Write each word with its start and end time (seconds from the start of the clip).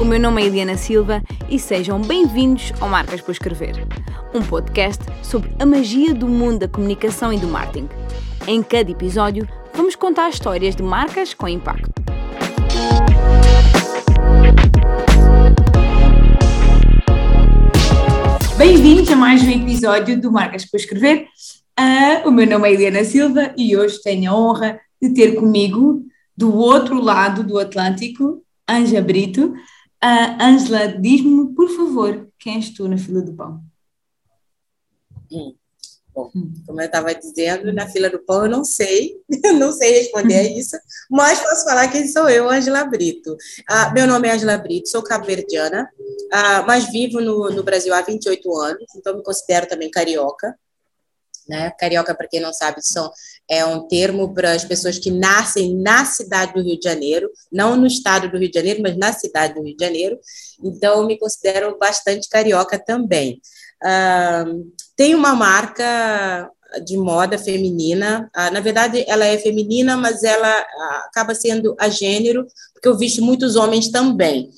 O 0.00 0.04
meu 0.04 0.20
nome 0.20 0.40
é 0.40 0.46
Eliana 0.46 0.76
Silva 0.76 1.20
e 1.50 1.58
sejam 1.58 2.00
bem-vindos 2.00 2.72
ao 2.80 2.88
Marcas 2.88 3.20
por 3.20 3.32
Escrever, 3.32 3.84
um 4.32 4.40
podcast 4.40 5.02
sobre 5.24 5.50
a 5.58 5.66
magia 5.66 6.14
do 6.14 6.28
mundo 6.28 6.60
da 6.60 6.68
comunicação 6.68 7.32
e 7.32 7.38
do 7.38 7.48
marketing. 7.48 7.88
Em 8.46 8.62
cada 8.62 8.88
episódio, 8.92 9.48
vamos 9.74 9.96
contar 9.96 10.28
histórias 10.28 10.76
de 10.76 10.84
marcas 10.84 11.34
com 11.34 11.48
impacto. 11.48 11.90
Bem-vindos 18.56 19.10
a 19.10 19.16
mais 19.16 19.42
um 19.42 19.50
episódio 19.50 20.20
do 20.20 20.30
Marcas 20.30 20.64
por 20.64 20.76
Escrever. 20.76 21.26
Uh, 21.78 22.28
o 22.28 22.30
meu 22.30 22.46
nome 22.46 22.68
é 22.68 22.72
Eliana 22.72 23.02
Silva 23.02 23.52
e 23.56 23.76
hoje 23.76 24.00
tenho 24.00 24.30
a 24.30 24.36
honra 24.36 24.80
de 25.02 25.10
ter 25.12 25.34
comigo, 25.34 26.04
do 26.36 26.54
outro 26.54 27.02
lado 27.02 27.42
do 27.42 27.58
Atlântico, 27.58 28.44
Anja 28.68 29.02
Brito. 29.02 29.54
Uh, 30.02 30.40
Ângela, 30.40 30.88
diz-me, 30.88 31.54
por 31.54 31.68
favor, 31.70 32.28
quem 32.38 32.56
és 32.56 32.70
tu 32.70 32.86
na 32.86 32.96
fila 32.96 33.20
do 33.20 33.34
pão? 33.34 33.62
Hum. 35.30 35.54
Bom, 36.14 36.32
como 36.66 36.80
eu 36.80 36.86
estava 36.86 37.14
dizendo, 37.14 37.72
na 37.72 37.86
fila 37.86 38.10
do 38.10 38.18
pão 38.18 38.44
eu 38.44 38.50
não 38.50 38.64
sei, 38.64 39.20
eu 39.44 39.54
não 39.54 39.72
sei 39.72 40.00
responder 40.00 40.34
a 40.34 40.42
isso, 40.42 40.76
mas 41.10 41.40
posso 41.40 41.64
falar 41.64 41.88
quem 41.88 42.08
sou 42.08 42.28
eu, 42.28 42.48
Ângela 42.48 42.84
Brito. 42.84 43.36
Ah, 43.68 43.92
meu 43.92 44.06
nome 44.06 44.26
é 44.26 44.32
Ângela 44.32 44.58
Brito, 44.58 44.88
sou 44.88 45.02
cabo-verdiana, 45.02 45.88
ah, 46.32 46.62
mas 46.62 46.90
vivo 46.90 47.20
no, 47.20 47.50
no 47.50 47.62
Brasil 47.62 47.94
há 47.94 48.00
28 48.00 48.56
anos, 48.56 48.84
então 48.96 49.16
me 49.16 49.22
considero 49.22 49.68
também 49.68 49.90
carioca. 49.90 50.58
Né? 51.48 51.70
Carioca, 51.78 52.14
para 52.14 52.28
quem 52.28 52.40
não 52.40 52.52
sabe, 52.52 52.82
são, 52.82 53.10
é 53.48 53.64
um 53.64 53.88
termo 53.88 54.34
para 54.34 54.52
as 54.52 54.64
pessoas 54.64 54.98
que 54.98 55.10
nascem 55.10 55.74
na 55.74 56.04
cidade 56.04 56.52
do 56.52 56.62
Rio 56.62 56.78
de 56.78 56.86
Janeiro, 56.86 57.30
não 57.50 57.76
no 57.76 57.86
estado 57.86 58.30
do 58.30 58.36
Rio 58.36 58.50
de 58.50 58.58
Janeiro, 58.58 58.82
mas 58.82 58.96
na 58.96 59.12
cidade 59.12 59.54
do 59.54 59.62
Rio 59.62 59.76
de 59.76 59.84
Janeiro. 59.84 60.18
Então, 60.62 61.06
me 61.06 61.18
considero 61.18 61.78
bastante 61.78 62.28
carioca 62.28 62.78
também. 62.78 63.40
Uh, 63.82 64.70
tem 64.94 65.14
uma 65.14 65.34
marca 65.34 66.50
de 66.84 66.98
moda 66.98 67.38
feminina. 67.38 68.30
Uh, 68.36 68.52
na 68.52 68.60
verdade, 68.60 69.04
ela 69.08 69.24
é 69.24 69.38
feminina, 69.38 69.96
mas 69.96 70.22
ela 70.22 70.60
uh, 70.60 71.06
acaba 71.06 71.34
sendo 71.34 71.74
a 71.80 71.88
gênero, 71.88 72.46
porque 72.74 72.88
eu 72.88 72.98
visto 72.98 73.22
muitos 73.22 73.56
homens 73.56 73.90
também. 73.90 74.50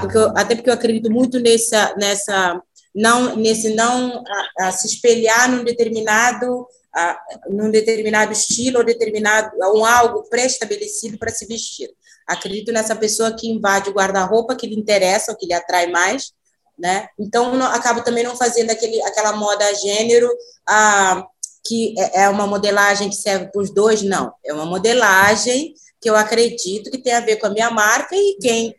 porque 0.00 0.16
eu, 0.16 0.28
até 0.36 0.54
porque 0.54 0.70
eu 0.70 0.74
acredito 0.74 1.10
muito 1.10 1.40
nessa, 1.40 1.94
nessa 1.98 2.62
não 2.94 3.36
nesse 3.36 3.74
não 3.74 4.24
a, 4.58 4.68
a 4.68 4.72
se 4.72 4.86
espelhar 4.86 5.50
num 5.50 5.62
determinado 5.62 6.66
a, 6.96 7.20
num 7.50 7.70
determinado 7.70 8.32
estilo 8.32 8.78
ou 8.78 8.84
determinado 8.84 9.50
um 9.74 9.84
algo 9.84 10.22
pré-estabelecido 10.30 11.18
para 11.18 11.30
se 11.30 11.44
vestir. 11.46 11.90
Acredito 12.26 12.72
nessa 12.72 12.96
pessoa 12.96 13.36
que 13.36 13.48
invade 13.48 13.90
o 13.90 13.92
guarda-roupa 13.92 14.56
que 14.56 14.66
lhe 14.66 14.74
interessa, 14.74 15.30
ou 15.30 15.38
que 15.38 15.46
lhe 15.46 15.52
atrai 15.52 15.88
mais, 15.88 16.32
né? 16.78 17.08
Então 17.18 17.54
não, 17.54 17.66
acabo 17.66 18.02
também 18.02 18.24
não 18.24 18.34
fazendo 18.34 18.70
aquele 18.70 19.00
aquela 19.02 19.32
moda 19.32 19.74
gênero 19.74 20.28
a, 20.66 21.24
que 21.66 21.94
é, 21.98 22.22
é 22.22 22.28
uma 22.28 22.46
modelagem 22.46 23.10
que 23.10 23.16
serve 23.16 23.46
para 23.52 23.60
os 23.60 23.70
dois, 23.70 24.02
não. 24.02 24.32
É 24.44 24.52
uma 24.54 24.64
modelagem 24.64 25.74
que 26.00 26.08
eu 26.08 26.16
acredito 26.16 26.90
que 26.90 26.98
tem 26.98 27.12
a 27.12 27.20
ver 27.20 27.36
com 27.36 27.46
a 27.46 27.50
minha 27.50 27.70
marca 27.70 28.16
e 28.16 28.38
quem 28.40 28.74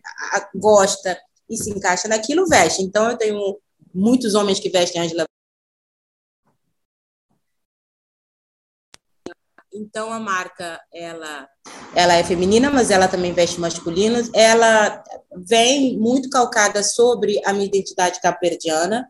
gosta 0.56 1.18
e 1.50 1.56
se 1.56 1.70
encaixa 1.70 2.08
naquilo 2.08 2.48
veste. 2.48 2.82
Então 2.82 3.12
eu 3.12 3.18
tenho 3.18 3.58
muitos 3.94 4.34
homens 4.34 4.60
que 4.60 4.70
vestem 4.70 5.02
Angela. 5.02 5.26
Então 9.78 10.12
a 10.12 10.20
marca 10.20 10.80
ela 10.94 11.48
ela 11.96 12.14
é 12.14 12.24
feminina, 12.24 12.70
mas 12.70 12.92
ela 12.92 13.08
também 13.08 13.34
veste 13.34 13.60
masculinos. 13.60 14.30
Ela 14.34 15.04
vem 15.36 15.98
muito 15.98 16.30
calcada 16.30 16.84
sobre 16.84 17.42
a 17.46 17.54
minha 17.54 17.66
identidade 17.66 18.20
caperdiana, 18.22 19.08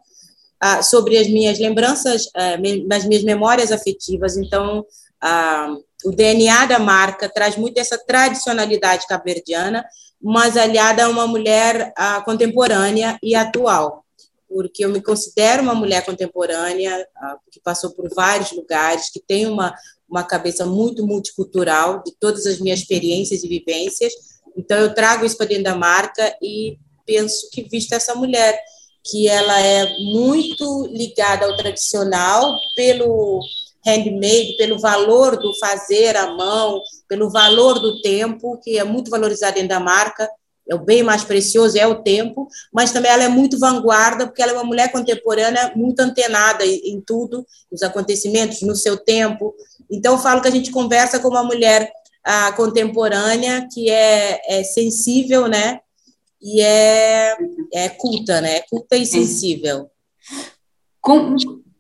ah, 0.60 0.82
sobre 0.82 1.18
as 1.18 1.28
minhas 1.28 1.60
lembranças, 1.60 2.30
ah, 2.36 2.58
as 2.96 3.06
minhas 3.06 3.24
memórias 3.24 3.72
afetivas. 3.72 4.38
Então 4.38 4.86
ah, 5.22 5.76
o 6.06 6.12
DNA 6.12 6.66
da 6.66 6.80
marca 6.80 7.30
traz 7.30 7.56
muito 7.56 7.78
essa 7.78 7.98
tradicionalidade 7.98 9.08
caperdiana, 9.08 9.86
mas 10.22 10.58
aliada 10.58 11.06
a 11.06 11.10
uma 11.10 11.28
mulher 11.28 11.94
contemporânea 12.26 13.18
e 13.22 13.36
atual 13.36 14.04
porque 14.50 14.86
eu 14.86 14.90
me 14.90 15.02
considero 15.02 15.62
uma 15.62 15.76
mulher 15.76 16.06
contemporânea, 16.06 17.06
que 17.52 17.60
passou 17.60 17.92
por 17.92 18.10
vários 18.16 18.54
lugares, 18.54 19.10
que 19.10 19.20
tem 19.20 19.46
uma, 19.46 19.76
uma 20.10 20.24
cabeça 20.24 20.66
muito 20.66 21.06
multicultural, 21.06 22.02
de 22.04 22.14
todas 22.20 22.46
as 22.46 22.60
minhas 22.60 22.80
experiências 22.80 23.44
e 23.44 23.48
vivências. 23.48 24.14
Então, 24.56 24.78
eu 24.78 24.94
trago 24.94 25.26
isso 25.26 25.38
para 25.38 25.48
dentro 25.48 25.66
da 25.66 25.76
marca 25.76 26.36
e 26.42 26.78
penso 27.06 27.50
que, 27.52 27.64
vista 27.64 27.96
essa 27.96 28.16
mulher, 28.16 28.60
que 29.04 29.28
ela 29.28 29.60
é 29.62 29.98
muito 30.00 30.88
ligada 30.88 31.46
ao 31.46 31.56
tradicional, 31.56 32.58
pelo 32.76 33.42
handmade, 33.86 34.58
pelo 34.58 34.80
valor 34.80 35.38
do 35.38 35.54
fazer 35.60 36.18
à 36.18 36.34
mão, 36.34 36.82
pelo 37.08 37.30
valor 37.30 37.80
do 37.80 38.02
tempo, 38.02 38.60
que 38.62 38.78
é 38.78 38.84
muito 38.84 39.10
valorizado 39.10 39.56
dentro 39.56 39.70
da 39.70 39.80
marca, 39.80 40.30
é 40.70 40.76
o 40.76 40.80
bem 40.80 41.04
mais 41.04 41.24
precioso, 41.24 41.78
é 41.78 41.88
o 41.88 42.04
tempo, 42.04 42.48
mas 42.74 42.92
também 42.92 43.12
ela 43.12 43.24
é 43.24 43.30
muito 43.30 43.58
vanguarda, 43.58 44.28
porque 44.28 44.42
ela 44.42 44.52
é 44.52 44.56
uma 44.56 44.64
mulher 44.64 44.92
contemporânea 44.92 45.72
muito 45.76 46.00
antenada 46.00 46.66
em, 46.66 47.02
tudo, 47.06 47.46
nos 47.72 47.82
acontecimentos, 47.82 48.62
no 48.62 48.76
seu 48.76 48.98
tempo. 48.98 49.56
Então, 49.90 50.14
eu 50.14 50.20
falo 50.20 50.42
que 50.42 50.48
a 50.48 50.52
gente 50.52 50.72
conversa 50.72 51.20
com 51.20 51.30
uma 51.30 51.44
mulher 51.44 51.92
ah, 52.24 52.52
contemporânea 52.52 53.68
que 53.72 53.90
é, 53.90 54.60
é, 54.60 54.64
sensível, 54.64 55.48
né? 55.48 55.80
E 56.42 56.62
é, 56.62 57.36
é 57.74 57.90
culta, 57.90 58.42
né? 58.42 58.58
É 58.58 58.66
culta 58.70 58.98
e 58.98 59.06
sensível. 59.06 59.90
Com, 61.02 61.36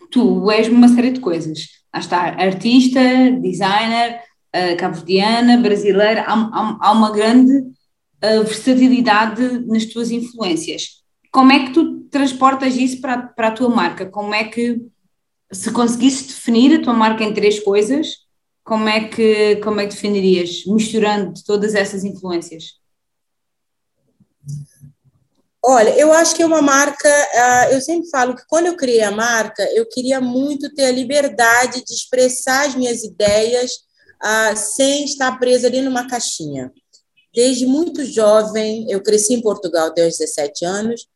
tu 0.09 0.49
és 0.49 0.69
uma 0.69 0.87
série 0.87 1.11
de 1.11 1.19
coisas. 1.19 1.59
Lá 1.93 1.99
está, 1.99 2.17
artista, 2.41 2.99
designer, 3.41 4.21
uh, 4.55 4.77
cabo-verdiana, 4.77 5.57
brasileira, 5.57 6.21
há, 6.21 6.33
há, 6.33 6.77
há 6.79 6.91
uma 6.91 7.11
grande 7.11 7.63
a 8.21 8.41
versatilidade 8.41 9.59
nas 9.65 9.85
tuas 9.85 10.11
influências. 10.11 11.03
Como 11.31 11.51
é 11.51 11.65
que 11.65 11.73
tu 11.73 12.01
transportas 12.09 12.75
isso 12.75 12.99
para, 12.99 13.21
para 13.21 13.49
a 13.49 13.51
tua 13.51 13.69
marca? 13.69 14.05
Como 14.05 14.33
é 14.33 14.43
que, 14.45 14.81
se 15.51 15.71
conseguisses 15.71 16.27
definir 16.27 16.79
a 16.79 16.83
tua 16.83 16.93
marca 16.93 17.23
em 17.23 17.33
três 17.33 17.59
coisas, 17.59 18.15
como 18.63 18.89
é 18.89 19.07
que, 19.07 19.57
como 19.57 19.79
é 19.79 19.85
que 19.85 19.93
definirias, 19.93 20.65
misturando 20.65 21.33
todas 21.45 21.73
essas 21.73 22.03
influências? 22.03 22.73
Olha, 25.63 25.89
eu 25.97 26.13
acho 26.13 26.35
que 26.35 26.41
é 26.41 26.45
uma 26.45 26.61
marca. 26.61 27.09
Uh, 27.09 27.73
eu 27.73 27.81
sempre 27.81 28.09
falo 28.09 28.35
que 28.35 28.43
quando 28.47 28.67
eu 28.67 28.77
criei 28.77 29.03
a 29.03 29.11
marca, 29.11 29.63
eu 29.73 29.85
queria 29.87 30.21
muito 30.21 30.73
ter 30.73 30.85
a 30.85 30.91
liberdade 30.91 31.83
de 31.83 31.93
expressar 31.93 32.67
as 32.67 32.75
minhas 32.75 33.03
ideias 33.03 33.71
uh, 34.23 34.55
sem 34.55 35.03
estar 35.03 35.37
presa 35.37 35.67
ali 35.67 35.81
numa 35.81 36.07
caixinha. 36.07 36.71
Desde 37.37 37.67
muito 37.67 38.03
jovem, 38.03 38.87
eu 38.89 38.99
cresci 38.99 39.35
em 39.35 39.41
Portugal 39.41 39.89
até 39.89 40.07
os 40.07 40.17
17 40.17 40.65
anos, 40.65 41.07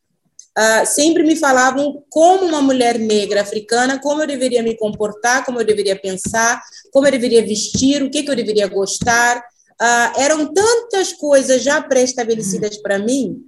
uh, 0.56 0.86
sempre 0.86 1.24
me 1.24 1.34
falavam 1.34 2.04
como 2.08 2.46
uma 2.46 2.62
mulher 2.62 2.96
negra 2.96 3.42
africana, 3.42 3.98
como 3.98 4.22
eu 4.22 4.26
deveria 4.28 4.62
me 4.62 4.76
comportar, 4.76 5.44
como 5.44 5.60
eu 5.60 5.64
deveria 5.66 5.98
pensar, 6.00 6.62
como 6.92 7.08
eu 7.08 7.10
deveria 7.10 7.44
vestir, 7.44 8.04
o 8.04 8.08
que, 8.08 8.22
que 8.22 8.30
eu 8.30 8.36
deveria 8.36 8.68
gostar. 8.68 9.38
Uh, 9.38 10.20
eram 10.20 10.54
tantas 10.54 11.12
coisas 11.12 11.60
já 11.60 11.82
pré-estabelecidas 11.82 12.76
para 12.76 13.00
mim 13.00 13.44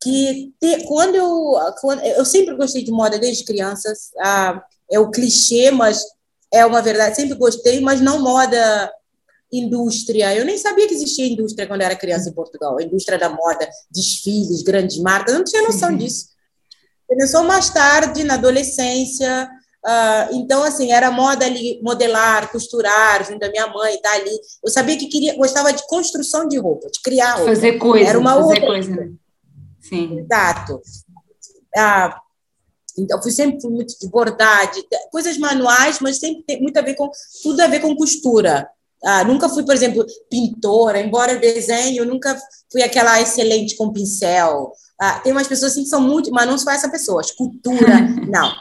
que 0.00 0.52
te, 0.60 0.84
quando, 0.84 1.16
eu, 1.16 1.58
quando 1.80 2.04
eu 2.04 2.24
sempre 2.24 2.54
gostei 2.54 2.84
de 2.84 2.92
moda 2.92 3.18
desde 3.18 3.44
crianças, 3.44 4.12
uh, 4.18 4.60
é 4.88 5.00
o 5.00 5.10
clichê, 5.10 5.72
mas 5.72 6.04
é 6.54 6.64
uma 6.64 6.80
verdade, 6.80 7.16
sempre 7.16 7.36
gostei, 7.36 7.80
mas 7.80 8.00
não 8.00 8.22
moda 8.22 8.92
indústria. 9.52 10.34
Eu 10.34 10.44
nem 10.44 10.58
sabia 10.58 10.86
que 10.86 10.94
existia 10.94 11.26
indústria 11.26 11.66
quando 11.66 11.82
era 11.82 11.96
criança 11.96 12.28
em 12.28 12.34
Portugal. 12.34 12.78
A 12.78 12.82
indústria 12.82 13.18
da 13.18 13.28
moda, 13.28 13.68
desfiles, 13.90 14.62
grandes 14.62 14.98
marcas. 14.98 15.32
Eu 15.32 15.38
não 15.38 15.44
tinha 15.44 15.62
noção 15.62 15.90
uhum. 15.90 15.96
disso. 15.96 16.26
Começou 17.06 17.44
mais 17.44 17.70
tarde, 17.70 18.24
na 18.24 18.34
adolescência. 18.34 19.48
Uh, 19.84 20.34
então, 20.34 20.64
assim, 20.64 20.90
era 20.90 21.12
moda 21.12 21.46
ali, 21.46 21.80
modelar, 21.80 22.50
costurar, 22.50 23.24
junto 23.24 23.44
à 23.44 23.48
minha 23.48 23.68
mãe, 23.68 23.96
tá 24.00 24.12
ali. 24.14 24.36
Eu 24.64 24.70
sabia 24.70 24.98
que 24.98 25.06
queria, 25.06 25.36
gostava 25.36 25.72
de 25.72 25.86
construção 25.86 26.48
de 26.48 26.58
roupa, 26.58 26.88
de 26.90 27.00
criar 27.00 27.34
roupa. 27.34 27.54
Fazer 27.54 27.78
coisa. 27.78 28.08
Era 28.08 28.18
uma 28.18 28.34
fazer 28.34 28.42
outra. 28.42 28.66
coisa, 28.66 28.90
né? 28.90 29.12
Sim. 29.80 30.18
Exato. 30.18 30.82
Ah, 31.76 32.20
então, 32.98 33.22
fui 33.22 33.30
sempre 33.30 33.68
muito 33.68 33.96
de 33.98 34.08
bordar, 34.08 34.72
de, 34.72 34.84
coisas 35.12 35.38
manuais, 35.38 36.00
mas 36.00 36.18
sempre 36.18 36.42
tem 36.42 36.60
muito 36.60 36.76
a 36.78 36.82
ver 36.82 36.94
com 36.94 37.08
tudo 37.42 37.60
a 37.60 37.68
ver 37.68 37.80
com 37.80 37.94
costura. 37.94 38.68
Ah, 39.04 39.24
nunca 39.24 39.48
fui, 39.48 39.64
por 39.64 39.74
exemplo, 39.74 40.04
pintora, 40.30 41.00
embora 41.00 41.36
desenho, 41.36 42.04
nunca 42.04 42.36
fui 42.70 42.82
aquela 42.82 43.20
excelente 43.20 43.76
com 43.76 43.92
pincel. 43.92 44.72
Ah, 44.98 45.20
tem 45.20 45.32
umas 45.32 45.46
pessoas 45.46 45.72
assim 45.72 45.82
que 45.82 45.90
são 45.90 46.00
muito, 46.00 46.30
mas 46.30 46.46
não 46.46 46.58
sou 46.58 46.72
essa 46.72 46.90
pessoa, 46.90 47.20
escultura, 47.20 48.00
não. 48.28 48.52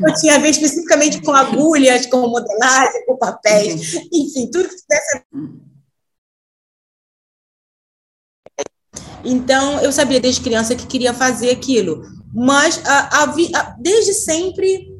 Eu 0.00 0.14
tinha 0.14 0.34
a 0.34 0.38
ver 0.38 0.50
especificamente 0.50 1.20
com 1.22 1.32
agulhas, 1.32 2.06
com 2.06 2.26
modelagem, 2.28 3.06
com 3.06 3.16
papéis, 3.16 3.94
enfim, 4.12 4.50
tudo 4.50 4.68
que 4.68 4.76
tivesse. 4.76 5.24
Então, 9.24 9.80
eu 9.80 9.92
sabia 9.92 10.20
desde 10.20 10.40
criança 10.40 10.74
que 10.74 10.86
queria 10.86 11.14
fazer 11.14 11.50
aquilo. 11.50 12.02
Mas, 12.34 12.84
a, 12.84 13.22
a, 13.22 13.24
a, 13.24 13.76
desde 13.78 14.14
sempre, 14.14 14.91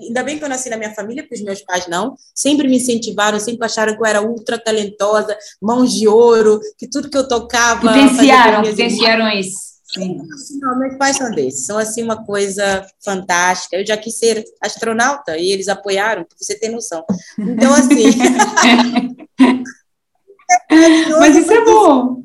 ainda 0.00 0.22
bem 0.22 0.38
que 0.38 0.44
eu 0.44 0.48
nasci 0.48 0.70
na 0.70 0.76
minha 0.76 0.94
família, 0.94 1.22
porque 1.22 1.36
os 1.36 1.42
meus 1.42 1.62
pais 1.62 1.86
não, 1.86 2.14
sempre 2.34 2.68
me 2.68 2.76
incentivaram, 2.76 3.38
sempre 3.40 3.64
acharam 3.64 3.94
que 3.94 4.00
eu 4.00 4.06
era 4.06 4.22
ultra 4.22 4.58
talentosa, 4.58 5.36
mãos 5.60 5.92
de 5.92 6.08
ouro, 6.08 6.60
que 6.78 6.88
tudo 6.88 7.10
que 7.10 7.16
eu 7.16 7.28
tocava. 7.28 7.80
Potenciaram, 7.80 8.62
potenciaram 8.62 9.28
isso. 9.30 9.70
Sim. 9.92 10.20
Não, 10.60 10.78
meus 10.78 10.96
pais 10.96 11.16
são 11.16 11.30
desses, 11.32 11.66
são 11.66 11.76
assim 11.76 12.02
uma 12.02 12.24
coisa 12.24 12.86
fantástica. 13.04 13.76
Eu 13.76 13.84
já 13.84 13.96
quis 13.96 14.16
ser 14.18 14.44
astronauta 14.60 15.36
e 15.36 15.50
eles 15.50 15.68
apoiaram, 15.68 16.24
para 16.24 16.36
você 16.38 16.56
ter 16.58 16.68
noção. 16.68 17.04
Então, 17.38 17.74
assim. 17.74 18.04
Mas 21.18 21.36
isso 21.36 21.52
é 21.52 21.64
bom. 21.64 22.22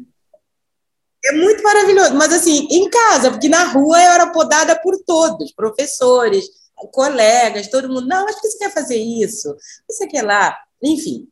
É 1.25 1.31
muito 1.31 1.63
maravilhoso. 1.63 2.13
Mas, 2.13 2.31
assim, 2.33 2.67
em 2.69 2.87
casa, 2.87 3.31
porque 3.31 3.49
na 3.49 3.63
rua 3.65 3.97
eu 3.99 4.11
era 4.11 4.27
podada 4.27 4.79
por 4.79 4.95
todos, 5.03 5.51
professores, 5.53 6.45
colegas, 6.91 7.67
todo 7.67 7.89
mundo. 7.89 8.07
Não, 8.07 8.27
acho 8.27 8.41
que 8.41 8.47
você 8.47 8.57
quer 8.57 8.73
fazer 8.73 8.97
isso, 8.97 9.55
você 9.89 10.07
quer 10.07 10.23
lá. 10.23 10.55
Enfim. 10.81 11.27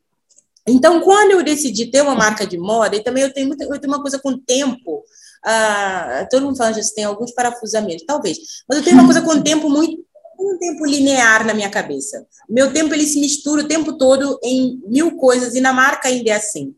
Então, 0.66 1.00
quando 1.00 1.32
eu 1.32 1.42
decidi 1.42 1.90
ter 1.90 2.02
uma 2.02 2.14
marca 2.14 2.46
de 2.46 2.56
moda, 2.56 2.96
e 2.96 3.02
também 3.02 3.22
eu 3.22 3.32
tenho, 3.32 3.48
muita, 3.48 3.64
eu 3.64 3.78
tenho 3.78 3.92
uma 3.92 4.00
coisa 4.00 4.18
com 4.18 4.30
o 4.30 4.38
tempo, 4.38 5.04
ah, 5.44 6.26
todo 6.30 6.46
mundo 6.46 6.56
fala 6.56 6.72
que 6.72 6.94
tem 6.94 7.04
alguns 7.04 7.32
parafusamentos, 7.32 8.04
talvez, 8.06 8.38
mas 8.66 8.78
eu 8.78 8.84
tenho 8.84 8.96
uma 8.96 9.04
coisa 9.04 9.20
com 9.20 9.32
o 9.32 9.42
tempo 9.42 9.68
muito 9.68 10.02
um 10.38 10.58
tempo 10.58 10.84
linear 10.84 11.46
na 11.46 11.54
minha 11.54 11.70
cabeça. 11.70 12.26
Meu 12.48 12.72
tempo 12.72 12.94
ele 12.94 13.06
se 13.06 13.18
mistura 13.18 13.62
o 13.62 13.68
tempo 13.68 13.96
todo 13.96 14.38
em 14.42 14.80
mil 14.86 15.16
coisas 15.16 15.54
e 15.54 15.60
na 15.60 15.72
marca 15.72 16.08
ainda 16.08 16.30
é 16.30 16.34
assim, 16.34 16.74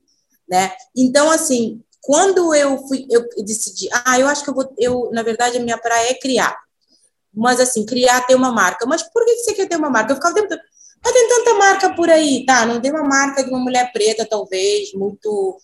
né? 0.49 0.73
Então 0.95 1.31
assim, 1.31 1.81
quando 2.03 2.55
eu 2.55 2.79
fui, 2.87 3.07
eu 3.11 3.27
decidi, 3.45 3.89
ah, 4.05 4.19
eu 4.19 4.29
acho 4.29 4.45
que 4.45 4.51
eu 4.51 4.55
vou, 4.55 4.73
eu 4.79 5.11
na 5.12 5.23
verdade 5.23 5.57
a 5.57 5.61
minha 5.61 5.79
praia 5.79 6.11
é 6.11 6.15
criar, 6.15 6.57
mas 7.37 7.61
assim 7.61 7.85
criar 7.85 8.27
ter 8.27 8.35
uma 8.35 8.50
marca. 8.50 8.87
Mas 8.87 9.03
por 9.03 9.25
que 9.25 9.37
você 9.37 9.53
quer 9.53 9.69
ter 9.69 9.77
uma 9.77 9.91
marca? 9.91 10.12
Eu 10.12 10.17
ficava 10.17 10.33
o 10.33 10.37
tempo 10.37 10.49
todo, 10.49 10.61
ah, 11.05 11.12
tem 11.12 11.29
tanta 11.29 11.55
marca 11.55 11.94
por 11.94 12.09
aí, 12.09 12.44
tá? 12.47 12.67
Não 12.67 12.81
tem 12.81 12.91
uma 12.91 13.05
marca 13.05 13.44
de 13.44 13.50
uma 13.50 13.61
mulher 13.61 13.93
preta 13.93 14.27
talvez 14.29 14.93
muito 14.94 15.59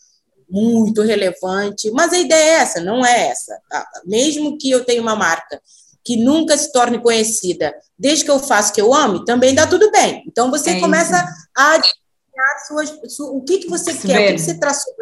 muito 0.49 1.01
relevante, 1.01 1.91
mas 1.93 2.13
a 2.13 2.19
ideia 2.19 2.59
é 2.59 2.61
essa, 2.61 2.79
não 2.79 3.05
é 3.07 3.29
essa. 3.29 3.59
Tá? 3.71 3.89
Mesmo 4.05 4.59
que 4.59 4.71
eu 4.71 4.85
tenha 4.85 5.01
uma 5.01 5.17
marca 5.17 5.59
que 6.05 6.15
nunca 6.17 6.59
se 6.59 6.71
torne 6.71 7.01
conhecida, 7.01 7.75
desde 7.99 8.27
que 8.27 8.31
eu 8.31 8.39
faça 8.39 8.71
o 8.71 8.75
que 8.75 8.81
eu 8.83 8.93
ame, 8.93 9.25
também 9.25 9.55
dá 9.55 9.67
tudo 9.67 9.91
bem. 9.91 10.23
Então 10.27 10.51
você 10.51 10.73
é 10.73 10.81
começa 10.81 11.25
a 11.57 11.81
suas, 12.67 12.93
sua, 13.09 13.31
o 13.31 13.43
que, 13.43 13.59
que 13.59 13.69
você 13.69 13.95
quer, 13.95 14.33
o 14.33 14.37
que, 14.37 14.43
você 14.43 14.59
traçou. 14.59 14.93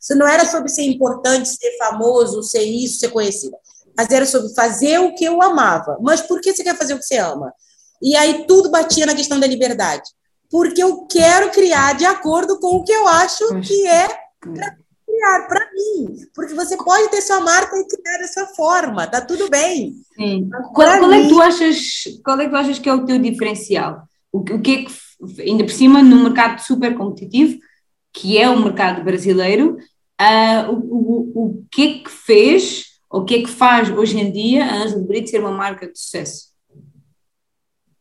Isso 0.00 0.14
não 0.16 0.26
era 0.26 0.46
sobre 0.46 0.68
ser 0.68 0.82
importante, 0.82 1.48
ser 1.48 1.76
famoso, 1.76 2.42
ser 2.42 2.62
isso, 2.62 2.98
ser 2.98 3.10
conhecida, 3.10 3.56
mas 3.98 4.10
era 4.10 4.24
sobre 4.24 4.54
fazer 4.54 4.98
o 5.00 5.14
que 5.14 5.24
eu 5.24 5.42
amava. 5.42 5.98
Mas 6.00 6.22
por 6.22 6.40
que 6.40 6.54
você 6.54 6.62
quer 6.62 6.78
fazer 6.78 6.94
o 6.94 6.98
que 6.98 7.04
você 7.04 7.18
ama? 7.18 7.52
E 8.00 8.16
aí 8.16 8.46
tudo 8.46 8.70
batia 8.70 9.04
na 9.04 9.14
questão 9.14 9.40
da 9.40 9.46
liberdade 9.46 10.08
porque 10.50 10.82
eu 10.82 11.06
quero 11.06 11.50
criar 11.50 11.94
de 11.94 12.04
acordo 12.04 12.58
com 12.58 12.76
o 12.76 12.84
que 12.84 12.92
eu 12.92 13.06
acho 13.06 13.60
que 13.60 13.86
é 13.86 14.08
para 14.40 14.76
criar 15.06 15.46
para 15.46 15.68
mim. 15.72 16.16
Porque 16.34 16.54
você 16.54 16.76
pode 16.76 17.10
ter 17.10 17.20
sua 17.20 17.40
marca 17.40 17.76
e 17.76 17.86
criar 17.86 18.18
dessa 18.18 18.46
forma, 18.46 19.06
tá 19.06 19.20
tudo 19.20 19.48
bem. 19.50 19.94
Sim. 20.16 20.48
Qual, 20.72 20.98
qual, 20.98 21.12
é 21.12 21.22
que 21.22 21.28
tu 21.28 21.40
achas, 21.40 21.78
qual 22.24 22.40
é 22.40 22.44
que 22.44 22.50
tu 22.50 22.56
achas 22.56 22.78
que 22.78 22.88
é 22.88 22.94
o 22.94 23.04
teu 23.04 23.18
diferencial? 23.18 24.02
O, 24.32 24.38
o 24.38 24.60
que 24.60 24.72
é 24.72 24.84
que, 24.84 25.42
ainda 25.42 25.64
por 25.64 25.72
cima, 25.72 26.02
num 26.02 26.24
mercado 26.24 26.60
super 26.60 26.96
competitivo, 26.96 27.58
que 28.12 28.38
é 28.38 28.48
o 28.48 28.58
mercado 28.58 29.04
brasileiro, 29.04 29.76
uh, 30.20 30.72
o, 30.72 30.76
o, 30.76 31.44
o 31.44 31.64
que 31.70 31.82
é 31.82 32.04
que 32.04 32.10
fez, 32.10 32.86
o 33.10 33.24
que 33.24 33.36
é 33.36 33.42
que 33.42 33.48
faz 33.48 33.90
hoje 33.90 34.18
em 34.18 34.30
dia 34.30 34.64
a 34.64 34.82
Angela 34.82 35.02
Brito 35.02 35.30
ser 35.30 35.40
uma 35.40 35.52
marca 35.52 35.90
de 35.90 35.98
sucesso? 35.98 36.48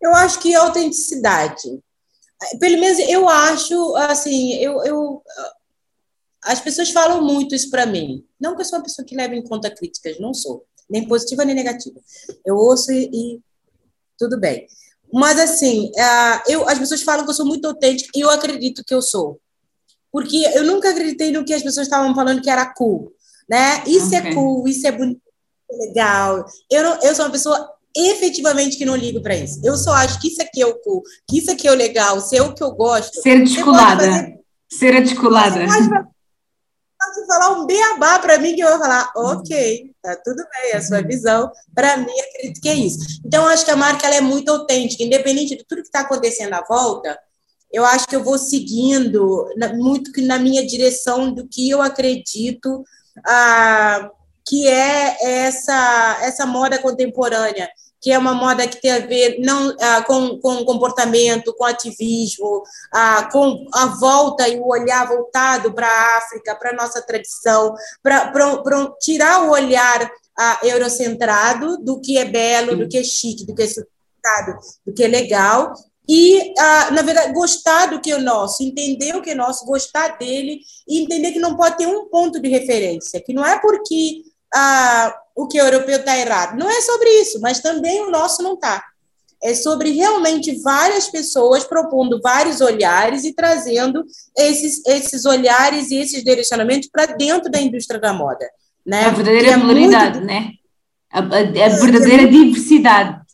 Eu 0.02 0.14
acho 0.14 0.40
que 0.40 0.54
autenticidade 0.54 1.82
pelo 2.60 2.80
menos 2.80 3.00
eu 3.00 3.28
acho, 3.28 3.96
assim, 3.96 4.54
eu, 4.56 4.84
eu 4.84 5.24
as 6.44 6.62
pessoas 6.62 6.92
falam 6.92 7.24
muito 7.24 7.56
isso 7.56 7.70
para 7.70 7.86
mim. 7.86 8.24
Não 8.40 8.56
que 8.56 8.62
eu 8.62 8.66
sou 8.66 8.78
uma 8.78 8.84
pessoa 8.84 9.06
que 9.06 9.16
leva 9.16 9.36
em 9.36 9.44
conta 9.44 9.74
críticas, 9.74 10.20
não 10.20 10.34
sou, 10.34 10.66
nem 10.90 11.08
positiva 11.08 11.44
nem 11.44 11.56
negativa. 11.56 12.00
Eu 12.46 12.56
ouço 12.56 12.92
e, 12.92 13.10
e 13.12 13.42
tudo 14.18 14.40
bem. 14.40 14.68
Mas, 15.12 15.40
assim, 15.40 15.92
eu, 16.48 16.68
as 16.68 16.78
pessoas 16.78 17.02
falam 17.02 17.24
que 17.24 17.32
eu 17.32 17.36
sou 17.36 17.46
muito 17.46 17.66
autêntica 17.66 18.12
e 18.16 18.22
eu 18.22 18.30
acredito 18.30 18.84
que 18.84 18.94
eu 18.94 19.02
sou. 19.02 19.40
Porque 20.12 20.38
eu 20.54 20.64
nunca 20.64 20.90
acreditei 20.90 21.32
no 21.32 21.46
que 21.46 21.54
as 21.54 21.64
pessoas 21.64 21.88
estavam 21.88 22.14
falando 22.14 22.42
que 22.42 22.50
era 22.50 22.74
cool. 22.74 23.14
Né? 23.50 23.84
Isso 23.86 24.14
é 24.14 24.20
okay. 24.20 24.32
é 24.32 24.34
cool, 24.34 24.68
isso 24.68 24.86
é 24.86 24.92
bonito, 24.92 25.22
é 25.72 25.76
legal. 25.88 26.46
Eu, 26.70 26.84
não, 26.84 27.02
eu 27.02 27.16
sou 27.16 27.26
uma 27.26 27.32
pessoa 27.32 27.78
efetivamente 27.96 28.78
que 28.78 28.86
não 28.86 28.96
ligo 28.96 29.22
para 29.22 29.36
isso. 29.36 29.60
Eu 29.64 29.76
só 29.78 29.92
acho 29.94 30.20
que 30.20 30.28
isso 30.28 30.42
aqui 30.42 30.62
é 30.62 30.66
o 30.66 30.76
cool, 30.80 31.02
que 31.28 31.40
isso 31.40 31.52
aqui 31.52 31.68
é 31.68 31.72
o 31.72 31.76
legal, 31.76 32.20
ser 32.22 32.42
o 32.42 32.54
que 32.54 32.64
eu 32.64 32.72
gosto. 32.72 33.22
Ser 33.22 33.40
descolada. 33.44 34.06
Fazer... 34.06 34.38
Ser 34.70 34.96
a 34.98 35.00
descolada. 35.00 35.66
Você 35.66 35.90
pode, 35.90 35.90
pode 35.90 37.28
falar 37.28 37.52
um 37.52 37.66
beabá 37.66 38.20
para 38.20 38.38
mim 38.38 38.54
que 38.54 38.62
eu 38.62 38.70
vou 38.70 38.80
falar, 38.80 39.12
ok, 39.16 39.92
tá 40.02 40.16
tudo 40.24 40.38
bem, 40.38 40.72
é 40.74 40.78
a 40.78 40.82
sua 40.82 41.02
visão. 41.02 41.50
Para 41.74 41.98
mim, 41.98 42.20
acredito 42.20 42.62
que 42.62 42.70
é 42.70 42.76
isso. 42.76 43.00
Então, 43.26 43.44
eu 43.44 43.50
acho 43.50 43.66
que 43.66 43.72
a 43.72 43.78
marca 43.78 44.06
ela 44.06 44.18
é 44.18 44.22
muito 44.22 44.50
autêntica, 44.50 45.04
independente 45.04 45.56
de 45.56 45.66
tudo 45.66 45.82
que 45.82 45.88
está 45.88 46.02
acontecendo 46.02 46.54
à 46.54 46.64
volta. 46.68 47.18
Eu 47.72 47.84
acho 47.84 48.08
que 48.08 48.16
eu 48.16 48.24
vou 48.24 48.38
seguindo 48.38 49.48
muito 49.76 50.12
na 50.22 50.38
minha 50.38 50.66
direção 50.66 51.34
do 51.34 51.48
que 51.48 51.70
eu 51.70 51.82
acredito 51.82 52.84
ah, 53.26 54.10
que 54.46 54.68
é 54.68 55.46
essa, 55.46 56.20
essa 56.22 56.46
moda 56.46 56.80
contemporânea 56.80 57.70
que 58.00 58.12
é 58.12 58.18
uma 58.18 58.34
moda 58.34 58.68
que 58.68 58.80
tem 58.80 58.92
a 58.92 59.00
ver 59.00 59.40
não 59.40 59.76
ah, 59.80 60.04
com, 60.04 60.40
com 60.40 60.64
comportamento, 60.64 61.54
com 61.56 61.66
ativismo, 61.66 62.64
ah, 62.94 63.28
com 63.32 63.66
a 63.74 63.88
volta 63.88 64.48
e 64.48 64.60
o 64.60 64.68
olhar 64.68 65.08
voltado 65.08 65.74
para 65.74 65.88
a 65.88 66.18
África, 66.18 66.56
para 66.56 66.72
a 66.72 66.76
nossa 66.76 67.02
tradição, 67.02 67.76
para 68.02 68.32
tirar 69.02 69.44
o 69.44 69.52
olhar 69.52 70.10
ah, 70.38 70.60
eurocentrado 70.64 71.78
do 71.80 72.00
que 72.00 72.18
é 72.18 72.26
belo, 72.26 72.78
do 72.78 72.88
que 72.88 72.98
é 72.98 73.04
chique, 73.04 73.46
do 73.46 73.56
que 73.56 73.64
é 73.64 73.68
sofisticado, 73.68 74.58
do 74.86 74.94
que 74.94 75.04
é 75.04 75.08
legal, 75.08 75.74
e, 76.08 76.54
ah, 76.58 76.92
na 76.92 77.02
verdade, 77.02 77.34
gostar 77.34 77.88
do 77.88 78.00
que 78.00 78.12
é 78.12 78.18
nosso, 78.18 78.64
entender 78.64 79.16
o 79.16 79.22
que 79.22 79.32
é 79.32 79.36
nosso, 79.36 79.66
gostar 79.66 80.18
dele 80.18 80.62
e 80.88 81.02
entender 81.02 81.32
que 81.32 81.40
não 81.40 81.58
pode 81.58 81.78
ter 81.78 81.88
um 81.88 82.06
ponto 82.06 82.40
de 82.40 82.48
referência, 82.48 83.22
que 83.22 83.34
não 83.34 83.46
é 83.46 83.60
porque 83.60 84.24
ah, 84.54 85.14
o 85.36 85.48
que 85.48 85.62
o 85.62 85.66
europeu 85.66 85.98
está 85.98 86.18
errado. 86.18 86.58
Não 86.58 86.70
é 86.70 86.82
sobre 86.82 87.10
isso, 87.22 87.42
mas 87.42 87.60
também 87.60 88.02
o 88.02 88.10
nosso 88.10 88.42
não 88.42 88.54
está. 88.54 88.84
É 89.44 89.54
sobre 89.54 89.92
realmente 89.92 90.60
várias 90.62 91.10
pessoas 91.10 91.64
propondo 91.64 92.20
vários 92.24 92.60
olhares 92.62 93.24
e 93.24 93.34
trazendo 93.34 94.04
esses, 94.36 94.84
esses 94.86 95.26
olhares 95.26 95.92
e 95.92 95.98
esses 95.98 96.24
direcionamentos 96.24 96.90
para 96.92 97.06
dentro 97.06 97.52
da 97.52 97.62
indústria 97.62 98.00
da 98.00 98.14
moda. 98.14 98.50
Né? 98.86 99.04
A 99.04 99.10
verdadeira 99.10 99.52
é 99.52 99.60
pluralidade, 99.60 100.18
muito... 100.20 100.26
né? 100.26 100.52
A, 101.12 101.20
a, 101.20 101.22
a 101.22 101.70
verdadeira 101.70 102.24
é, 102.24 102.28
diversidade. 102.28 103.27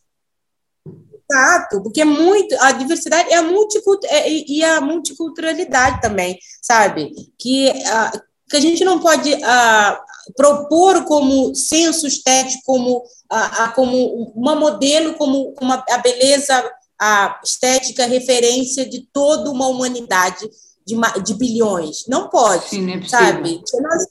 Exato, 1.31 1.81
porque 1.81 2.01
é 2.01 2.05
muito 2.05 2.55
a 2.59 2.71
diversidade 2.73 3.31
é 3.31 3.35
a 3.35 3.41
multicult, 3.41 4.05
é, 4.05 4.29
e 4.29 4.63
a 4.63 4.81
multiculturalidade 4.81 6.01
também, 6.01 6.37
sabe? 6.61 7.11
Que, 7.39 7.69
uh, 7.69 8.21
que 8.49 8.57
a 8.57 8.59
gente 8.59 8.83
não 8.83 8.99
pode 8.99 9.33
uh, 9.33 10.33
propor 10.35 11.05
como 11.05 11.55
senso 11.55 12.05
estético, 12.05 12.61
como, 12.65 13.03
a, 13.29 13.63
a, 13.63 13.67
como 13.71 14.33
uma 14.35 14.55
modelo, 14.55 15.13
como 15.15 15.53
uma, 15.59 15.83
a 15.89 15.97
beleza 15.97 16.71
a 16.99 17.39
estética 17.43 18.05
referência 18.05 18.87
de 18.87 19.01
toda 19.11 19.51
uma 19.51 19.67
humanidade 19.67 20.49
de, 20.85 20.95
de 21.23 21.33
bilhões. 21.33 22.05
Não 22.07 22.29
pode, 22.29 22.69
Sim, 22.69 22.85
não 22.85 22.93
é 22.93 23.07
sabe? 23.07 23.61
Nós, 23.81 24.07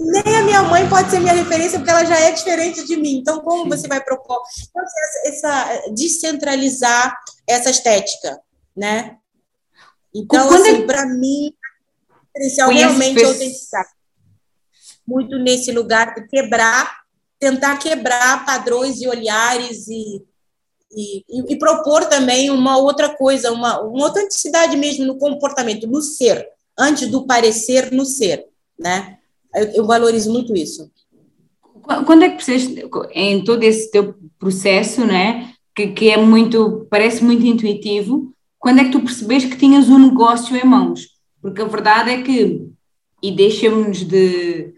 nem 0.00 0.36
a 0.36 0.42
minha 0.42 0.62
mãe 0.62 0.88
pode 0.88 1.10
ser 1.10 1.20
minha 1.20 1.32
referência, 1.32 1.78
porque 1.78 1.90
ela 1.90 2.04
já 2.04 2.18
é 2.18 2.32
diferente 2.32 2.84
de 2.86 2.96
mim. 2.96 3.18
Então, 3.18 3.40
como 3.40 3.68
você 3.68 3.88
vai 3.88 4.02
propor? 4.02 4.42
Então, 4.68 4.82
essa, 4.82 5.28
essa, 5.28 5.90
descentralizar 5.94 7.16
essa 7.48 7.70
estética, 7.70 8.40
né? 8.76 9.16
Então, 10.14 10.52
assim, 10.52 10.86
para 10.86 11.06
mim, 11.06 11.54
diferencial 12.34 12.70
realmente 12.70 13.22
é 13.22 13.26
autenticidade 13.26 13.90
muito 15.10 15.36
nesse 15.38 15.72
lugar 15.72 16.14
de 16.14 16.28
quebrar, 16.28 17.00
tentar 17.38 17.76
quebrar 17.78 18.46
padrões 18.46 19.00
e 19.00 19.08
olhares 19.08 19.88
e, 19.88 20.24
e, 20.92 21.24
e 21.28 21.58
propor 21.58 22.06
também 22.06 22.48
uma 22.48 22.78
outra 22.78 23.08
coisa, 23.08 23.50
uma, 23.50 23.80
uma 23.80 24.06
autenticidade 24.06 24.76
mesmo 24.76 25.04
no 25.04 25.18
comportamento, 25.18 25.88
no 25.88 26.00
ser, 26.00 26.46
antes 26.78 27.08
do 27.08 27.26
parecer, 27.26 27.90
no 27.90 28.04
ser, 28.04 28.46
né? 28.78 29.18
Eu, 29.54 29.64
eu 29.74 29.86
valorizo 29.86 30.32
muito 30.32 30.54
isso. 30.54 30.90
Quando 32.06 32.22
é 32.22 32.30
que 32.30 32.36
percebes, 32.36 32.84
em 33.12 33.42
todo 33.42 33.62
esse 33.62 33.90
teu 33.90 34.14
processo, 34.38 35.04
né, 35.04 35.52
que, 35.74 35.88
que 35.88 36.10
é 36.10 36.16
muito, 36.16 36.86
parece 36.90 37.24
muito 37.24 37.44
intuitivo, 37.44 38.32
quando 38.58 38.80
é 38.80 38.84
que 38.84 38.92
tu 38.92 39.00
percebes 39.00 39.44
que 39.44 39.56
tinhas 39.56 39.88
um 39.88 39.98
negócio 39.98 40.56
em 40.56 40.64
mãos? 40.64 41.08
Porque 41.40 41.62
a 41.62 41.66
verdade 41.66 42.10
é 42.10 42.22
que, 42.22 42.68
e 43.22 43.32
deixamos 43.32 44.04
de, 44.04 44.74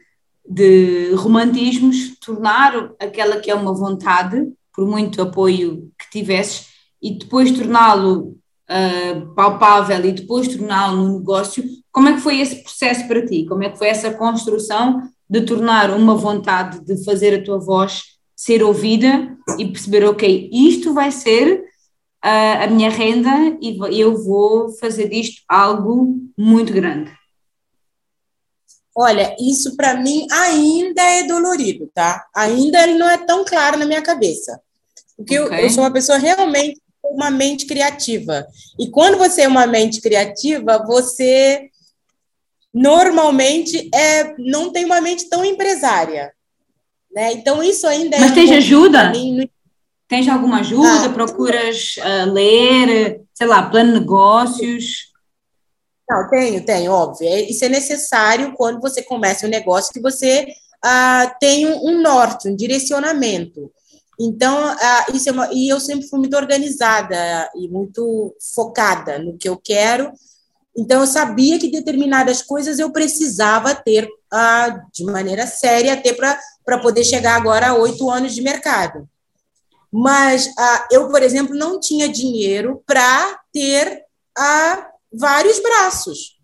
de 0.49 1.13
romantismos, 1.15 2.19
tornar 2.19 2.93
aquela 2.99 3.41
que 3.41 3.51
é 3.51 3.55
uma 3.55 3.75
vontade, 3.75 4.53
por 4.75 4.87
muito 4.87 5.21
apoio 5.21 5.91
que 5.99 6.11
tivesses, 6.11 6.69
e 7.03 7.19
depois 7.19 7.51
torná-lo 7.51 8.39
uh, 8.71 9.35
palpável 9.35 10.05
e 10.05 10.13
depois 10.13 10.49
torná-lo 10.49 10.97
no 10.97 11.19
negócio. 11.19 11.65
Como 11.93 12.09
é 12.09 12.15
que 12.15 12.21
foi 12.21 12.41
esse 12.41 12.63
processo 12.63 13.07
para 13.07 13.25
ti? 13.25 13.45
Como 13.47 13.63
é 13.63 13.71
que 13.71 13.79
foi 13.79 13.89
essa 13.89 14.11
construção 14.13 15.03
de 15.29 15.43
tornar 15.43 15.91
uma 15.91 16.17
vontade 16.17 16.81
de 16.81 17.05
fazer 17.05 17.39
a 17.39 17.45
tua 17.45 17.59
voz 17.59 18.03
ser 18.35 18.63
ouvida 18.63 19.37
e 19.59 19.67
perceber, 19.67 20.05
ok, 20.05 20.51
isto 20.53 20.93
vai 20.93 21.13
ser 21.13 21.61
uh, 22.25 22.65
a 22.65 22.67
minha 22.67 22.91
renda 22.91 23.31
e 23.61 23.79
eu 24.01 24.17
vou 24.25 24.71
fazer 24.73 25.09
disto 25.09 25.43
algo 25.49 26.17
muito 26.37 26.73
grande? 26.73 27.13
Olha, 28.95 29.35
isso 29.41 29.77
para 29.77 29.95
mim 29.95 30.27
ainda 30.31 31.03
é 31.03 31.23
dolorido, 31.23 31.91
tá? 31.95 32.27
Ainda 32.35 32.87
não 32.89 33.09
é 33.09 33.19
tão 33.19 33.45
claro 33.45 33.79
na 33.79 33.87
minha 33.87 34.03
cabeça. 34.03 34.61
Porque 35.17 35.39
okay. 35.39 35.59
eu, 35.59 35.63
eu 35.63 35.71
sou 35.71 35.85
uma 35.85 35.93
pessoa 35.93 36.19
realmente 36.19 36.81
com 37.01 37.15
uma 37.15 37.31
mente 37.31 37.67
criativa. 37.67 38.47
E 38.79 38.91
quando 38.91 39.17
você 39.17 39.43
é 39.43 39.49
uma 39.49 39.67
mente 39.67 40.01
criativa, 40.01 40.85
você 40.87 41.71
normalmente 42.73 43.91
é, 43.95 44.35
não 44.39 44.71
tem 44.71 44.85
uma 44.85 45.01
mente 45.01 45.29
tão 45.29 45.45
empresária. 45.45 46.33
Né? 47.13 47.33
Então, 47.33 47.63
isso 47.63 47.87
ainda 47.87 48.19
Mas 48.19 48.33
é. 48.33 48.35
Mas 48.35 48.35
tem 48.35 48.57
ajuda? 48.57 49.13
No... 49.13 49.49
Tens 50.09 50.29
alguma 50.29 50.61
ajuda? 50.61 51.07
Ah, 51.07 51.09
Procuras 51.09 51.97
uh, 51.97 52.31
ler, 52.31 53.23
sei 53.33 53.47
lá, 53.47 53.63
plano 53.63 53.95
de 53.95 54.01
negócios? 54.01 55.13
Não, 56.09 56.29
tenho, 56.29 56.65
tenho, 56.65 56.93
óbvio. 56.93 57.27
É, 57.27 57.41
isso 57.41 57.65
é 57.65 57.69
necessário 57.69 58.53
quando 58.55 58.81
você 58.81 59.03
começa 59.03 59.47
um 59.47 59.51
negócio 59.51 59.93
que 59.93 60.01
você 60.01 60.47
ah, 60.85 61.35
tem 61.41 61.67
um, 61.67 61.87
um, 61.87 62.03
norte, 62.03 62.49
um 62.49 62.57
direcionamento. 62.57 63.73
Então, 64.21 64.59
ah, 64.59 65.07
isso 65.15 65.29
é 65.29 65.33
uma, 65.33 65.49
e 65.53 65.69
eu 65.69 65.81
sempre 65.81 66.07
fui 66.07 66.19
muito 66.19 66.37
organizada 66.37 67.51
e 67.55 67.69
muito 67.69 68.35
focada 68.55 69.19
no 69.19 69.39
que 69.39 69.49
eu 69.49 69.57
quero. 69.57 70.13
Então, 70.77 71.01
eu 71.01 71.07
sabia 71.07 71.59
que 71.59 71.71
determinadas 71.71 72.43
coisas 72.43 72.79
eu 72.79 72.91
precisava 72.91 73.75
ter 73.75 74.09
ah, 74.33 74.81
de 74.93 75.05
maneira 75.05 75.47
séria, 75.47 75.93
até 75.93 76.15
para 76.15 76.79
poder 76.81 77.05
chegar 77.05 77.37
agora 77.37 77.69
a 77.69 77.75
oito 77.75 78.11
anos 78.11 78.35
de 78.35 78.41
mercado. 78.41 79.07
Mas 79.93 80.49
ah, 80.59 80.89
eu, 80.91 81.09
por 81.09 81.23
exemplo, 81.23 81.55
não 81.55 81.79
tinha 81.79 82.09
dinheiro 82.09 82.83
para 82.87 83.39
ter 83.53 84.03
a 84.37 84.89
vários 85.13 85.61
braços. 85.61 86.39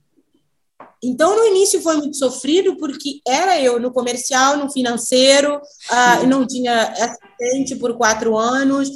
Então, 1.02 1.36
no 1.36 1.46
início 1.46 1.80
foi 1.80 1.96
muito 1.96 2.16
sofrido, 2.16 2.76
porque 2.76 3.20
era 3.26 3.58
eu 3.60 3.80
no 3.80 3.92
comercial, 3.92 4.56
no 4.56 4.70
financeiro, 4.70 5.60
ah, 5.90 6.22
não 6.24 6.46
tinha 6.46 6.82
assistente 6.82 7.76
por 7.76 7.96
quatro 7.96 8.36
anos, 8.36 8.90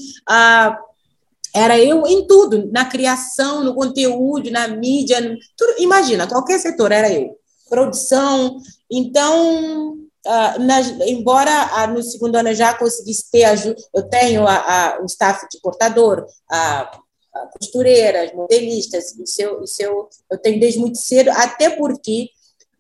era 1.55 1.79
eu 1.79 2.07
em 2.07 2.27
tudo, 2.27 2.71
na 2.73 2.85
criação, 2.85 3.63
no 3.63 3.75
conteúdo, 3.75 4.51
na 4.51 4.69
mídia, 4.69 5.21
tudo, 5.57 5.75
imagina, 5.79 6.27
qualquer 6.27 6.59
setor 6.59 6.93
era 6.93 7.13
eu. 7.13 7.37
Produção. 7.69 8.57
Então, 8.91 9.97
ah, 10.27 10.59
nas, 10.59 10.89
embora 11.01 11.51
ah, 11.73 11.87
no 11.87 12.03
segundo 12.03 12.37
ano 12.37 12.51
eu 12.51 12.55
já 12.55 12.75
conseguisse 12.75 13.31
ter 13.31 13.45
ajuda, 13.45 13.77
eu 13.95 14.09
tenho 14.09 14.47
a, 14.47 14.55
a, 14.55 15.03
o 15.03 15.07
staff 15.07 15.47
de 15.51 15.61
portador, 15.61 16.27
a 16.51 17.01
costureiras, 17.59 18.33
modelistas, 18.35 19.17
isso 19.19 19.43
eu, 19.43 19.63
isso 19.63 19.83
eu, 19.83 20.09
eu 20.31 20.39
tenho 20.39 20.61
desde 20.61 20.79
muito 20.79 20.99
cedo, 20.99 21.31
até 21.31 21.71
porque 21.71 22.29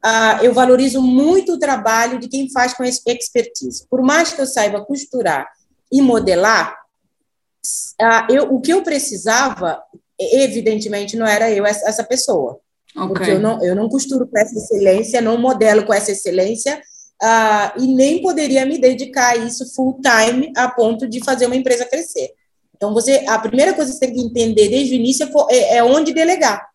uh, 0.05 0.45
eu 0.45 0.52
valorizo 0.52 1.00
muito 1.00 1.55
o 1.55 1.59
trabalho 1.59 2.19
de 2.19 2.29
quem 2.29 2.50
faz 2.50 2.75
com 2.75 2.85
expertise. 2.85 3.87
Por 3.88 4.02
mais 4.02 4.33
que 4.33 4.41
eu 4.41 4.47
saiba 4.47 4.85
costurar 4.85 5.49
e 5.91 6.02
modelar, 6.02 6.82
uh, 8.00 8.33
eu, 8.33 8.54
o 8.54 8.61
que 8.61 8.73
eu 8.73 8.83
precisava, 8.83 9.83
evidentemente, 10.19 11.16
não 11.16 11.26
era 11.26 11.50
eu 11.50 11.64
essa, 11.64 11.88
essa 11.88 12.04
pessoa. 12.04 12.61
Okay. 12.95 13.09
Porque 13.09 13.31
eu 13.31 13.40
não, 13.40 13.62
eu 13.64 13.75
não 13.75 13.88
costuro 13.88 14.26
com 14.26 14.38
essa 14.38 14.54
excelência, 14.54 15.21
não 15.21 15.38
modelo 15.38 15.85
com 15.85 15.95
essa 15.95 16.12
excelência, 16.12 16.81
uh, 17.23 17.83
e 17.83 17.87
nem 17.87 18.21
poderia 18.21 18.66
me 18.66 18.78
dedicar 18.78 19.31
a 19.31 19.37
isso 19.37 19.73
full 19.75 20.00
time 20.00 20.52
a 20.57 20.69
ponto 20.69 21.09
de 21.09 21.25
fazer 21.25 21.47
uma 21.47 21.57
empresa 21.57 21.87
crescer. 21.87 22.31
Então, 22.76 22.92
você, 22.92 23.25
a 23.28 23.38
primeira 23.38 23.73
coisa 23.75 23.92
que 23.92 23.99
você 23.99 24.07
tem 24.07 24.14
que 24.14 24.21
entender 24.21 24.69
desde 24.69 24.95
o 24.95 24.99
início 24.99 25.28
é, 25.49 25.76
é 25.76 25.85
onde 25.85 26.12
delegar. 26.12 26.66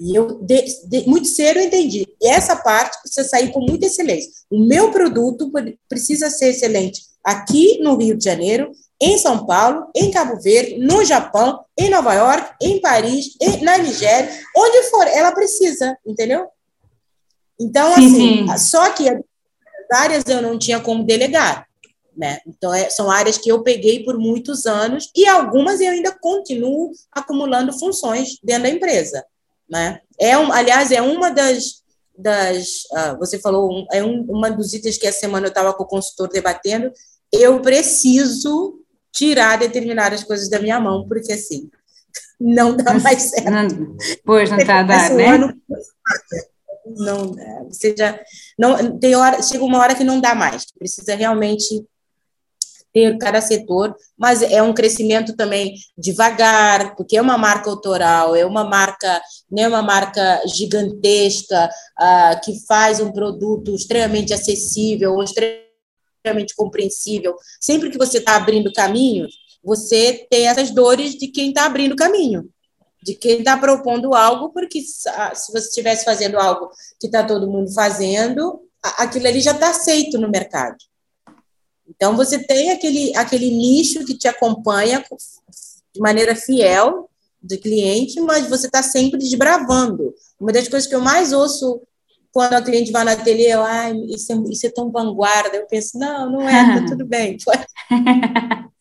E 0.00 0.16
eu, 0.16 0.38
de, 0.42 0.64
de, 0.88 1.06
muito 1.06 1.28
cedo, 1.28 1.58
eu 1.58 1.66
entendi. 1.66 2.06
E 2.20 2.28
essa 2.28 2.56
parte 2.56 2.98
precisa 3.02 3.28
sair 3.28 3.52
com 3.52 3.60
muita 3.60 3.86
excelência. 3.86 4.30
O 4.50 4.64
meu 4.64 4.90
produto 4.90 5.52
precisa 5.88 6.30
ser 6.30 6.48
excelente 6.48 7.02
aqui 7.22 7.78
no 7.80 7.96
Rio 7.96 8.16
de 8.16 8.24
Janeiro, 8.24 8.72
em 9.02 9.18
São 9.18 9.44
Paulo, 9.44 9.90
em 9.96 10.12
Cabo 10.12 10.40
Verde, 10.40 10.78
no 10.78 11.04
Japão, 11.04 11.64
em 11.76 11.90
Nova 11.90 12.14
York, 12.14 12.54
em 12.62 12.80
Paris, 12.80 13.36
em, 13.40 13.60
na 13.64 13.76
Nigéria, 13.76 14.30
onde 14.56 14.82
for, 14.84 15.04
ela 15.08 15.32
precisa, 15.32 15.98
entendeu? 16.06 16.46
Então, 17.60 17.92
sim, 17.94 18.06
assim, 18.06 18.46
sim. 18.46 18.58
só 18.58 18.90
que 18.90 19.08
as 19.08 19.20
áreas 19.92 20.24
eu 20.28 20.40
não 20.40 20.56
tinha 20.56 20.78
como 20.78 21.02
delegar. 21.02 21.66
Né? 22.16 22.38
Então, 22.46 22.72
é, 22.72 22.90
são 22.90 23.10
áreas 23.10 23.38
que 23.38 23.50
eu 23.50 23.64
peguei 23.64 24.04
por 24.04 24.16
muitos 24.16 24.66
anos 24.66 25.10
e 25.16 25.26
algumas 25.26 25.80
eu 25.80 25.90
ainda 25.90 26.16
continuo 26.20 26.92
acumulando 27.10 27.76
funções 27.76 28.38
dentro 28.42 28.64
da 28.64 28.68
empresa. 28.68 29.24
Né? 29.68 30.00
É 30.20 30.38
um, 30.38 30.52
aliás, 30.52 30.92
é 30.92 31.02
uma 31.02 31.30
das. 31.30 31.82
das 32.16 32.84
uh, 32.92 33.18
você 33.18 33.38
falou, 33.40 33.84
é 33.90 34.04
um, 34.04 34.22
uma 34.28 34.50
dos 34.50 34.74
itens 34.74 34.96
que 34.96 35.06
essa 35.06 35.20
semana 35.20 35.46
eu 35.46 35.48
estava 35.48 35.72
com 35.74 35.82
o 35.82 35.88
consultor 35.88 36.28
debatendo. 36.28 36.92
Eu 37.32 37.60
preciso 37.60 38.81
tirar 39.12 39.58
determinadas 39.58 40.24
coisas 40.24 40.48
da 40.48 40.58
minha 40.58 40.80
mão, 40.80 41.06
porque 41.06 41.32
assim, 41.32 41.70
não 42.40 42.76
dá 42.76 42.94
mais 42.94 43.22
certo. 43.22 43.50
Não, 43.50 43.96
pois, 44.24 44.50
não 44.50 44.58
está 44.58 44.80
a 44.80 44.82
dar, 44.82 45.10
né? 45.10 45.26
Ano, 45.26 45.54
não, 46.84 47.32
já, 47.96 48.20
não, 48.58 48.98
tem 48.98 49.14
hora, 49.14 49.40
chega 49.42 49.64
uma 49.64 49.78
hora 49.78 49.94
que 49.94 50.04
não 50.04 50.20
dá 50.20 50.34
mais, 50.34 50.66
precisa 50.78 51.14
realmente 51.14 51.84
ter 52.92 53.16
cada 53.16 53.40
setor, 53.40 53.96
mas 54.18 54.42
é 54.42 54.62
um 54.62 54.74
crescimento 54.74 55.34
também 55.34 55.74
devagar, 55.96 56.94
porque 56.94 57.16
é 57.16 57.22
uma 57.22 57.38
marca 57.38 57.70
autoral, 57.70 58.36
é 58.36 58.44
uma 58.44 58.64
marca, 58.64 59.22
né, 59.50 59.66
uma 59.66 59.82
marca 59.82 60.42
gigantesca, 60.46 61.70
uh, 61.98 62.40
que 62.44 62.60
faz 62.66 63.00
um 63.00 63.10
produto 63.10 63.74
extremamente 63.74 64.34
acessível, 64.34 65.22
extremamente 65.22 65.71
compreensível. 66.56 67.34
Sempre 67.60 67.90
que 67.90 67.98
você 67.98 68.18
está 68.18 68.36
abrindo 68.36 68.72
caminho, 68.72 69.26
você 69.62 70.26
tem 70.30 70.48
essas 70.48 70.70
dores 70.70 71.14
de 71.14 71.28
quem 71.28 71.48
está 71.48 71.66
abrindo 71.66 71.96
caminho, 71.96 72.48
de 73.02 73.14
quem 73.14 73.38
está 73.38 73.56
propondo 73.56 74.14
algo, 74.14 74.50
porque 74.50 74.82
ah, 75.08 75.34
se 75.34 75.52
você 75.52 75.68
estivesse 75.68 76.04
fazendo 76.04 76.38
algo 76.38 76.70
que 77.00 77.06
está 77.06 77.24
todo 77.24 77.50
mundo 77.50 77.72
fazendo, 77.72 78.62
aquilo 78.82 79.26
ali 79.26 79.40
já 79.40 79.52
está 79.52 79.70
aceito 79.70 80.18
no 80.18 80.30
mercado. 80.30 80.76
Então, 81.88 82.16
você 82.16 82.38
tem 82.38 82.70
aquele, 82.70 83.14
aquele 83.16 83.50
nicho 83.50 84.04
que 84.04 84.16
te 84.16 84.26
acompanha 84.26 85.04
de 85.92 86.00
maneira 86.00 86.34
fiel 86.34 87.08
do 87.40 87.58
cliente, 87.58 88.20
mas 88.20 88.48
você 88.48 88.66
está 88.66 88.82
sempre 88.82 89.18
desbravando. 89.18 90.14
Uma 90.40 90.52
das 90.52 90.68
coisas 90.68 90.88
que 90.88 90.94
eu 90.94 91.00
mais 91.00 91.32
ouço 91.32 91.82
quando 92.32 92.54
a 92.54 92.62
cliente 92.62 92.90
vai 92.90 93.04
na 93.04 93.12
ateliê, 93.12 93.54
eu, 93.54 93.62
ah, 93.62 93.90
isso, 94.08 94.32
é, 94.32 94.36
isso 94.50 94.66
é 94.66 94.70
tão 94.70 94.90
vanguarda. 94.90 95.56
Eu 95.56 95.66
penso, 95.66 95.98
não, 95.98 96.30
não 96.30 96.48
é, 96.48 96.80
tá 96.80 96.86
tudo 96.86 97.04
bem. 97.06 97.36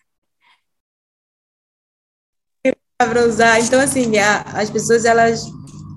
para 2.97 3.25
usar. 3.25 3.59
Então, 3.59 3.79
assim, 3.79 4.17
a, 4.17 4.41
as 4.41 4.69
pessoas, 4.69 5.05
elas 5.05 5.45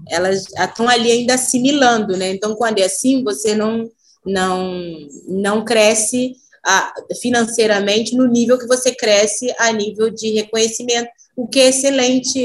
elas 0.09 0.45
estão 0.53 0.89
ali 0.89 1.11
ainda 1.11 1.35
assimilando, 1.35 2.17
né? 2.17 2.31
Então, 2.31 2.55
quando 2.55 2.79
é 2.79 2.85
assim, 2.85 3.23
você 3.25 3.55
não 3.55 3.91
não 4.25 4.81
não 5.29 5.65
cresce 5.65 6.35
a, 6.65 6.93
financeiramente 7.21 8.17
no 8.17 8.27
nível 8.27 8.59
que 8.59 8.67
você 8.67 8.95
cresce 8.95 9.55
a 9.59 9.73
nível 9.73 10.11
de 10.11 10.31
reconhecimento, 10.33 11.09
o 11.37 11.47
que 11.47 11.61
é 11.61 11.69
excelente, 11.69 12.45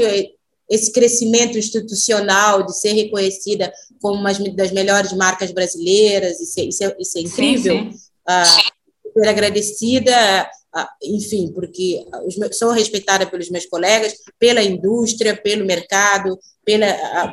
esse 0.68 0.92
crescimento 0.92 1.58
institucional 1.58 2.64
de 2.64 2.78
ser 2.78 2.92
reconhecida 2.92 3.72
como 4.00 4.20
uma 4.20 4.32
das 4.32 4.72
melhores 4.72 5.12
marcas 5.12 5.52
brasileiras, 5.52 6.40
isso 6.40 6.60
é, 6.60 6.64
isso 6.64 6.84
é, 6.84 6.96
isso 6.98 7.18
é 7.18 7.20
incrível. 7.20 7.78
Sim, 7.78 7.92
sim. 7.92 7.98
Ah, 8.26 8.44
ser 8.44 9.28
agradecida, 9.28 10.50
ah, 10.72 10.88
enfim, 11.02 11.52
porque 11.52 12.04
os, 12.26 12.56
sou 12.56 12.70
respeitada 12.70 13.26
pelos 13.26 13.50
meus 13.50 13.66
colegas, 13.66 14.14
pela 14.38 14.62
indústria, 14.62 15.36
pelo 15.36 15.66
mercado, 15.66 16.38
pela, 16.64 16.86
ah, 16.86 17.32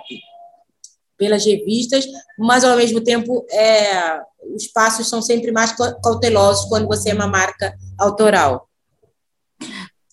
pelas 1.18 1.46
revistas, 1.46 2.06
mas 2.38 2.64
ao 2.64 2.78
mesmo 2.78 3.02
tempo 3.02 3.46
é, 3.50 4.20
os 4.56 4.68
passos 4.68 5.10
são 5.10 5.22
sempre 5.22 5.52
mais 5.52 5.74
cautelosos 6.04 6.66
quando 6.66 6.88
você 6.88 7.12
é 7.12 7.14
uma 7.14 7.28
marca 7.28 7.76
autoral. 7.98 8.68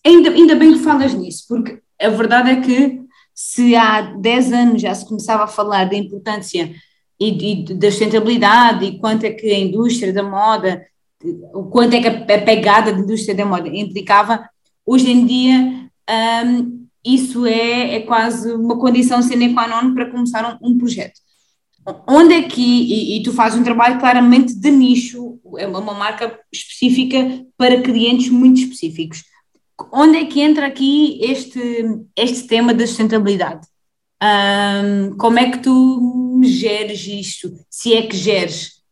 Ainda, 0.05 0.31
ainda 0.31 0.55
bem 0.55 0.75
que 0.75 0.85
falas 0.85 1.15
nisso, 1.15 1.45
porque 1.49 1.81
a 2.01 2.09
verdade 2.11 2.51
é 2.51 2.61
que 2.61 3.04
se 3.35 3.75
há 3.75 4.01
10 4.01 4.53
anos 4.53 4.83
já 4.83 4.95
se 4.95 5.07
começava 5.07 5.45
a 5.45 5.49
falar 5.49 5.85
da 5.85 5.97
importância 5.97 6.73
e, 7.21 7.53
e 7.53 7.75
da 7.75 7.91
sustentabilidade 7.91 8.85
e 8.85 8.99
quanto 8.99 9.25
é 9.25 9.31
que 9.31 9.51
a 9.51 9.59
indústria 9.59 10.13
da 10.13 10.23
moda, 10.23 10.87
o 11.53 11.65
quanto 11.65 11.95
é 11.95 12.01
que 12.01 12.09
a, 12.09 12.43
pegada 12.43 12.93
da 12.93 12.99
indústria 12.99 13.35
da 13.35 13.45
moda 13.45 13.69
implicava, 13.69 14.49
hoje 14.87 15.11
em 15.11 15.27
dia 15.27 15.89
um, 16.47 16.85
isso 17.05 17.45
é, 17.45 17.97
é 17.97 18.01
quase 18.01 18.53
uma 18.53 18.79
condição 18.79 19.21
sine 19.21 19.53
qua 19.53 19.67
non 19.67 19.95
para 19.95 20.11
começar 20.11 20.59
um, 20.63 20.71
um 20.71 20.79
projeto. 20.79 21.21
Onde 22.09 22.33
é 22.33 22.43
que, 22.43 22.63
e, 22.63 23.19
e, 23.19 23.23
tu 23.23 23.31
fazes 23.33 23.59
um 23.59 23.65
trabalho 23.65 24.01
claramente 24.01 24.55
de 24.55 24.71
nicho, 24.71 25.39
é 25.59 25.67
uma, 25.67 25.81
uma 25.81 25.93
marca 25.93 26.39
específica 26.51 27.45
para 27.59 27.83
clientes 27.83 28.31
muito 28.31 28.59
específicos. 28.59 29.23
Onde 29.93 30.19
é 30.19 30.25
que 30.27 30.41
entra 30.41 30.67
aqui 30.67 31.19
este, 31.23 31.85
este 32.17 32.47
tema 32.47 32.75
da 32.75 32.87
sustentabilidade? 32.87 33.67
Um, 34.23 35.17
como 35.17 35.39
é 35.39 35.51
que 35.51 35.59
tu 35.59 36.41
geres 36.45 37.07
isto? 37.07 37.53
Se 37.69 37.95
é 37.95 38.07
que 38.07 38.17
geres? 38.17 38.83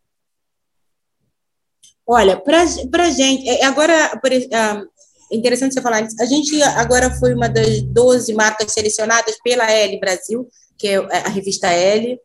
Olha, 2.07 2.37
para 2.37 2.63
a 3.05 3.11
gente, 3.11 3.49
é, 3.49 3.65
agora, 3.65 4.21
é 4.25 5.37
interessante 5.37 5.75
você 5.75 5.81
falar 5.81 6.03
isso, 6.03 6.21
a 6.21 6.27
gente 6.27 6.63
agora 6.63 7.11
foi 7.11 7.33
uma 7.33 7.49
das 7.49 7.81
12 7.81 8.35
marcas 8.35 8.73
selecionadas 8.73 9.39
pela 9.43 9.71
L 9.71 9.99
Brasil, 10.01 10.47
que 10.77 10.89
é 10.89 10.97
a 10.97 11.29
revista 11.29 11.69
L, 11.69 12.19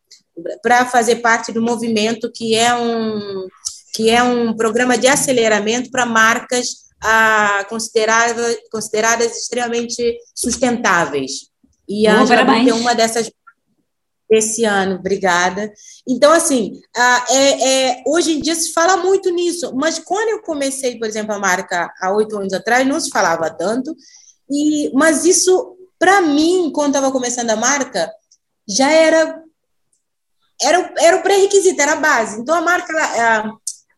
para 0.61 0.85
fazer 0.85 1.17
parte 1.17 1.51
do 1.51 1.61
movimento 1.61 2.31
que 2.31 2.55
é 2.55 2.73
um 2.75 3.47
que 3.93 4.11
é 4.11 4.21
um 4.21 4.55
programa 4.55 4.95
de 4.95 5.07
aceleramento 5.07 5.89
para 5.89 6.05
marcas 6.05 6.86
ah, 7.01 7.65
consideradas 7.69 8.57
consideradas 8.71 9.37
extremamente 9.37 10.17
sustentáveis. 10.33 11.49
E 11.87 12.07
a 12.07 12.19
Angela 12.19 12.41
é 12.41 12.73
uma 12.73 12.93
dessas 12.93 13.31
esse 14.29 14.65
ano, 14.65 14.95
obrigada. 14.95 15.71
Então, 16.05 16.33
assim, 16.33 16.81
é, 17.29 17.91
é, 17.91 18.03
hoje 18.05 18.33
em 18.33 18.41
dia 18.41 18.55
se 18.55 18.73
fala 18.73 18.97
muito 18.97 19.29
nisso, 19.29 19.73
mas 19.73 19.99
quando 19.99 20.27
eu 20.29 20.41
comecei, 20.41 20.99
por 20.99 21.07
exemplo, 21.07 21.33
a 21.33 21.39
marca 21.39 21.89
há 22.01 22.11
oito 22.13 22.37
anos 22.37 22.51
atrás, 22.51 22.85
não 22.85 22.99
se 22.99 23.09
falava 23.09 23.49
tanto, 23.49 23.95
e, 24.49 24.91
mas 24.93 25.23
isso, 25.23 25.77
para 25.97 26.21
mim, 26.21 26.71
quando 26.73 26.95
estava 26.95 27.09
começando 27.09 27.51
a 27.51 27.55
marca, 27.55 28.11
já 28.67 28.91
era 28.91 29.41
era, 30.59 30.93
era 30.97 31.17
o 31.17 31.21
pré-requisito, 31.21 31.79
era 31.79 31.93
a 31.93 31.97
base. 31.97 32.41
Então, 32.41 32.55
a 32.55 32.61
marca, 32.61 32.91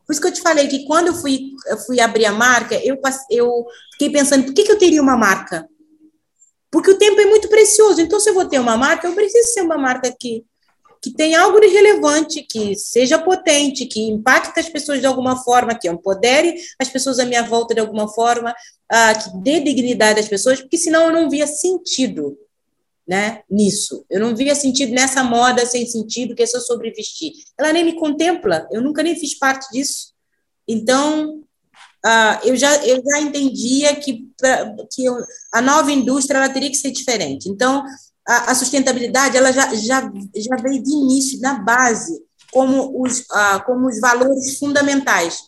por 0.10 0.14
isso 0.14 0.22
que 0.22 0.28
eu 0.28 0.34
te 0.34 0.42
falei 0.42 0.68
que 0.68 0.86
quando 0.86 1.10
eu 1.10 1.14
fui, 1.14 1.52
eu 1.68 1.78
fui 1.78 2.00
abrir 2.00 2.26
a 2.26 2.32
marca, 2.32 2.74
eu, 2.84 3.00
eu 3.30 3.68
fiquei 3.92 4.10
pensando, 4.10 4.44
por 4.44 4.56
que, 4.56 4.64
que 4.64 4.72
eu 4.72 4.78
teria 4.80 5.04
uma 5.04 5.16
marca? 5.16 5.70
Porque 6.72 6.90
o 6.90 6.98
tempo 6.98 7.22
é 7.22 7.28
muito 7.28 7.48
precioso. 7.48 8.02
Então, 8.02 8.20
se 8.20 8.28
eu 8.28 8.34
vou 8.34 8.46
ter 8.46 8.58
uma 8.58 8.76
marca, 8.76 9.08
eu 9.08 9.14
preciso 9.14 9.54
ser 9.54 9.62
uma 9.62 9.78
marca 9.78 10.12
que, 10.20 10.44
que 11.00 11.12
tenha 11.12 11.40
algo 11.40 11.60
de 11.60 11.68
relevante, 11.68 12.42
que 12.42 12.76
seja 12.76 13.20
potente, 13.20 13.86
que 13.86 14.02
impacte 14.02 14.60
as 14.60 14.68
pessoas 14.68 15.00
de 15.00 15.06
alguma 15.06 15.44
forma, 15.44 15.78
que 15.78 15.88
empodere 15.88 16.56
as 16.80 16.90
pessoas 16.90 17.20
à 17.20 17.26
minha 17.26 17.44
volta 17.44 17.76
de 17.76 17.80
alguma 17.80 18.08
forma, 18.08 18.56
ah, 18.92 19.14
que 19.14 19.38
dê 19.44 19.60
dignidade 19.60 20.20
às 20.20 20.28
pessoas, 20.28 20.60
porque 20.60 20.80
senão 20.80 21.04
eu 21.04 21.14
não 21.14 21.30
via 21.30 21.46
sentido 21.46 22.36
né, 23.10 23.42
nisso. 23.50 24.06
Eu 24.08 24.20
não 24.20 24.36
via 24.36 24.54
sentido 24.54 24.94
nessa 24.94 25.24
moda 25.24 25.66
sem 25.66 25.84
sentido 25.88 26.36
que 26.36 26.44
é 26.44 26.46
só 26.46 26.60
sobre 26.60 26.92
vestir. 26.92 27.34
Ela 27.58 27.74
nem 27.74 27.84
me 27.84 27.94
contempla, 27.94 28.68
eu 28.72 28.84
nunca 28.84 29.02
nem 29.02 29.16
fiz 29.16 29.34
parte 29.34 29.68
disso. 29.72 30.14
Então, 30.68 31.40
uh, 32.06 32.40
eu, 32.44 32.56
já, 32.56 32.72
eu 32.86 33.02
já 33.04 33.20
entendia 33.20 33.96
que, 33.96 34.28
pra, 34.38 34.76
que 34.92 35.06
eu, 35.06 35.18
a 35.52 35.60
nova 35.60 35.92
indústria 35.92 36.38
ela 36.38 36.50
teria 36.50 36.70
que 36.70 36.78
ser 36.78 36.92
diferente. 36.92 37.50
Então, 37.50 37.84
a, 38.28 38.52
a, 38.52 38.56
sustentabilidade 38.56 39.36
ela 39.36 39.52
já, 39.52 39.74
já, 39.74 40.02
já 40.36 40.56
veio 40.58 40.84
de 40.84 40.92
início, 40.92 41.40
na 41.42 41.56
base, 41.64 42.24
como 42.52 43.02
os, 43.02 43.22
uh, 43.22 43.66
como 43.66 43.88
os 43.88 44.00
valores 44.00 44.60
fundamentais. 44.60 45.40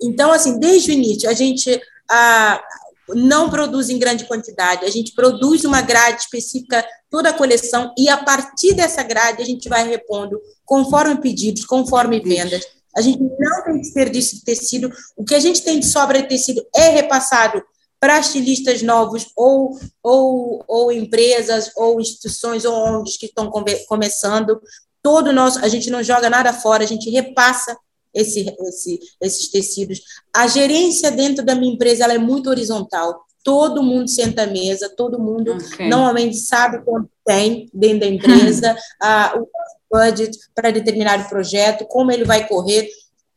Então, 0.00 0.32
assim, 0.32 0.58
desde 0.58 0.90
o 0.90 0.94
início, 0.94 1.28
a 1.28 1.34
gente. 1.34 1.70
Uh, 2.10 2.83
não 3.08 3.50
produz 3.50 3.90
em 3.90 3.98
grande 3.98 4.24
quantidade, 4.24 4.84
a 4.84 4.90
gente 4.90 5.12
produz 5.14 5.64
uma 5.64 5.82
grade 5.82 6.22
específica, 6.22 6.84
toda 7.10 7.30
a 7.30 7.32
coleção, 7.32 7.92
e 7.98 8.08
a 8.08 8.16
partir 8.16 8.74
dessa 8.74 9.02
grade 9.02 9.42
a 9.42 9.44
gente 9.44 9.68
vai 9.68 9.86
repondo 9.86 10.40
conforme 10.64 11.20
pedidos, 11.20 11.64
conforme 11.64 12.20
vendas. 12.20 12.64
A 12.96 13.00
gente 13.00 13.20
não 13.20 13.64
tem 13.64 13.80
desperdício 13.80 14.38
de 14.38 14.44
tecido, 14.44 14.92
o 15.16 15.24
que 15.24 15.34
a 15.34 15.40
gente 15.40 15.62
tem 15.62 15.80
de 15.80 15.86
sobra 15.86 16.22
de 16.22 16.28
tecido 16.28 16.64
é 16.74 16.88
repassado 16.90 17.62
para 18.04 18.20
estilistas 18.20 18.82
novos, 18.82 19.28
ou, 19.34 19.78
ou, 20.02 20.62
ou 20.68 20.92
empresas, 20.92 21.70
ou 21.74 22.00
instituições, 22.00 22.64
ou 22.66 22.74
ONGs 22.74 23.16
que 23.16 23.26
estão 23.26 23.50
come, 23.50 23.74
começando. 23.86 24.60
Todo 25.02 25.32
nosso, 25.32 25.58
a 25.64 25.68
gente 25.68 25.88
não 25.90 26.02
joga 26.02 26.28
nada 26.28 26.52
fora, 26.52 26.84
a 26.84 26.86
gente 26.86 27.08
repassa 27.08 27.74
esse, 28.14 28.54
esse, 28.60 29.00
esses 29.20 29.48
tecidos. 29.48 30.00
A 30.34 30.46
gerência 30.46 31.10
dentro 31.10 31.44
da 31.44 31.54
minha 31.54 31.74
empresa 31.74 32.04
ela 32.04 32.14
é 32.14 32.18
muito 32.18 32.48
horizontal. 32.48 33.24
Todo 33.42 33.82
mundo 33.82 34.08
senta 34.08 34.44
à 34.44 34.46
mesa, 34.46 34.88
todo 34.96 35.18
mundo 35.18 35.52
okay. 35.52 35.88
normalmente 35.88 36.36
sabe 36.36 36.82
quanto 36.82 37.10
tem 37.26 37.68
dentro 37.74 38.00
da 38.00 38.06
empresa, 38.06 38.76
a, 39.02 39.34
o 39.36 39.46
budget 39.90 40.38
para 40.54 40.70
determinado 40.70 41.28
projeto, 41.28 41.84
como 41.86 42.10
ele 42.10 42.24
vai 42.24 42.48
correr. 42.48 42.88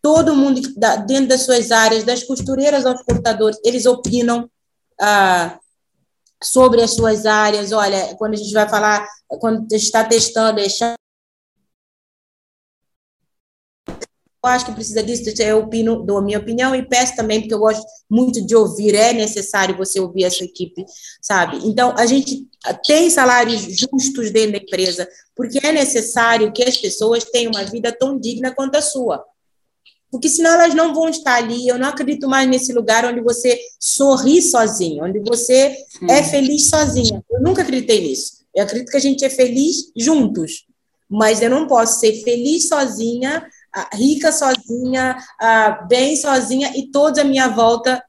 Todo 0.01 0.35
mundo 0.35 0.61
dentro 1.05 1.27
das 1.27 1.41
suas 1.41 1.71
áreas, 1.71 2.03
das 2.03 2.23
costureiras 2.23 2.85
aos 2.85 3.03
portadores, 3.03 3.59
eles 3.65 3.85
opinam 3.85 4.49
ah, 4.99 5.59
sobre 6.41 6.81
as 6.81 6.91
suas 6.91 7.25
áreas. 7.25 7.71
Olha, 7.71 8.15
quando 8.15 8.35
a 8.35 8.37
gente 8.37 8.53
vai 8.53 8.69
falar, 8.69 9.05
quando 9.27 9.71
está 9.73 10.03
testando, 10.03 10.55
deixando 10.55 10.95
acho 14.47 14.65
que 14.65 14.71
precisa 14.71 15.03
disso, 15.03 15.23
eu 15.41 15.59
opino, 15.59 16.03
dou 16.03 16.17
a 16.17 16.21
minha 16.21 16.39
opinião 16.39 16.75
e 16.75 16.87
peço 16.87 17.15
também, 17.15 17.41
porque 17.41 17.53
eu 17.53 17.59
gosto 17.59 17.83
muito 18.09 18.45
de 18.45 18.55
ouvir, 18.55 18.95
é 18.95 19.13
necessário 19.13 19.77
você 19.77 19.99
ouvir 19.99 20.23
essa 20.23 20.43
equipe, 20.43 20.85
sabe? 21.21 21.59
Então, 21.65 21.93
a 21.97 22.05
gente 22.05 22.47
tem 22.85 23.09
salários 23.09 23.61
justos 23.61 24.31
dentro 24.31 24.53
da 24.53 24.57
empresa, 24.57 25.07
porque 25.35 25.59
é 25.65 25.71
necessário 25.71 26.51
que 26.51 26.63
as 26.63 26.77
pessoas 26.77 27.23
tenham 27.25 27.51
uma 27.51 27.63
vida 27.63 27.91
tão 27.91 28.19
digna 28.19 28.53
quanto 28.53 28.75
a 28.75 28.81
sua. 28.81 29.23
Porque 30.09 30.29
senão 30.29 30.53
elas 30.53 30.73
não 30.73 30.93
vão 30.93 31.09
estar 31.09 31.35
ali. 31.35 31.67
Eu 31.67 31.77
não 31.77 31.89
acredito 31.89 32.27
mais 32.27 32.49
nesse 32.49 32.71
lugar 32.71 33.05
onde 33.05 33.21
você 33.21 33.59
sorri 33.79 34.41
sozinho, 34.41 35.03
onde 35.03 35.19
você 35.19 35.75
Sim. 35.89 36.09
é 36.09 36.23
feliz 36.23 36.69
sozinha. 36.69 37.23
Eu 37.29 37.41
nunca 37.41 37.61
acreditei 37.61 38.01
nisso. 38.01 38.45
Eu 38.55 38.63
acredito 38.63 38.89
que 38.89 38.97
a 38.97 39.01
gente 39.01 39.23
é 39.25 39.29
feliz 39.29 39.91
juntos. 39.95 40.65
Mas 41.09 41.41
eu 41.41 41.49
não 41.49 41.67
posso 41.67 41.99
ser 41.99 42.23
feliz 42.23 42.67
sozinha 42.67 43.45
rica 43.93 44.31
sozinha, 44.31 45.17
bem 45.87 46.15
sozinha 46.15 46.71
e 46.75 46.89
todos 46.91 47.19
à 47.19 47.23
minha 47.23 47.47
volta 47.49 48.03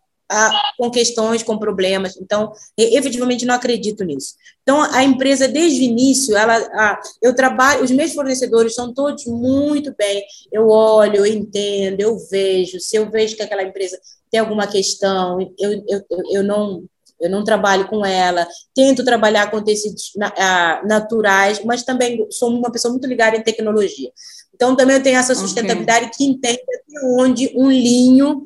com 0.76 0.90
questões, 0.90 1.42
com 1.42 1.58
problemas. 1.58 2.16
Então, 2.16 2.52
efetivamente, 2.76 3.46
não 3.46 3.54
acredito 3.54 4.04
nisso. 4.04 4.34
Então, 4.62 4.82
a 4.92 5.02
empresa, 5.02 5.48
desde 5.48 5.80
o 5.80 5.84
início, 5.84 6.36
ela, 6.36 7.00
eu 7.22 7.34
trabalho, 7.34 7.82
os 7.82 7.90
meus 7.90 8.12
fornecedores 8.12 8.74
são 8.74 8.92
todos 8.92 9.24
muito 9.26 9.94
bem. 9.96 10.22
Eu 10.52 10.68
olho, 10.68 11.16
eu 11.16 11.26
entendo, 11.26 12.00
eu 12.00 12.18
vejo. 12.30 12.78
Se 12.78 12.96
eu 12.96 13.10
vejo 13.10 13.36
que 13.36 13.42
aquela 13.42 13.62
empresa 13.62 13.98
tem 14.30 14.40
alguma 14.40 14.66
questão, 14.66 15.40
eu, 15.58 15.84
eu, 15.88 16.04
eu 16.30 16.42
não 16.42 16.84
eu 17.20 17.28
não 17.28 17.42
trabalho 17.42 17.88
com 17.88 18.06
ela, 18.06 18.46
tento 18.72 19.04
trabalhar 19.04 19.50
com 19.50 19.60
tecidos 19.60 20.12
naturais, 20.84 21.60
mas 21.64 21.82
também 21.82 22.24
sou 22.30 22.48
uma 22.48 22.70
pessoa 22.70 22.92
muito 22.92 23.08
ligada 23.08 23.36
em 23.36 23.42
tecnologia. 23.42 24.10
Então, 24.58 24.74
também 24.74 24.96
eu 24.96 25.02
tenho 25.02 25.16
essa 25.16 25.36
sustentabilidade 25.36 26.06
okay. 26.06 26.16
que 26.16 26.24
entende 26.24 26.60
onde 27.16 27.52
um 27.54 27.70
linho, 27.70 28.42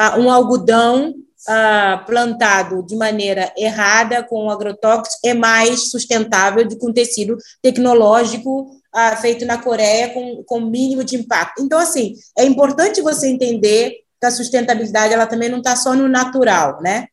uh, 0.00 0.18
um 0.18 0.30
algodão 0.30 1.10
uh, 1.10 2.06
plantado 2.06 2.82
de 2.82 2.96
maneira 2.96 3.52
errada, 3.54 4.22
com 4.22 4.48
agrotóxicos, 4.48 5.18
é 5.22 5.34
mais 5.34 5.90
sustentável 5.90 6.66
do 6.66 6.78
que 6.78 6.86
um 6.86 6.92
tecido 6.92 7.36
tecnológico 7.60 8.62
uh, 8.62 9.20
feito 9.20 9.44
na 9.44 9.58
Coreia 9.58 10.08
com, 10.14 10.42
com 10.44 10.58
mínimo 10.58 11.04
de 11.04 11.16
impacto. 11.16 11.62
Então, 11.62 11.78
assim, 11.78 12.14
é 12.38 12.46
importante 12.46 13.02
você 13.02 13.28
entender 13.28 13.98
que 14.18 14.26
a 14.26 14.30
sustentabilidade 14.30 15.12
ela 15.12 15.26
também 15.26 15.50
não 15.50 15.58
está 15.58 15.76
só 15.76 15.94
no 15.94 16.08
natural, 16.08 16.80
né? 16.80 17.08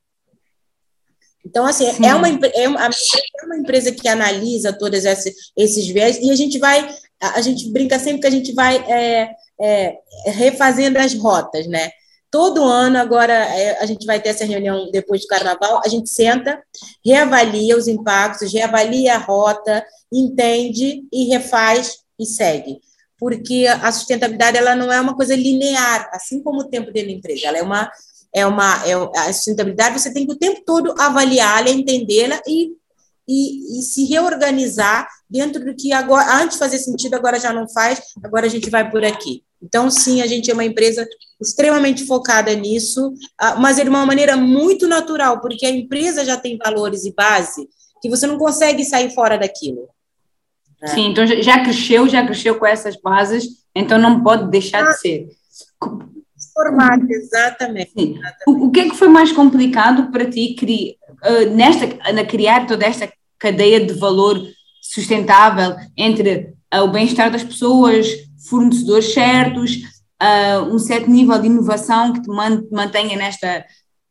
Então, 1.45 1.65
assim, 1.65 1.87
é 2.05 2.15
uma, 2.15 2.29
é, 2.29 2.67
uma, 2.69 2.85
é 2.85 3.45
uma 3.45 3.57
empresa 3.57 3.91
que 3.91 4.07
analisa 4.07 4.71
todos 4.71 5.03
esses, 5.03 5.33
esses 5.57 5.87
viés 5.87 6.19
e 6.21 6.31
a 6.31 6.35
gente 6.35 6.57
vai 6.57 6.87
a, 7.21 7.41
gente 7.41 7.69
brinca 7.71 7.99
sempre 7.99 8.21
que 8.21 8.27
a 8.27 8.31
gente 8.31 8.53
vai 8.53 8.77
é, 8.77 9.35
é, 9.59 9.99
refazendo 10.25 10.97
as 10.97 11.13
rotas, 11.13 11.67
né? 11.67 11.89
Todo 12.31 12.63
ano, 12.63 12.99
agora, 12.99 13.33
é, 13.33 13.81
a 13.81 13.85
gente 13.85 14.05
vai 14.05 14.21
ter 14.21 14.29
essa 14.29 14.45
reunião 14.45 14.89
depois 14.91 15.21
do 15.21 15.27
carnaval, 15.27 15.81
a 15.83 15.89
gente 15.89 16.09
senta, 16.09 16.61
reavalia 17.03 17.75
os 17.75 17.87
impactos, 17.87 18.53
reavalia 18.53 19.15
a 19.15 19.17
rota, 19.17 19.83
entende 20.11 21.03
e 21.11 21.27
refaz 21.29 21.97
e 22.19 22.25
segue. 22.25 22.79
Porque 23.17 23.65
a 23.67 23.91
sustentabilidade 23.91 24.57
ela 24.57 24.75
não 24.75 24.93
é 24.93 25.01
uma 25.01 25.15
coisa 25.15 25.35
linear, 25.35 26.09
assim 26.13 26.41
como 26.41 26.61
o 26.61 26.69
tempo 26.69 26.91
dentro 26.91 27.09
da 27.09 27.15
empresa, 27.15 27.47
ela 27.47 27.57
é 27.57 27.63
uma. 27.63 27.91
É 28.31 28.45
uma 28.45 28.87
é, 28.87 28.93
a 28.93 29.33
sustentabilidade 29.33 29.99
você 29.99 30.13
tem 30.13 30.23
que 30.23 30.33
o 30.33 30.37
tempo 30.37 30.61
todo 30.63 30.93
avaliá-la, 30.99 31.71
entendê-la 31.71 32.39
e 32.47 32.73
e, 33.29 33.79
e, 33.79 33.83
se 33.83 34.05
reorganizar 34.05 35.07
dentro 35.29 35.63
do 35.63 35.75
que 35.75 35.93
agora, 35.93 36.41
antes 36.41 36.57
fazia 36.57 36.79
sentido, 36.79 37.13
agora 37.13 37.39
já 37.39 37.53
não 37.53 37.69
faz, 37.69 38.01
agora 38.23 38.47
a 38.47 38.49
gente 38.49 38.71
vai 38.71 38.89
por 38.89 39.05
aqui. 39.05 39.43
Então, 39.61 39.91
sim, 39.91 40.21
a 40.21 40.25
gente 40.25 40.49
é 40.49 40.53
uma 40.53 40.65
empresa 40.65 41.07
extremamente 41.39 42.05
focada 42.07 42.51
nisso, 42.55 43.13
ah, 43.37 43.55
mas 43.57 43.77
é 43.77 43.83
de 43.83 43.89
uma 43.89 44.03
maneira 44.03 44.35
muito 44.35 44.87
natural, 44.87 45.41
porque 45.41 45.65
a 45.65 45.69
empresa 45.69 46.25
já 46.25 46.37
tem 46.37 46.57
valores 46.57 47.05
e 47.05 47.13
base 47.13 47.69
que 48.01 48.09
você 48.09 48.25
não 48.25 48.37
consegue 48.37 48.83
sair 48.83 49.13
fora 49.13 49.37
daquilo. 49.37 49.87
Né? 50.81 50.87
Sim, 50.87 51.11
então 51.11 51.27
já 51.27 51.61
cresceu, 51.61 52.07
já 52.07 52.25
cresceu 52.25 52.57
com 52.57 52.65
essas 52.65 52.99
bases, 52.99 53.45
então 53.75 53.99
não 53.99 54.23
pode 54.23 54.49
deixar 54.49 54.83
ah, 54.83 54.91
de 54.91 54.99
ser. 54.99 55.27
Formato, 56.53 57.05
exatamente. 57.09 57.91
exatamente. 57.95 58.43
O, 58.47 58.65
o, 58.65 58.71
que 58.71 58.79
é 58.79 58.89
que 58.89 58.95
foi 58.95 59.07
mais 59.07 59.31
complicado 59.31 60.09
para 60.11 60.29
ti 60.29 60.55
criar, 60.55 60.95
uh, 61.23 61.55
nesta, 61.55 62.11
na 62.11 62.25
criar 62.25 62.65
toda 62.65 62.85
esta 62.85 63.07
cadeia 63.39 63.83
de 63.83 63.93
valor 63.93 64.45
sustentável 64.81 65.75
entre 65.95 66.53
uh, 66.73 66.81
o 66.81 66.87
bem-estar 66.89 67.31
das 67.31 67.43
pessoas, 67.43 68.07
fornecedores 68.49 69.13
certos, 69.13 69.77
uh, 70.21 70.63
um 70.73 70.77
certo 70.77 71.09
nível 71.09 71.39
de 71.39 71.47
inovação 71.47 72.13
que 72.13 72.21
te 72.21 72.29
mantenha 72.71 73.17
nesta, 73.17 73.65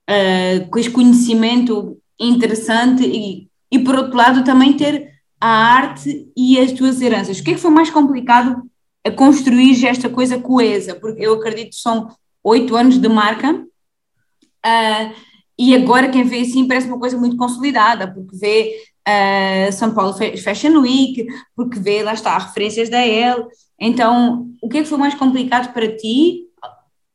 uh, 0.09 0.69
com 0.71 0.79
este 0.79 0.91
conhecimento 0.91 1.99
interessante 2.19 3.05
e, 3.05 3.49
e, 3.71 3.79
por 3.79 3.95
outro 3.95 4.17
lado, 4.17 4.45
também 4.45 4.77
ter 4.77 5.09
a 5.41 5.49
arte 5.49 6.31
e 6.37 6.59
as 6.59 6.73
tuas 6.73 7.01
heranças. 7.01 7.39
O 7.39 7.45
que 7.45 7.51
é 7.51 7.55
que 7.55 7.61
foi 7.61 7.71
mais 7.71 7.91
complicado 7.91 8.63
a 9.05 9.11
construir 9.11 9.87
esta 9.87 10.09
coisa 10.09 10.39
coesa? 10.39 10.95
Porque 10.95 11.25
eu 11.25 11.35
acredito 11.35 11.71
que 11.71 11.77
são 11.77 12.09
oito 12.43 12.75
anos 12.75 12.99
de 12.99 13.09
marca 13.09 13.53
uh, 13.55 15.15
e 15.59 15.75
agora 15.75 16.09
quem 16.09 16.25
vê 16.25 16.41
assim 16.41 16.67
parece 16.67 16.87
uma 16.87 16.99
coisa 16.99 17.17
muito 17.17 17.37
consolidada, 17.37 18.13
porque 18.13 18.37
vê 18.37 18.75
uh, 19.09 19.73
São 19.73 19.95
Paulo 19.95 20.15
Fashion 20.43 20.81
Week, 20.81 21.27
porque 21.57 21.79
vê, 21.79 22.03
lá 22.03 22.13
está, 22.13 22.37
referências 22.37 22.89
da 22.89 23.05
Elle, 23.05 23.47
então, 23.81 24.49
o 24.61 24.69
que 24.69 24.79
é 24.79 24.83
que 24.83 24.89
foi 24.89 24.99
mais 24.99 25.15
complicado 25.15 25.73
para 25.73 25.97
ti 25.97 26.45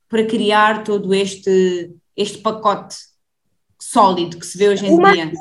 para 0.08 0.26
criar 0.26 0.84
todo 0.84 1.14
este, 1.14 1.94
este 2.16 2.38
pacote 2.38 2.96
sólido 3.82 4.38
que 4.38 4.46
se 4.46 4.58
vê 4.58 4.70
hoje 4.70 4.86
em 4.86 4.94
o 4.94 5.12
dia? 5.12 5.32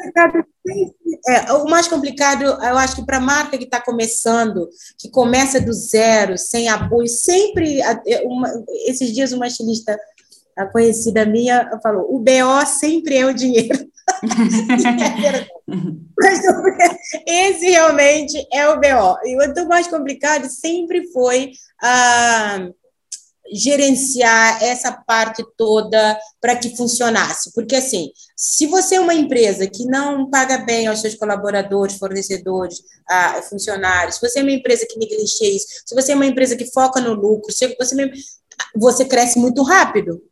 É, 1.29 1.53
o 1.53 1.67
mais 1.67 1.87
complicado, 1.87 2.43
eu 2.43 2.77
acho 2.79 2.97
que 2.97 3.07
para 3.07 3.19
a 3.19 3.21
marca 3.21 3.57
que 3.57 3.65
está 3.65 3.81
começando, 3.81 4.69
que 4.99 5.09
começa 5.09 5.61
do 5.61 5.73
zero, 5.73 6.37
sem 6.37 6.69
apoio, 6.69 7.07
sempre. 7.07 7.81
É, 7.81 8.23
uma, 8.25 8.49
esses 8.87 9.13
dias, 9.13 9.31
uma 9.33 9.47
estilista 9.47 9.97
a 10.57 10.67
conhecida 10.67 11.25
minha 11.25 11.79
falou: 11.83 12.15
o 12.15 12.19
BO 12.19 12.67
sempre 12.67 13.17
é 13.17 13.27
o 13.27 13.35
dinheiro. 13.35 13.92
Esse 17.27 17.71
realmente 17.71 18.47
é 18.53 18.69
o 18.69 18.77
BO. 18.77 19.19
E 19.25 19.37
o 19.37 19.69
mais 19.69 19.89
complicado 19.89 20.49
sempre 20.49 21.11
foi 21.13 21.51
ah, 21.83 22.69
gerenciar 23.53 24.63
essa 24.63 24.93
parte 24.93 25.45
toda 25.57 26.19
para 26.41 26.57
que 26.57 26.77
funcionasse. 26.77 27.53
Porque, 27.53 27.77
assim, 27.77 28.11
se 28.37 28.67
você 28.67 28.95
é 28.95 29.01
uma 29.01 29.15
empresa 29.15 29.67
que 29.67 29.85
não 29.85 30.31
paga 30.31 30.59
bem 30.59 30.87
aos 30.87 31.01
seus 31.01 31.15
colaboradores, 31.15 31.99
fornecedores, 31.99 32.83
ah, 33.09 33.43
funcionários, 33.43 34.17
se 34.17 34.21
você 34.21 34.39
é 34.39 34.43
uma 34.43 34.53
empresa 34.53 34.87
que 34.89 34.99
negligencia 34.99 35.55
isso, 35.55 35.67
se 35.85 35.95
você 35.95 36.13
é 36.13 36.15
uma 36.15 36.27
empresa 36.27 36.57
que 36.57 36.71
foca 36.73 37.01
no 37.01 37.15
lucro, 37.15 37.53
se 37.53 37.75
você, 37.77 38.13
você 38.77 39.05
cresce 39.05 39.39
muito 39.39 39.63
rápido 39.63 40.23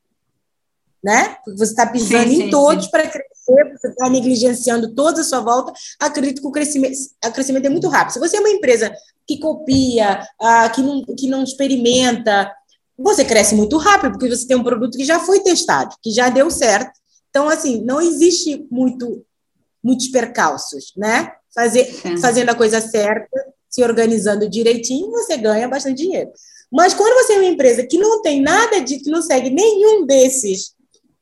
né? 1.03 1.37
Você 1.57 1.73
está 1.73 1.87
pisando 1.87 2.29
sim, 2.29 2.37
sim, 2.37 2.43
em 2.45 2.51
todos 2.51 2.87
para 2.89 3.09
crescer, 3.09 3.77
você 3.77 3.89
está 3.89 4.09
negligenciando 4.09 4.95
toda 4.95 5.23
a 5.23 5.25
sua 5.25 5.41
volta. 5.41 5.73
Acredito 5.99 6.41
que 6.41 6.47
o 6.47 6.53
crescimento, 6.53 6.95
o 7.25 7.33
crescimento 7.33 7.67
é 7.67 7.71
muito 7.71 7.89
rápido. 7.89 8.13
Se 8.13 8.19
você 8.19 8.37
é 8.37 8.41
uma 8.41 8.51
empresa 8.51 8.93
que 9.27 9.39
copia, 9.39 10.27
uh, 10.41 10.73
que, 10.75 10.83
não, 10.83 11.05
que 11.17 11.29
não 11.29 11.43
experimenta, 11.43 12.53
você 12.99 13.25
cresce 13.25 13.55
muito 13.55 13.79
rápido, 13.79 14.13
porque 14.13 14.29
você 14.29 14.47
tem 14.47 14.57
um 14.57 14.65
produto 14.65 14.97
que 14.97 15.05
já 15.05 15.19
foi 15.19 15.41
testado, 15.41 15.95
que 16.03 16.11
já 16.11 16.29
deu 16.29 16.51
certo. 16.51 16.93
Então, 17.31 17.49
assim, 17.49 17.83
não 17.83 18.01
existe 18.01 18.67
muito, 18.71 19.25
muitos 19.83 20.09
percalços, 20.09 20.93
né? 20.97 21.33
Fazer, 21.55 21.85
fazendo 22.21 22.51
a 22.51 22.55
coisa 22.55 22.81
certa, 22.81 23.45
se 23.69 23.83
organizando 23.83 24.49
direitinho, 24.49 25.11
você 25.11 25.37
ganha 25.37 25.69
bastante 25.69 26.03
dinheiro. 26.03 26.31
Mas 26.71 26.95
quando 26.95 27.15
você 27.15 27.33
é 27.33 27.37
uma 27.37 27.47
empresa 27.47 27.85
que 27.85 27.99
não 27.99 28.23
tem 28.23 28.41
nada 28.41 28.81
de, 28.81 28.99
que 28.99 29.11
não 29.11 29.23
segue 29.23 29.51
nenhum 29.51 30.07
desses 30.07 30.75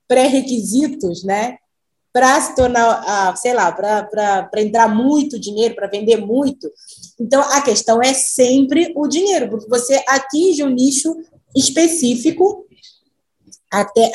pré-requisitos, 0.09 1.23
né? 1.23 1.59
Para 2.13 2.41
se 2.41 2.57
tornar, 2.57 3.05
ah, 3.07 3.37
sei 3.37 3.53
lá, 3.53 3.71
para 3.71 4.49
entrar 4.57 4.89
muito 4.89 5.39
dinheiro, 5.39 5.75
para 5.75 5.87
vender 5.87 6.17
muito. 6.17 6.69
Então, 7.21 7.41
a 7.43 7.61
questão 7.61 8.03
é 8.03 8.15
sempre 8.15 8.93
o 8.97 9.07
dinheiro, 9.07 9.49
porque 9.51 9.69
você 9.69 10.03
atinge 10.09 10.65
um 10.65 10.71
nicho 10.71 11.15
específico 11.55 12.67
até, 13.71 14.11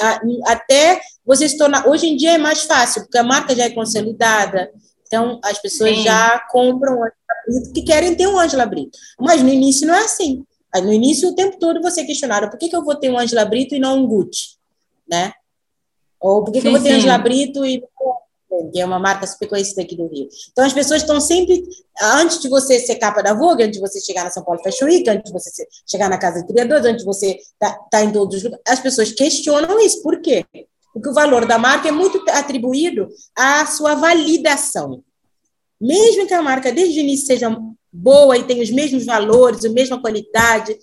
até 0.46 1.00
você 1.26 1.48
se 1.48 1.58
tornar. 1.58 1.88
Hoje 1.88 2.08
em 2.08 2.18
dia 2.18 2.32
é 2.32 2.38
mais 2.38 2.64
fácil, 2.64 3.04
porque 3.04 3.18
a 3.18 3.24
marca 3.24 3.56
já 3.56 3.66
é 3.66 3.70
consolidada, 3.70 4.72
então 5.08 5.40
as 5.44 5.60
pessoas 5.60 5.96
Sim. 5.96 6.04
já 6.04 6.40
compram 6.52 6.98
o 6.98 7.04
Angela 7.04 7.14
Brito 7.48 7.74
que 7.74 7.82
querem 7.84 8.16
ter 8.16 8.28
um 8.28 8.40
Angela 8.40 8.66
Brito. 8.66 8.98
Mas 9.20 9.44
no 9.44 9.50
início 9.50 9.88
não 9.88 9.94
é 9.94 10.04
assim. 10.04 10.44
No 10.76 10.92
início, 10.92 11.30
o 11.30 11.36
tempo 11.36 11.60
todo 11.60 11.82
você 11.82 12.04
questionava 12.04 12.50
por 12.50 12.58
que, 12.58 12.68
que 12.68 12.76
eu 12.76 12.84
vou 12.84 12.96
ter 12.96 13.12
um 13.12 13.20
Angela 13.20 13.46
Brito 13.46 13.76
e 13.76 13.80
não 13.80 14.00
um 14.00 14.08
Gucci, 14.08 14.58
né? 15.08 15.32
Ou 16.24 16.42
por 16.42 16.54
que, 16.54 16.62
que 16.62 16.68
eu 16.68 16.72
vou 16.72 16.82
ter 16.82 16.94
Angela 16.94 17.18
Brito 17.18 17.66
e 17.66 17.84
que 18.72 18.80
é 18.80 18.86
uma 18.86 19.00
marca 19.00 19.28
super 19.28 19.50
conhecida 19.50 19.82
aqui 19.82 19.96
do 19.96 20.08
Rio. 20.08 20.30
Então, 20.52 20.64
as 20.64 20.72
pessoas 20.72 21.02
estão 21.02 21.20
sempre, 21.20 21.64
antes 22.02 22.40
de 22.40 22.48
você 22.48 22.80
ser 22.80 22.96
capa 22.96 23.22
da 23.22 23.34
Vogue, 23.34 23.64
antes 23.64 23.80
de 23.80 23.82
você 23.82 24.00
chegar 24.00 24.24
na 24.24 24.32
São 24.32 24.44
Paulo 24.44 24.62
Fashion 24.64 24.86
Week, 24.86 25.10
antes 25.10 25.32
de 25.32 25.38
você 25.38 25.68
chegar 25.86 26.10
na 26.10 26.18
Casa 26.18 26.42
de 26.42 26.48
Criadores, 26.48 26.86
antes 26.86 27.00
de 27.00 27.06
você 27.06 27.32
estar 27.32 27.74
tá, 27.74 27.88
tá 27.92 28.04
em 28.04 28.12
todos 28.12 28.38
os 28.38 28.44
lugares, 28.44 28.64
as 28.68 28.80
pessoas 28.80 29.12
questionam 29.12 29.80
isso. 29.80 30.02
Por 30.02 30.22
quê? 30.22 30.46
Porque 30.94 31.10
o 31.10 31.14
valor 31.14 31.46
da 31.46 31.58
marca 31.58 31.90
é 31.90 31.92
muito 31.92 32.24
atribuído 32.30 33.10
à 33.36 33.66
sua 33.66 33.96
validação. 33.96 35.04
Mesmo 35.82 36.28
que 36.28 36.34
a 36.34 36.42
marca, 36.42 36.72
desde 36.72 37.00
o 37.00 37.02
início, 37.02 37.28
seja 37.28 37.58
boa 37.92 38.38
e 38.38 38.44
tenha 38.44 38.64
os 38.64 38.72
mesmos 38.72 39.06
valores, 39.06 39.66
a 39.66 39.70
mesma 39.70 40.00
qualidade, 40.00 40.78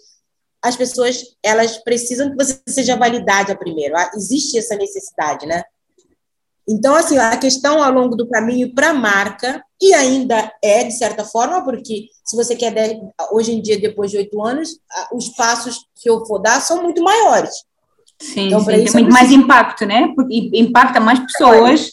as 0.63 0.77
pessoas 0.77 1.23
elas 1.43 1.79
precisam 1.79 2.31
que 2.31 2.37
você 2.37 2.61
seja 2.69 2.97
validada 2.97 3.57
primeiro. 3.57 3.97
Ah, 3.97 4.11
existe 4.15 4.59
essa 4.59 4.77
necessidade, 4.77 5.47
né? 5.47 5.63
Então, 6.69 6.95
assim, 6.95 7.19
a 7.19 7.37
questão 7.37 7.83
ao 7.83 7.93
longo 7.93 8.15
do 8.15 8.29
caminho 8.29 8.73
para 8.73 8.91
a 8.91 8.95
marca, 8.95 9.61
e 9.81 9.93
ainda 9.93 10.53
é, 10.63 10.85
de 10.85 10.93
certa 10.93 11.25
forma, 11.25 11.65
porque 11.65 12.07
se 12.25 12.37
você 12.37 12.55
quer, 12.55 13.01
hoje 13.33 13.53
em 13.53 13.61
dia, 13.61 13.81
depois 13.81 14.11
de 14.11 14.19
oito 14.19 14.41
anos, 14.41 14.79
os 15.13 15.31
passos 15.31 15.87
que 16.01 16.09
eu 16.09 16.25
for 16.27 16.39
dar 16.39 16.61
são 16.61 16.83
muito 16.83 17.03
maiores. 17.03 17.51
Sim, 18.21 18.49
então, 18.49 18.61
sim 18.61 18.67
tem 18.67 18.93
muito 18.93 19.13
mais 19.13 19.33
impacto, 19.33 19.87
né? 19.87 20.13
Porque 20.15 20.51
impacta 20.55 21.01
mais 21.01 21.19
pessoas, 21.21 21.93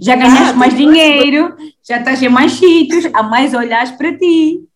já 0.00 0.14
ganhaste 0.14 0.56
mais 0.56 0.74
dinheiro, 0.74 1.54
já 1.86 1.98
estás 1.98 2.22
em 2.22 2.28
mais 2.28 2.52
sítios, 2.52 3.06
há 3.12 3.22
mais 3.22 3.52
olhares 3.52 3.90
para 3.92 4.16
ti. 4.16 4.67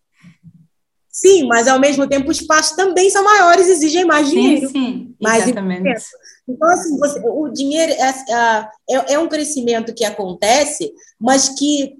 Sim, 1.13 1.43
mas 1.47 1.67
ao 1.67 1.79
mesmo 1.79 2.07
tempo 2.07 2.31
os 2.31 2.41
espaços 2.41 2.75
também 2.75 3.07
são 3.07 3.23
maiores, 3.23 3.67
exigem 3.67 4.03
mais 4.03 4.27
dinheiro. 4.31 4.67
Sim, 4.67 4.73
sim, 4.73 5.15
mais 5.21 5.43
exatamente. 5.43 6.03
Então, 6.49 6.67
assim, 6.71 6.97
você, 6.97 7.21
o 7.23 7.49
dinheiro 7.49 7.91
é, 7.91 8.09
é, 8.89 9.13
é, 9.13 9.19
um 9.19 9.29
crescimento 9.29 9.93
que 9.93 10.03
acontece, 10.03 10.91
mas 11.19 11.49
que 11.49 11.93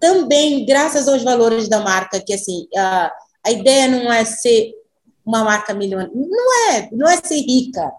também, 0.00 0.64
graças 0.64 1.06
aos 1.06 1.22
valores 1.22 1.68
da 1.68 1.80
marca, 1.80 2.18
que 2.24 2.32
assim, 2.32 2.66
a, 2.74 3.12
a 3.44 3.50
ideia 3.50 3.86
não 3.86 4.10
é 4.10 4.24
ser 4.24 4.72
uma 5.26 5.44
marca 5.44 5.74
milionária, 5.74 6.10
não 6.14 6.70
é, 6.70 6.88
não 6.90 7.06
é 7.06 7.18
ser 7.18 7.40
rica. 7.40 7.92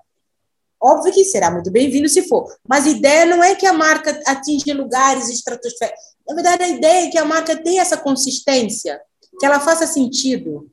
Óbvio 0.81 1.13
que 1.13 1.23
será 1.25 1.51
muito 1.51 1.71
bem-vindo 1.71 2.09
se 2.09 2.27
for, 2.27 2.43
mas 2.67 2.87
a 2.87 2.89
ideia 2.89 3.25
não 3.27 3.43
é 3.43 3.53
que 3.53 3.67
a 3.67 3.73
marca 3.73 4.19
atinja 4.25 4.73
lugares 4.73 5.29
estratosféricos. 5.29 6.01
Na 6.27 6.33
verdade, 6.33 6.63
a 6.63 6.69
ideia 6.69 7.05
é 7.05 7.11
que 7.11 7.19
a 7.19 7.25
marca 7.25 7.55
tenha 7.55 7.83
essa 7.83 7.97
consistência 7.97 8.99
que 9.39 9.45
ela 9.45 9.59
faça 9.59 9.85
sentido, 9.85 10.69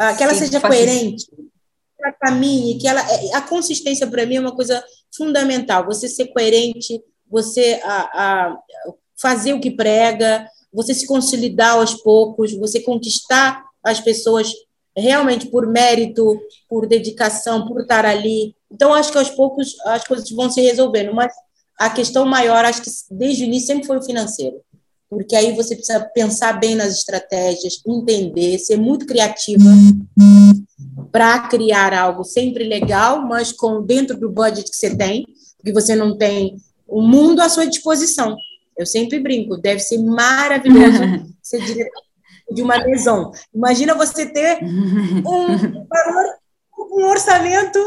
uh, 0.00 0.16
que 0.16 0.22
ela 0.22 0.34
Sim, 0.34 0.40
seja 0.40 0.60
coerente, 0.60 1.26
que 1.26 2.02
ela 2.02 2.12
caminhe, 2.12 2.78
que 2.78 2.86
ela. 2.86 3.02
A 3.34 3.40
consistência 3.42 4.06
para 4.06 4.26
mim 4.26 4.36
é 4.36 4.40
uma 4.40 4.54
coisa 4.54 4.82
fundamental. 5.14 5.84
Você 5.86 6.08
ser 6.08 6.26
coerente, 6.28 7.02
você 7.28 7.80
a, 7.84 8.56
fazer 9.16 9.54
o 9.54 9.60
que 9.60 9.70
prega, 9.70 10.46
você 10.72 10.94
se 10.94 11.06
consolidar 11.06 11.74
aos 11.74 11.94
poucos, 11.94 12.54
você 12.54 12.80
conquistar 12.80 13.64
as 13.82 14.00
pessoas 14.00 14.52
realmente 14.96 15.46
por 15.46 15.66
mérito, 15.66 16.38
por 16.68 16.86
dedicação, 16.86 17.66
por 17.66 17.82
estar 17.82 18.04
ali. 18.04 18.54
Então, 18.70 18.92
acho 18.92 19.12
que 19.12 19.18
aos 19.18 19.30
poucos 19.30 19.74
as 19.86 20.04
coisas 20.06 20.28
vão 20.30 20.50
se 20.50 20.60
resolvendo, 20.60 21.14
mas 21.14 21.32
a 21.78 21.88
questão 21.88 22.26
maior, 22.26 22.64
acho 22.64 22.82
que 22.82 22.90
desde 23.10 23.44
o 23.44 23.46
início 23.46 23.68
sempre 23.68 23.86
foi 23.86 23.98
o 23.98 24.02
financeiro 24.02 24.60
porque 25.12 25.36
aí 25.36 25.54
você 25.54 25.76
precisa 25.76 26.00
pensar 26.14 26.54
bem 26.54 26.74
nas 26.74 26.94
estratégias, 26.94 27.82
entender, 27.86 28.58
ser 28.58 28.78
muito 28.78 29.04
criativa 29.04 29.62
para 31.12 31.48
criar 31.48 31.92
algo 31.92 32.24
sempre 32.24 32.64
legal, 32.64 33.20
mas 33.28 33.52
com 33.52 33.82
dentro 33.82 34.18
do 34.18 34.30
budget 34.30 34.70
que 34.70 34.74
você 34.74 34.96
tem, 34.96 35.26
porque 35.58 35.70
você 35.70 35.94
não 35.94 36.16
tem 36.16 36.56
o 36.88 37.02
mundo 37.02 37.42
à 37.42 37.50
sua 37.50 37.66
disposição. 37.66 38.34
Eu 38.74 38.86
sempre 38.86 39.20
brinco, 39.20 39.58
deve 39.58 39.80
ser 39.80 39.98
maravilhoso 39.98 41.00
ser 41.42 41.60
diretor 41.60 42.02
de 42.50 42.62
uma 42.62 42.78
maison. 42.78 43.32
Imagina 43.54 43.94
você 43.94 44.24
ter 44.24 44.64
um 44.64 45.86
valor, 45.86 46.24
um 46.90 47.04
orçamento 47.04 47.78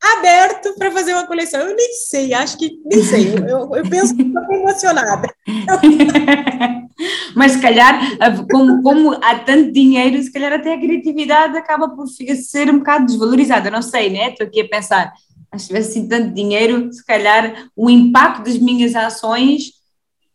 aberto 0.00 0.74
para 0.78 0.90
fazer 0.90 1.12
uma 1.12 1.26
coleção. 1.26 1.60
Eu 1.60 1.74
nem 1.74 1.92
sei, 1.92 2.32
acho 2.32 2.56
que 2.56 2.80
nem 2.84 3.02
sei. 3.02 3.34
Eu, 3.34 3.74
eu 3.74 3.88
penso 3.88 4.14
que 4.14 4.22
estou 4.22 4.54
emocionada. 4.54 5.28
Mas 7.34 7.52
se 7.52 7.60
calhar, 7.60 8.00
como, 8.50 8.82
como 8.82 9.12
há 9.12 9.38
tanto 9.40 9.72
dinheiro, 9.72 10.20
se 10.22 10.32
calhar 10.32 10.52
até 10.52 10.74
a 10.74 10.80
criatividade 10.80 11.56
acaba 11.56 11.88
por 11.88 12.06
ser 12.08 12.70
um 12.70 12.78
bocado 12.78 13.06
desvalorizada. 13.06 13.70
Não 13.70 13.82
sei, 13.82 14.10
né? 14.10 14.30
Estou 14.30 14.46
aqui 14.46 14.60
a 14.60 14.68
pensar. 14.68 15.12
Se 15.56 15.68
tivesse 15.68 15.90
assim 15.90 16.08
tanto 16.08 16.34
dinheiro, 16.34 16.92
se 16.92 17.04
calhar 17.04 17.68
o 17.74 17.88
impacto 17.88 18.44
das 18.44 18.58
minhas 18.58 18.94
ações 18.94 19.78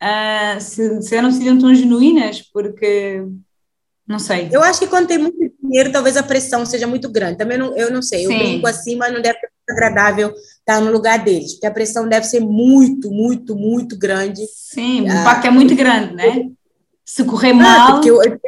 uh, 0.02 0.60
se, 0.60 1.02
se 1.02 1.22
não 1.22 1.32
seriam 1.32 1.58
tão 1.58 1.74
genuínas, 1.74 2.42
porque 2.42 3.24
não 4.08 4.20
sei. 4.20 4.50
Eu 4.52 4.62
acho 4.62 4.80
que 4.80 4.88
quando 4.88 5.08
tem 5.08 5.18
muito 5.18 5.38
dinheiro, 5.62 5.92
talvez 5.92 6.18
a 6.18 6.24
pressão 6.24 6.66
seja 6.66 6.86
muito 6.86 7.10
grande. 7.10 7.38
Também 7.38 7.58
não, 7.58 7.76
eu 7.78 7.92
não 7.92 8.02
sei. 8.02 8.26
Eu 8.26 8.32
Sim. 8.32 8.38
brinco 8.38 8.68
assim, 8.68 8.96
mas 8.96 9.14
não 9.14 9.22
deve 9.22 9.40
ser 9.40 9.53
agradável 9.70 10.34
estar 10.60 10.82
no 10.82 10.92
lugar 10.92 11.24
deles, 11.24 11.54
porque 11.54 11.68
a 11.68 11.72
pressão 11.72 12.08
deve 12.08 12.26
ser 12.26 12.40
muito, 12.40 13.12
muito, 13.12 13.56
muito 13.56 13.98
grande. 13.98 14.42
Sim, 14.48 15.02
o 15.02 15.12
ah, 15.12 15.22
impacto 15.22 15.48
é 15.48 15.52
muito 15.52 15.76
grande, 15.76 16.16
né? 16.16 16.50
Se 17.06 17.24
correr 17.24 17.52
ah, 17.52 17.56
mal. 17.56 17.92
Porque 17.94 18.10
eu, 18.10 18.22
eu 18.24 18.40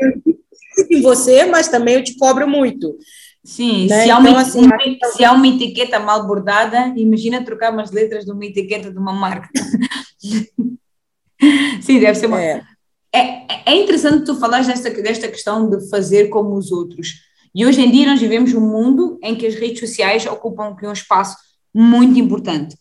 em 0.90 1.02
você, 1.02 1.46
mas 1.46 1.68
também 1.68 1.96
eu 1.96 2.04
te 2.04 2.18
cobro 2.18 2.48
muito. 2.48 2.98
Sim, 3.44 3.88
né? 3.88 4.04
se, 4.04 4.12
há 4.12 4.18
uma, 4.18 4.30
então, 4.30 4.42
assim, 4.42 4.62
se 5.16 5.24
há 5.24 5.32
uma 5.32 5.48
etiqueta 5.48 6.00
mal 6.00 6.26
bordada, 6.26 6.94
imagina 6.98 7.46
trocar 7.46 7.72
umas 7.72 7.92
letras 7.92 8.26
de 8.26 8.32
uma 8.32 8.44
etiqueta 8.44 8.92
de 8.92 8.98
uma 8.98 9.14
marca. 9.14 9.50
Sim, 11.82 12.00
deve 12.00 12.16
ser 12.16 12.26
uma. 12.26 12.42
É. 12.42 12.64
É, 13.14 13.72
é 13.72 13.76
interessante 13.76 14.26
tu 14.26 14.36
falar 14.36 14.66
desta, 14.66 14.90
desta 14.90 15.28
questão 15.28 15.70
de 15.70 15.88
fazer 15.90 16.28
como 16.28 16.56
os 16.56 16.72
outros. 16.72 17.24
E 17.56 17.66
hoje 17.66 17.82
em 17.82 17.90
dia 17.90 18.06
nós 18.06 18.20
vivemos 18.20 18.54
um 18.54 18.60
mundo 18.60 19.18
em 19.24 19.34
que 19.34 19.48
as 19.48 19.56
redes 19.56 19.80
sociais 19.80 20.26
ocupam 20.26 20.76
um 20.84 20.92
espaço 20.92 21.38
muito 21.74 22.20
importante. 22.20 22.76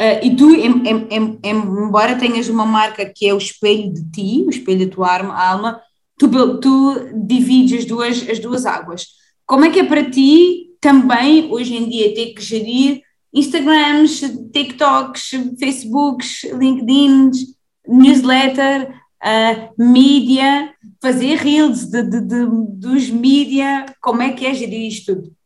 Uh, 0.00 0.24
e 0.24 0.36
tu, 0.36 0.54
em, 0.54 0.88
em, 0.88 1.08
em, 1.10 1.38
embora 1.44 2.16
tenhas 2.16 2.48
uma 2.48 2.64
marca 2.64 3.04
que 3.14 3.26
é 3.28 3.34
o 3.34 3.38
espelho 3.38 3.92
de 3.92 4.10
ti, 4.10 4.44
o 4.46 4.50
espelho 4.50 4.86
da 4.86 4.94
tua 4.94 5.48
alma, 5.48 5.80
tu, 6.18 6.28
tu 6.60 7.10
divides 7.26 7.80
as 7.80 7.84
duas, 7.84 8.28
as 8.28 8.38
duas 8.38 8.64
águas. 8.64 9.06
Como 9.46 9.64
é 9.66 9.70
que 9.70 9.80
é 9.80 9.84
para 9.84 10.10
ti 10.10 10.70
também, 10.80 11.50
hoje 11.52 11.76
em 11.76 11.88
dia, 11.88 12.14
ter 12.14 12.32
que 12.32 12.42
gerir 12.42 13.02
Instagrams, 13.34 14.20
TikToks, 14.52 15.30
Facebooks, 15.60 16.44
LinkedIns, 16.44 17.38
newsletter, 17.86 18.94
uh, 19.26 19.74
mídia, 19.76 20.72
fazer 21.02 21.36
reels 21.36 21.86
de, 21.86 22.02
de, 22.02 22.20
de, 22.20 22.46
dos 22.68 23.10
mídia, 23.10 23.86
como 24.00 24.22
é 24.22 24.32
que 24.32 24.46
é 24.46 24.54
gerir 24.54 24.86
isto 24.86 25.16
tudo? 25.16 25.36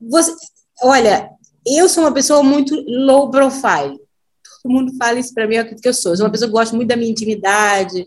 Você, 0.00 0.34
olha, 0.82 1.30
eu 1.66 1.88
sou 1.88 2.04
uma 2.04 2.12
pessoa 2.12 2.42
muito 2.42 2.74
low 2.86 3.30
profile. 3.30 3.98
Todo 4.62 4.72
mundo 4.72 4.96
fala 4.96 5.18
isso 5.18 5.32
para 5.32 5.46
mim, 5.46 5.56
é 5.56 5.62
o 5.62 5.76
que 5.76 5.88
eu 5.88 5.94
sou. 5.94 6.12
Eu 6.12 6.16
sou 6.16 6.26
uma 6.26 6.32
pessoa 6.32 6.48
que 6.48 6.56
gosta 6.56 6.76
muito 6.76 6.88
da 6.88 6.96
minha 6.96 7.10
intimidade, 7.10 8.06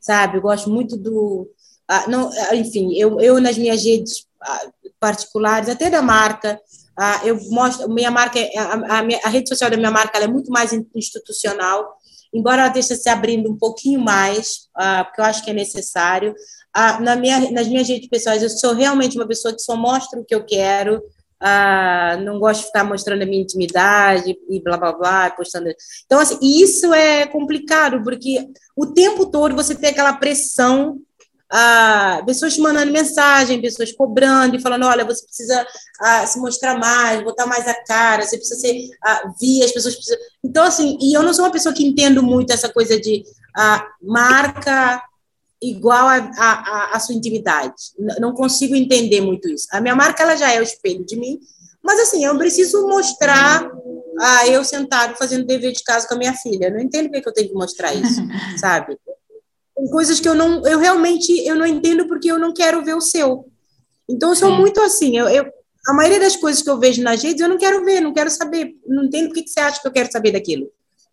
sabe? 0.00 0.38
Eu 0.38 0.42
gosto 0.42 0.70
muito 0.70 0.96
do. 0.96 1.48
Ah, 1.86 2.08
não, 2.08 2.30
ah, 2.48 2.56
enfim, 2.56 2.94
eu, 2.94 3.20
eu 3.20 3.40
nas 3.40 3.58
minhas 3.58 3.84
redes 3.84 4.26
ah, 4.40 4.70
particulares, 5.00 5.68
até 5.68 5.90
da 5.90 6.00
marca, 6.00 6.60
ah, 6.98 7.20
eu 7.24 7.38
mostro, 7.50 7.88
minha 7.88 8.10
marca, 8.10 8.38
é, 8.38 8.58
a, 8.58 8.98
a, 8.98 9.02
minha, 9.02 9.20
a 9.24 9.28
rede 9.28 9.48
social 9.48 9.70
da 9.70 9.76
minha 9.76 9.90
marca 9.90 10.18
é 10.18 10.26
muito 10.26 10.50
mais 10.50 10.72
institucional, 10.94 11.96
embora 12.32 12.62
ela 12.62 12.78
esteja 12.78 13.00
se 13.00 13.08
abrindo 13.08 13.50
um 13.50 13.56
pouquinho 13.56 14.00
mais, 14.00 14.68
ah, 14.74 15.04
porque 15.04 15.20
eu 15.20 15.24
acho 15.24 15.44
que 15.44 15.50
é 15.50 15.54
necessário. 15.54 16.34
Ah, 16.74 17.00
na 17.00 17.16
minha, 17.16 17.50
nas 17.50 17.68
minhas 17.68 17.88
redes 17.88 18.08
pessoais, 18.08 18.42
eu 18.42 18.50
sou 18.50 18.74
realmente 18.74 19.16
uma 19.16 19.26
pessoa 19.26 19.54
que 19.54 19.62
só 19.62 19.76
mostra 19.76 20.20
o 20.20 20.24
que 20.24 20.34
eu 20.34 20.44
quero, 20.44 21.02
não 22.24 22.38
gosto 22.38 22.60
de 22.60 22.66
ficar 22.66 22.84
mostrando 22.84 23.22
a 23.22 23.26
minha 23.26 23.42
intimidade 23.42 24.36
e 24.48 24.60
blá 24.62 24.76
blá 24.76 24.92
blá, 24.92 25.30
postando. 25.30 25.68
Então, 26.06 26.20
assim, 26.20 26.38
isso 26.40 26.94
é 26.94 27.26
complicado, 27.26 28.02
porque 28.04 28.48
o 28.76 28.86
tempo 28.86 29.26
todo 29.26 29.54
você 29.54 29.74
tem 29.74 29.90
aquela 29.90 30.12
pressão 30.12 31.00
ah, 31.54 32.22
pessoas 32.24 32.54
te 32.54 32.62
mandando 32.62 32.90
mensagem, 32.90 33.60
pessoas 33.60 33.92
cobrando 33.92 34.56
e 34.56 34.60
falando, 34.60 34.86
olha, 34.86 35.04
você 35.04 35.26
precisa 35.26 35.66
ah, 36.00 36.26
se 36.26 36.38
mostrar 36.40 36.78
mais, 36.78 37.22
botar 37.22 37.44
mais 37.44 37.68
a 37.68 37.74
cara, 37.84 38.24
você 38.24 38.38
precisa 38.38 38.58
ser 38.58 38.88
ah, 39.04 39.30
via, 39.38 39.66
as 39.66 39.70
pessoas 39.70 39.94
precisam... 39.94 40.18
Então, 40.42 40.64
assim, 40.64 40.96
e 40.98 41.12
eu 41.12 41.22
não 41.22 41.34
sou 41.34 41.44
uma 41.44 41.52
pessoa 41.52 41.74
que 41.74 41.84
entendo 41.84 42.22
muito 42.22 42.54
essa 42.54 42.70
coisa 42.70 42.98
de 42.98 43.22
ah, 43.54 43.86
marca 44.00 45.02
igual 45.60 46.08
a, 46.08 46.98
sua 46.98 47.14
intimidade. 47.14 47.74
Não 48.18 48.32
consigo 48.32 48.74
entender 48.74 49.20
muito 49.20 49.46
isso. 49.48 49.68
A 49.70 49.80
minha 49.80 49.94
marca, 49.94 50.22
ela 50.22 50.36
já 50.36 50.50
é 50.50 50.58
o 50.58 50.62
espelho 50.62 51.04
de 51.04 51.16
mim, 51.16 51.38
mas, 51.84 52.00
assim, 52.00 52.24
eu 52.24 52.36
preciso 52.38 52.88
mostrar 52.88 53.70
ah, 54.18 54.48
eu 54.48 54.64
sentado 54.64 55.16
fazendo 55.16 55.46
dever 55.46 55.72
de 55.72 55.84
casa 55.84 56.08
com 56.08 56.14
a 56.14 56.18
minha 56.18 56.32
filha. 56.32 56.66
Eu 56.66 56.72
não 56.72 56.80
entendo 56.80 57.10
porque 57.10 57.28
eu 57.28 57.34
tenho 57.34 57.48
que 57.48 57.54
mostrar 57.54 57.92
isso, 57.92 58.22
sabe? 58.58 58.96
Tem 59.82 59.90
coisas 59.90 60.20
que 60.20 60.28
eu 60.28 60.34
não, 60.36 60.64
eu 60.64 60.78
realmente 60.78 61.32
eu 61.44 61.56
não 61.56 61.66
entendo 61.66 62.06
porque 62.06 62.30
eu 62.30 62.38
não 62.38 62.54
quero 62.54 62.84
ver 62.84 62.94
o 62.94 63.00
seu. 63.00 63.48
Então 64.08 64.28
eu 64.28 64.36
sou 64.36 64.50
Sim. 64.50 64.58
muito 64.58 64.80
assim, 64.80 65.18
eu, 65.18 65.28
eu, 65.28 65.44
a 65.88 65.92
maioria 65.92 66.20
das 66.20 66.36
coisas 66.36 66.62
que 66.62 66.70
eu 66.70 66.78
vejo 66.78 67.02
nas 67.02 67.20
redes 67.20 67.40
eu 67.40 67.48
não 67.48 67.58
quero 67.58 67.84
ver, 67.84 68.00
não 68.00 68.12
quero 68.12 68.30
saber, 68.30 68.76
não 68.86 69.02
entendo 69.02 69.26
por 69.26 69.34
que 69.34 69.48
você 69.48 69.58
acha 69.58 69.82
que 69.82 69.88
eu 69.88 69.92
quero 69.92 70.12
saber 70.12 70.30
daquilo. 70.30 70.68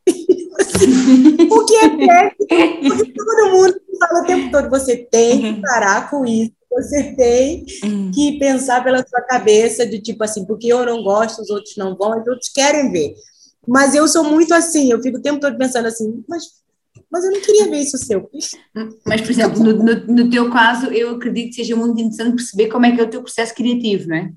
o 0.08 1.66
que 1.66 1.76
é 1.78 1.90
péssimo, 1.90 2.96
porque 2.96 3.12
todo 3.12 3.52
mundo 3.54 3.82
fala 4.00 4.22
o 4.22 4.28
tempo 4.28 4.52
todo, 4.52 4.70
você 4.70 4.98
tem 4.98 5.42
que 5.42 5.48
uhum. 5.48 5.62
parar 5.64 6.08
com 6.08 6.24
isso, 6.24 6.54
você 6.70 7.16
tem 7.16 7.66
uhum. 7.84 8.12
que 8.12 8.38
pensar 8.38 8.84
pela 8.84 9.04
sua 9.08 9.22
cabeça, 9.22 9.84
de 9.84 10.00
tipo 10.00 10.24
assim, 10.24 10.46
porque 10.46 10.68
eu 10.68 10.86
não 10.86 11.02
gosto, 11.02 11.42
os 11.42 11.50
outros 11.50 11.76
não 11.76 11.98
vão, 11.98 12.22
os 12.22 12.28
outros 12.28 12.50
querem 12.50 12.92
ver. 12.92 13.16
Mas 13.68 13.96
eu 13.96 14.08
sou 14.08 14.24
muito 14.24 14.54
assim, 14.54 14.92
eu 14.92 15.02
fico 15.02 15.18
o 15.18 15.22
tempo 15.22 15.40
todo 15.40 15.58
pensando 15.58 15.88
assim, 15.88 16.24
mas 16.28 16.60
mas 17.12 17.24
eu 17.24 17.32
não 17.32 17.42
queria 17.42 17.70
ver 17.70 17.80
isso 17.80 17.98
seu. 17.98 18.30
Mas, 19.06 19.22
por 19.22 19.32
exemplo, 19.32 19.64
no, 19.64 19.74
no, 19.74 20.08
no, 20.08 20.30
teu 20.30 20.50
caso, 20.50 20.88
eu 20.88 21.16
acredito 21.16 21.50
que 21.50 21.56
seja 21.56 21.76
muito 21.76 22.00
interessante 22.00 22.36
perceber 22.36 22.68
como 22.68 22.86
é 22.86 22.92
que 22.92 23.02
é 23.02 23.04
o 23.04 23.10
teu 23.10 23.22
processo 23.22 23.54
criativo, 23.54 24.10
não 24.10 24.16
é? 24.16 24.32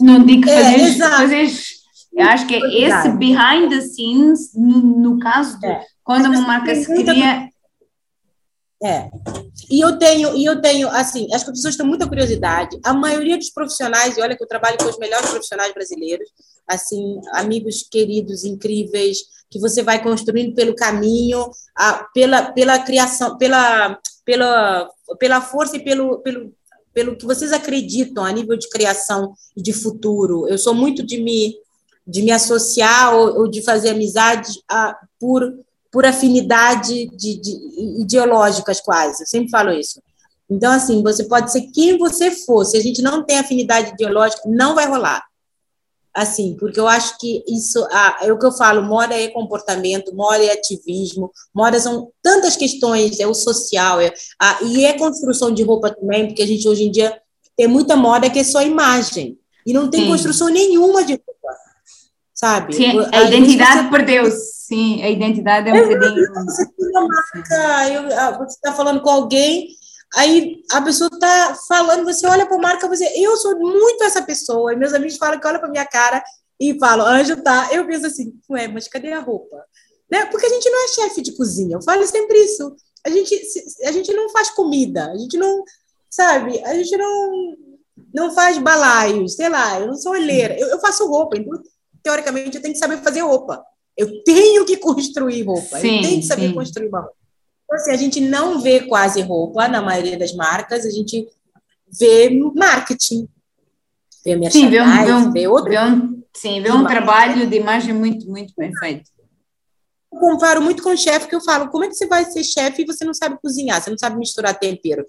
Não 0.00 0.24
digo 0.24 0.42
que 0.42 0.50
fazes, 0.50 1.00
é, 1.00 1.08
fazes 1.08 1.84
eu 2.14 2.26
acho 2.26 2.46
que 2.46 2.54
é 2.54 2.58
esse 2.58 3.10
behind 3.16 3.70
the 3.70 3.80
scenes, 3.80 4.54
no, 4.54 4.80
no 4.80 5.18
caso 5.18 5.58
de 5.58 5.66
é. 5.66 5.84
quando 6.02 6.26
uma 6.26 6.42
marca 6.42 6.74
se 6.74 6.86
cria. 6.86 7.48
É. 8.82 9.08
E 9.70 9.80
eu 9.80 9.98
tenho, 9.98 10.36
e 10.36 10.44
eu 10.44 10.60
tenho, 10.60 10.88
assim, 10.88 11.26
acho 11.32 11.44
que 11.44 11.50
as 11.50 11.56
pessoas 11.56 11.76
têm 11.76 11.86
muita 11.86 12.06
curiosidade. 12.06 12.78
A 12.84 12.92
maioria 12.92 13.38
dos 13.38 13.50
profissionais, 13.50 14.16
e 14.16 14.20
olha 14.20 14.36
que 14.36 14.42
eu 14.42 14.48
trabalho 14.48 14.76
com 14.78 14.88
os 14.88 14.98
melhores 14.98 15.30
profissionais 15.30 15.72
brasileiros, 15.72 16.28
assim, 16.66 17.20
amigos 17.32 17.86
queridos, 17.90 18.44
incríveis, 18.44 19.18
que 19.50 19.58
você 19.58 19.82
vai 19.82 20.02
construindo 20.02 20.54
pelo 20.54 20.74
caminho, 20.74 21.48
a, 21.76 22.04
pela, 22.12 22.52
pela 22.52 22.78
criação, 22.80 23.38
pela, 23.38 23.98
pela, 24.24 24.90
pela 25.18 25.40
força 25.40 25.76
e 25.76 25.84
pelo, 25.84 26.18
pelo, 26.18 26.52
pelo 26.92 27.16
que 27.16 27.24
vocês 27.24 27.52
acreditam 27.52 28.24
a 28.24 28.32
nível 28.32 28.56
de 28.56 28.68
criação 28.68 29.32
e 29.56 29.62
de 29.62 29.72
futuro. 29.72 30.48
Eu 30.48 30.58
sou 30.58 30.74
muito 30.74 31.04
de 31.04 31.22
me, 31.22 31.54
de 32.06 32.22
me 32.22 32.32
associar 32.32 33.14
ou, 33.14 33.40
ou 33.40 33.48
de 33.48 33.62
fazer 33.62 33.90
amizade 33.90 34.60
a, 34.68 34.96
por, 35.18 35.42
por 35.94 36.04
afinidade 36.04 37.06
de, 37.16 37.40
de, 37.40 38.00
ideológicas 38.00 38.80
quase. 38.80 39.22
Eu 39.22 39.26
sempre 39.28 39.48
falo 39.48 39.72
isso. 39.72 40.02
Então, 40.50 40.72
assim, 40.72 41.00
você 41.04 41.22
pode 41.22 41.52
ser 41.52 41.62
quem 41.72 41.96
você 41.96 42.32
for, 42.32 42.64
se 42.64 42.76
a 42.76 42.80
gente 42.80 43.00
não 43.00 43.24
tem 43.24 43.38
afinidade 43.38 43.90
ideológica, 43.90 44.42
não 44.44 44.74
vai 44.74 44.88
rolar 44.88 45.22
assim, 46.16 46.56
porque 46.60 46.78
eu 46.78 46.86
acho 46.86 47.18
que 47.18 47.42
isso 47.48 47.84
ah, 47.90 48.18
é 48.22 48.32
o 48.32 48.38
que 48.38 48.46
eu 48.46 48.52
falo, 48.52 48.84
moda 48.84 49.20
é 49.20 49.26
comportamento, 49.26 50.14
moda 50.14 50.44
é 50.44 50.52
ativismo, 50.52 51.32
moda 51.52 51.80
são 51.80 52.08
tantas 52.22 52.56
questões, 52.56 53.18
é 53.18 53.26
o 53.26 53.34
social, 53.34 54.00
é, 54.00 54.14
ah, 54.40 54.60
e 54.62 54.84
é 54.84 54.92
construção 54.92 55.52
de 55.52 55.64
roupa 55.64 55.90
também, 55.92 56.28
porque 56.28 56.42
a 56.42 56.46
gente 56.46 56.68
hoje 56.68 56.84
em 56.84 56.90
dia 56.92 57.20
tem 57.56 57.66
muita 57.66 57.96
moda 57.96 58.30
que 58.30 58.38
é 58.38 58.44
só 58.44 58.62
imagem, 58.62 59.36
e 59.66 59.72
não 59.72 59.90
tem 59.90 60.02
sim. 60.02 60.08
construção 60.08 60.48
nenhuma 60.50 61.02
de 61.02 61.14
roupa, 61.14 61.58
sabe? 62.44 62.74
Sim, 62.74 62.98
a, 62.98 63.18
a 63.18 63.22
identidade 63.24 63.82
você... 63.84 63.90
perdeu, 63.90 64.30
sim, 64.30 65.02
a 65.02 65.10
identidade 65.10 65.68
é 65.68 65.72
um 65.72 65.88
bocadinho... 65.88 66.34
Você 66.44 66.66
tem 66.66 66.88
uma 66.90 67.06
marca, 67.06 67.92
eu, 67.92 68.38
você 68.38 68.56
está 68.56 68.72
falando 68.72 69.00
com 69.00 69.10
alguém 69.10 69.68
Aí 70.16 70.62
a 70.70 70.80
pessoa 70.80 71.10
tá 71.18 71.56
falando, 71.66 72.04
você 72.04 72.26
olha 72.26 72.46
para 72.46 72.56
a 72.56 72.60
marca, 72.60 72.88
você, 72.88 73.04
eu 73.16 73.36
sou 73.36 73.58
muito 73.58 74.04
essa 74.04 74.22
pessoa, 74.22 74.72
e 74.72 74.76
meus 74.76 74.94
amigos 74.94 75.16
falam 75.16 75.40
que 75.40 75.46
olha 75.46 75.58
para 75.58 75.68
minha 75.68 75.84
cara 75.84 76.22
e 76.60 76.78
falam, 76.78 77.04
Anjo, 77.04 77.42
tá. 77.42 77.68
Eu 77.72 77.84
penso 77.84 78.06
assim, 78.06 78.32
ué, 78.48 78.68
mas 78.68 78.86
cadê 78.86 79.12
a 79.12 79.18
roupa? 79.18 79.56
Né? 80.08 80.24
Porque 80.26 80.46
a 80.46 80.48
gente 80.48 80.70
não 80.70 80.84
é 80.84 80.88
chefe 80.88 81.20
de 81.20 81.36
cozinha, 81.36 81.76
eu 81.76 81.82
falo 81.82 82.06
sempre 82.06 82.38
isso. 82.38 82.76
A 83.04 83.10
gente, 83.10 83.34
a 83.84 83.90
gente 83.90 84.12
não 84.12 84.30
faz 84.30 84.50
comida, 84.50 85.10
a 85.10 85.16
gente 85.16 85.36
não, 85.36 85.64
sabe, 86.08 86.62
a 86.64 86.74
gente 86.74 86.96
não, 86.96 87.56
não 88.14 88.32
faz 88.32 88.56
balaios, 88.58 89.34
sei 89.34 89.48
lá, 89.48 89.80
eu 89.80 89.88
não 89.88 89.96
sou 89.96 90.12
olheira, 90.12 90.56
eu, 90.58 90.68
eu 90.68 90.80
faço 90.80 91.08
roupa, 91.08 91.36
então, 91.36 91.60
teoricamente, 92.04 92.56
eu 92.56 92.62
tenho 92.62 92.74
que 92.74 92.78
saber 92.78 92.98
fazer 92.98 93.22
roupa. 93.22 93.64
Eu 93.96 94.22
tenho 94.22 94.64
que 94.64 94.76
construir 94.76 95.42
roupa, 95.42 95.78
Sim, 95.80 95.96
eu 95.96 96.02
tenho 96.02 96.20
que 96.20 96.26
saber 96.26 96.48
sim. 96.48 96.54
construir 96.54 96.88
uma 96.88 97.00
roupa. 97.00 97.16
Então, 97.64 97.76
assim, 97.76 97.90
a 97.92 97.96
gente 97.96 98.20
não 98.20 98.60
vê 98.60 98.80
quase 98.80 99.22
roupa 99.22 99.66
na 99.66 99.80
maioria 99.80 100.18
das 100.18 100.34
marcas, 100.34 100.84
a 100.84 100.90
gente 100.90 101.26
vê 101.88 102.28
marketing, 102.54 103.26
vê 104.24 104.50
Sim, 104.50 104.68
vê 104.68 104.80
um, 104.80 104.84
vê 104.84 104.90
merchandising, 104.90 105.12
um, 105.28 105.32
vê 105.32 105.48
outro. 105.48 105.70
vê 105.70 105.78
um, 105.80 106.22
sim, 106.34 106.60
vê 106.60 106.70
um 106.70 106.80
Imagem. 106.80 106.88
trabalho 106.88 107.46
de 107.46 107.56
imagem 107.56 107.94
muito, 107.94 108.28
muito 108.28 108.52
bem 108.56 108.72
feito. 108.76 109.10
Eu 110.12 110.20
comparo 110.20 110.60
muito 110.60 110.82
com 110.82 110.96
chefe, 110.96 111.26
que 111.26 111.34
eu 111.34 111.40
falo, 111.40 111.68
como 111.70 111.84
é 111.84 111.88
que 111.88 111.94
você 111.94 112.06
vai 112.06 112.24
ser 112.24 112.44
chefe 112.44 112.82
e 112.82 112.86
você 112.86 113.04
não 113.04 113.14
sabe 113.14 113.38
cozinhar, 113.40 113.80
você 113.82 113.90
não 113.90 113.98
sabe 113.98 114.16
misturar 114.18 114.58
tempero? 114.58 115.04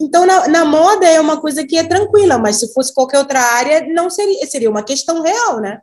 Então, 0.00 0.26
na, 0.26 0.46
na 0.48 0.64
moda 0.64 1.06
é 1.06 1.18
uma 1.20 1.40
coisa 1.40 1.66
que 1.66 1.76
é 1.76 1.84
tranquila, 1.84 2.38
mas 2.38 2.60
se 2.60 2.72
fosse 2.74 2.92
qualquer 2.92 3.18
outra 3.18 3.40
área, 3.40 3.86
não 3.92 4.10
seria, 4.10 4.46
seria 4.46 4.70
uma 4.70 4.82
questão 4.82 5.22
real, 5.22 5.60
né? 5.60 5.80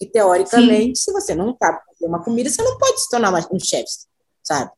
E 0.00 0.06
teoricamente, 0.06 0.98
se 0.98 1.12
você 1.12 1.34
não 1.34 1.56
sabe 1.60 1.78
fazer 1.86 2.06
uma 2.06 2.22
comida, 2.22 2.50
você 2.50 2.62
não 2.62 2.76
pode 2.78 3.00
se 3.00 3.08
tornar 3.08 3.32
um 3.50 3.58
chefe, 3.58 3.90
sabe? 4.42 4.70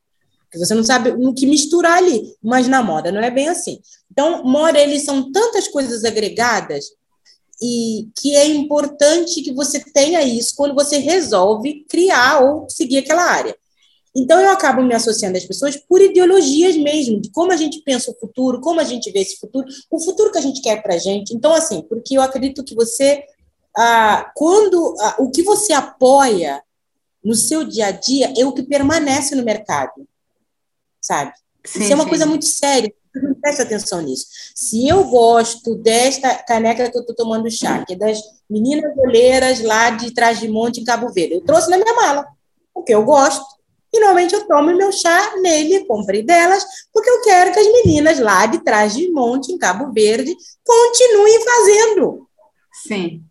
Porque 0.42 0.64
você 0.64 0.74
não 0.74 0.84
sabe 0.84 1.10
o 1.10 1.34
que 1.34 1.46
misturar 1.46 1.98
ali. 1.98 2.34
Mas 2.42 2.68
na 2.68 2.82
moda 2.82 3.12
não 3.12 3.20
é 3.20 3.30
bem 3.30 3.48
assim. 3.48 3.80
Então, 4.10 4.42
moda, 4.44 4.78
eles 4.78 5.04
são 5.04 5.30
tantas 5.30 5.68
coisas 5.68 6.04
agregadas 6.04 6.86
e 7.60 8.08
que 8.20 8.34
é 8.36 8.46
importante 8.46 9.42
que 9.42 9.52
você 9.52 9.80
tenha 9.92 10.22
isso 10.22 10.54
quando 10.56 10.74
você 10.74 10.98
resolve 10.98 11.84
criar 11.88 12.40
ou 12.40 12.68
seguir 12.70 12.98
aquela 12.98 13.24
área. 13.24 13.56
Então, 14.16 14.40
eu 14.40 14.50
acabo 14.50 14.82
me 14.82 14.94
associando 14.94 15.36
às 15.36 15.44
pessoas 15.44 15.76
por 15.76 16.00
ideologias 16.00 16.76
mesmo, 16.76 17.20
de 17.20 17.30
como 17.30 17.52
a 17.52 17.56
gente 17.56 17.82
pensa 17.82 18.10
o 18.10 18.14
futuro, 18.18 18.60
como 18.60 18.80
a 18.80 18.84
gente 18.84 19.10
vê 19.12 19.20
esse 19.20 19.36
futuro, 19.36 19.66
o 19.90 20.00
futuro 20.00 20.32
que 20.32 20.38
a 20.38 20.42
gente 20.42 20.62
quer 20.62 20.82
para 20.82 20.94
a 20.94 20.98
gente. 20.98 21.34
Então, 21.34 21.52
assim, 21.52 21.82
porque 21.82 22.16
eu 22.16 22.22
acredito 22.22 22.64
que 22.64 22.74
você, 22.74 23.22
ah, 23.80 24.32
quando 24.34 24.96
ah, 24.98 25.14
o 25.20 25.30
que 25.30 25.44
você 25.44 25.72
apoia 25.72 26.60
no 27.24 27.34
seu 27.34 27.62
dia 27.62 27.86
a 27.86 27.90
dia 27.92 28.34
é 28.36 28.44
o 28.44 28.52
que 28.52 28.64
permanece 28.64 29.36
no 29.36 29.44
mercado, 29.44 30.04
sabe? 31.00 31.32
Sim, 31.64 31.82
Isso 31.82 31.92
é 31.92 31.94
uma 31.94 32.02
sim. 32.02 32.10
coisa 32.10 32.26
muito 32.26 32.44
séria. 32.44 32.92
Presta 33.40 33.62
atenção 33.62 34.00
nisso. 34.02 34.26
Se 34.54 34.88
eu 34.88 35.04
gosto 35.04 35.76
desta 35.76 36.34
caneca 36.42 36.90
que 36.90 36.96
eu 36.96 37.02
estou 37.02 37.14
tomando 37.14 37.48
chá, 37.50 37.84
que 37.84 37.92
é 37.92 37.96
das 37.96 38.20
meninas 38.50 38.92
goleiras 38.96 39.62
lá 39.62 39.90
de 39.90 40.12
trás 40.12 40.40
de 40.40 40.48
monte 40.48 40.80
em 40.80 40.84
Cabo 40.84 41.12
Verde, 41.12 41.34
eu 41.34 41.44
trouxe 41.44 41.70
na 41.70 41.78
minha 41.78 41.94
mala, 41.94 42.26
porque 42.74 42.92
eu 42.92 43.04
gosto. 43.04 43.46
E 43.92 44.00
normalmente 44.00 44.34
eu 44.34 44.46
tomo 44.46 44.76
meu 44.76 44.90
chá 44.90 45.36
nele, 45.40 45.84
comprei 45.86 46.22
delas, 46.22 46.64
porque 46.92 47.08
eu 47.08 47.22
quero 47.22 47.52
que 47.52 47.60
as 47.60 47.66
meninas 47.66 48.18
lá 48.18 48.44
de 48.46 48.58
trás 48.58 48.94
de 48.94 49.08
monte 49.10 49.52
em 49.52 49.58
Cabo 49.58 49.92
Verde 49.92 50.34
continuem 50.64 51.44
fazendo. 51.44 52.28
Sim. 52.72 53.22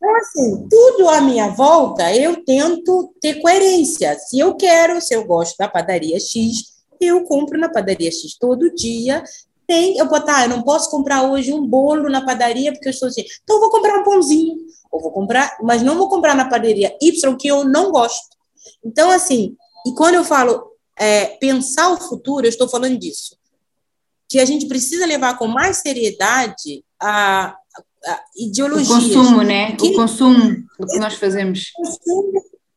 Então, 0.00 0.16
assim, 0.16 0.66
tudo 0.66 1.10
à 1.10 1.20
minha 1.20 1.48
volta, 1.48 2.16
eu 2.16 2.42
tento 2.42 3.14
ter 3.20 3.34
coerência. 3.42 4.18
Se 4.18 4.38
eu 4.38 4.56
quero, 4.56 4.98
se 4.98 5.14
eu 5.14 5.26
gosto 5.26 5.58
da 5.58 5.68
padaria 5.68 6.18
X, 6.18 6.80
eu 6.98 7.24
compro 7.24 7.58
na 7.58 7.68
padaria 7.68 8.10
X 8.10 8.34
todo 8.38 8.74
dia. 8.74 9.22
Tem, 9.66 9.98
eu 9.98 10.08
botar, 10.08 10.38
ah, 10.38 10.44
eu 10.44 10.48
não 10.48 10.62
posso 10.62 10.90
comprar 10.90 11.30
hoje 11.30 11.52
um 11.52 11.66
bolo 11.66 12.08
na 12.08 12.24
padaria 12.24 12.72
porque 12.72 12.88
eu 12.88 12.92
estou 12.92 13.08
assim. 13.08 13.24
Então 13.42 13.56
eu 13.56 13.60
vou 13.60 13.70
comprar 13.70 14.00
um 14.00 14.02
pãozinho, 14.02 14.56
ou 14.90 15.02
vou 15.02 15.12
comprar, 15.12 15.58
mas 15.62 15.82
não 15.82 15.98
vou 15.98 16.08
comprar 16.08 16.34
na 16.34 16.48
padaria 16.48 16.96
Y 17.00 17.36
que 17.36 17.48
eu 17.48 17.64
não 17.64 17.92
gosto. 17.92 18.36
Então 18.82 19.10
assim, 19.10 19.54
e 19.86 19.92
quando 19.94 20.14
eu 20.14 20.24
falo 20.24 20.72
é, 20.98 21.26
pensar 21.36 21.92
o 21.92 22.00
futuro, 22.00 22.46
eu 22.46 22.50
estou 22.50 22.68
falando 22.68 22.98
disso, 22.98 23.36
que 24.28 24.40
a 24.40 24.46
gente 24.46 24.66
precisa 24.66 25.04
levar 25.04 25.36
com 25.36 25.46
mais 25.46 25.76
seriedade 25.76 26.82
a, 26.98 27.54
a 28.06 28.14
O 28.14 28.42
ideologias. 28.46 28.88
consumo, 28.88 29.42
né? 29.42 29.76
Que- 29.76 29.88
O 29.88 29.94
consumo, 29.94 30.56
o 30.78 30.86
que 30.86 30.98
nós 30.98 31.14
fazemos. 31.14 31.70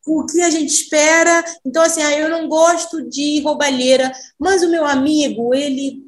o 0.06 0.26
que 0.26 0.42
a 0.42 0.50
gente 0.50 0.70
espera. 0.74 1.44
Então, 1.66 1.82
assim, 1.82 2.02
ah, 2.02 2.12
eu 2.18 2.30
não 2.30 2.48
gosto 2.50 3.02
de 3.10 3.42
roubalheira, 3.42 4.12
mas 4.38 4.62
o 4.62 4.70
meu 4.70 4.86
amigo, 4.86 5.54
ele, 5.56 6.04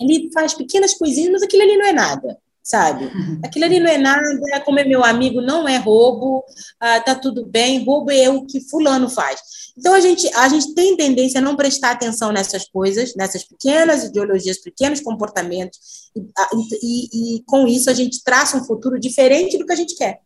ele 0.00 0.30
faz 0.32 0.54
pequenas 0.54 0.94
coisinhas, 0.94 1.32
mas 1.32 1.42
aquilo 1.42 1.62
ali 1.62 1.76
não 1.76 1.86
é 1.86 1.92
nada, 1.92 2.38
sabe? 2.62 3.10
Aquilo 3.44 3.64
ali 3.64 3.80
não 3.80 3.90
é 3.90 3.98
nada, 3.98 4.22
como 4.64 4.78
é 4.78 4.84
meu 4.84 5.04
amigo, 5.04 5.40
não 5.40 5.66
é 5.68 5.76
roubo, 5.76 6.44
ah, 6.78 7.00
tá 7.00 7.16
tudo 7.16 7.44
bem, 7.44 7.84
roubo 7.84 8.12
é 8.12 8.30
o 8.30 8.44
que 8.46 8.60
fulano 8.60 9.08
faz. 9.10 9.40
Então, 9.78 9.92
a 9.92 10.00
gente, 10.00 10.26
a 10.34 10.48
gente 10.48 10.74
tem 10.74 10.96
tendência 10.96 11.38
a 11.38 11.42
não 11.42 11.54
prestar 11.54 11.90
atenção 11.90 12.32
nessas 12.32 12.66
coisas, 12.68 13.14
nessas 13.14 13.44
pequenas 13.44 14.04
ideologias, 14.04 14.58
pequenos 14.58 15.00
comportamentos, 15.00 16.10
e, 16.16 16.20
ah, 16.38 16.48
e, 16.82 17.36
e 17.38 17.42
com 17.44 17.66
isso 17.68 17.90
a 17.90 17.94
gente 17.94 18.22
traça 18.24 18.56
um 18.56 18.64
futuro 18.64 18.98
diferente 18.98 19.58
do 19.58 19.66
que 19.66 19.72
a 19.72 19.76
gente 19.76 19.94
quer. 19.94 20.20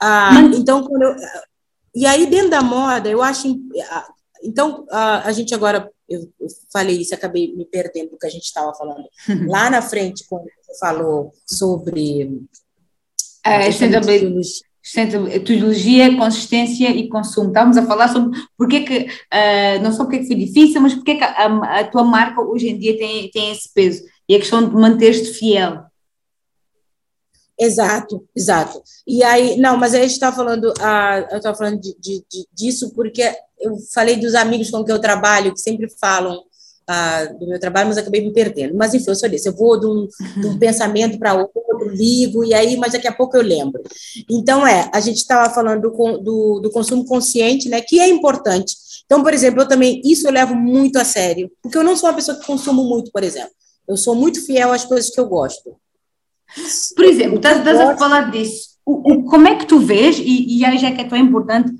Ah, 0.00 0.32
Mas- 0.32 0.58
Então, 0.58 0.82
quando 0.84 1.02
eu, 1.02 1.14
e 1.94 2.04
aí, 2.04 2.26
dentro 2.26 2.50
da 2.50 2.62
moda, 2.62 3.08
eu 3.08 3.22
acho. 3.22 3.48
ah, 3.90 4.08
Então, 4.42 4.84
a, 4.90 5.28
a 5.28 5.32
gente 5.32 5.54
agora, 5.54 5.90
eu, 6.08 6.20
eu 6.40 6.48
falei 6.72 6.96
isso, 7.00 7.14
acabei 7.14 7.54
me 7.54 7.64
perdendo 7.64 8.10
do 8.10 8.18
que 8.18 8.26
a 8.26 8.30
gente 8.30 8.44
estava 8.44 8.74
falando. 8.74 9.08
Lá 9.48 9.70
na 9.70 9.80
frente, 9.80 10.24
quando 10.28 10.44
você 10.44 10.78
falou 10.78 11.32
sobre. 11.46 12.42
A 13.44 13.62
sustentabilidade, 13.70 14.60
sustentabilidade, 14.86 16.16
consistência 16.16 16.90
e 16.90 17.08
consumo. 17.08 17.48
Estávamos 17.48 17.76
a 17.76 17.84
falar 17.86 18.08
sobre 18.08 18.38
porque 18.56 18.80
que, 18.80 19.08
ah, 19.32 19.78
não 19.82 19.92
só 19.92 20.04
porque 20.04 20.20
que 20.20 20.26
foi 20.28 20.36
difícil, 20.36 20.80
mas 20.80 20.94
porque 20.94 21.16
que 21.16 21.24
a, 21.24 21.80
a 21.80 21.84
tua 21.84 22.04
marca 22.04 22.40
hoje 22.40 22.68
em 22.68 22.78
dia 22.78 22.96
tem, 22.96 23.28
tem 23.30 23.50
esse 23.50 23.68
peso. 23.74 24.04
E 24.28 24.36
a 24.36 24.38
questão 24.38 24.66
de 24.68 24.74
manter-te 24.74 25.32
fiel. 25.32 25.84
Exato, 27.58 28.24
exato. 28.36 28.80
E 29.06 29.24
aí, 29.24 29.56
não, 29.56 29.76
mas 29.76 29.94
aí 29.94 30.00
a 30.00 30.02
gente 30.04 30.12
está 30.12 30.30
falando, 30.30 30.72
ah, 30.80 31.26
eu 31.30 31.38
estava 31.38 31.56
falando 31.56 31.80
de, 31.80 31.96
de, 31.98 32.24
de- 32.30 32.46
disso 32.52 32.92
porque 32.94 33.22
eu 33.58 33.76
falei 33.92 34.16
dos 34.16 34.34
amigos 34.34 34.70
com 34.70 34.84
que 34.84 34.92
eu 34.92 35.00
trabalho, 35.00 35.52
que 35.52 35.60
sempre 35.60 35.88
falam 35.98 36.42
ah, 36.88 37.24
do 37.24 37.46
meu 37.48 37.58
trabalho, 37.58 37.88
mas 37.88 37.98
acabei 37.98 38.20
me 38.24 38.32
perdendo. 38.32 38.74
Mas 38.76 38.94
enfim, 38.94 39.06
eu 39.10 39.14
sou 39.14 39.28
desse, 39.28 39.48
eu 39.48 39.54
vou 39.56 39.78
de 39.78 39.86
um, 39.86 40.06
de 40.40 40.46
um 40.46 40.58
pensamento 40.60 41.18
para 41.18 41.34
outro, 41.34 41.88
ligo, 41.90 42.44
e 42.44 42.54
aí, 42.54 42.76
mas 42.76 42.92
daqui 42.92 43.06
a 43.08 43.12
pouco 43.12 43.36
eu 43.36 43.42
lembro. 43.42 43.82
Então, 44.30 44.66
é, 44.66 44.90
a 44.92 45.00
gente 45.00 45.16
estava 45.18 45.52
falando 45.52 45.82
do, 45.90 46.18
do, 46.18 46.60
do 46.60 46.70
consumo 46.70 47.04
consciente, 47.04 47.68
né, 47.68 47.80
que 47.80 48.00
é 48.00 48.08
importante. 48.08 48.74
Então, 49.04 49.22
por 49.22 49.32
exemplo, 49.34 49.62
eu 49.62 49.68
também, 49.68 50.00
isso 50.04 50.26
eu 50.26 50.32
levo 50.32 50.54
muito 50.54 50.96
a 50.98 51.04
sério, 51.04 51.50
porque 51.62 51.76
eu 51.78 51.84
não 51.84 51.96
sou 51.96 52.08
uma 52.08 52.16
pessoa 52.16 52.38
que 52.38 52.46
consumo 52.46 52.82
muito, 52.84 53.10
por 53.12 53.22
exemplo. 53.22 53.50
Eu 53.88 53.96
sou 53.96 54.14
muito 54.14 54.44
fiel 54.44 54.72
às 54.72 54.84
coisas 54.84 55.10
que 55.10 55.20
eu 55.20 55.26
gosto. 55.28 55.76
Por 56.94 57.04
exemplo, 57.04 57.36
estás, 57.36 57.58
estás 57.58 57.78
a 57.80 57.96
falar 57.96 58.30
disso. 58.30 58.70
O, 58.84 59.12
o- 59.12 59.24
como 59.24 59.46
é 59.48 59.56
que 59.56 59.66
tu 59.66 59.78
vês, 59.80 60.18
e, 60.18 60.58
e 60.58 60.64
aí 60.64 60.78
já 60.78 60.90
que 60.92 61.00
é 61.02 61.08
tão 61.08 61.18
importante 61.18 61.72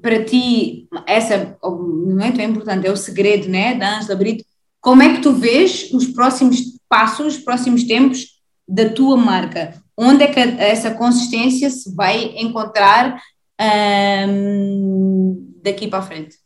para 0.00 0.24
ti, 0.24 0.88
essa 1.06 1.56
não 1.62 2.20
é 2.24 2.44
importante, 2.44 2.86
é 2.86 2.90
o 2.90 2.96
segredo 2.96 3.48
né, 3.48 3.74
da 3.74 3.98
Ângela 3.98 4.16
Brito, 4.16 4.44
como 4.80 5.02
é 5.02 5.14
que 5.14 5.22
tu 5.22 5.32
vês 5.32 5.90
os 5.92 6.06
próximos 6.06 6.58
passos, 6.88 7.36
os 7.36 7.42
próximos 7.42 7.84
tempos 7.84 8.40
da 8.68 8.88
tua 8.90 9.16
marca? 9.16 9.82
Onde 9.96 10.24
é 10.24 10.26
que 10.26 10.38
essa 10.38 10.90
consistência 10.90 11.70
se 11.70 11.94
vai 11.94 12.34
encontrar 12.36 13.20
ahm, 13.58 15.36
daqui 15.62 15.88
para 15.88 16.02
frente? 16.02 16.36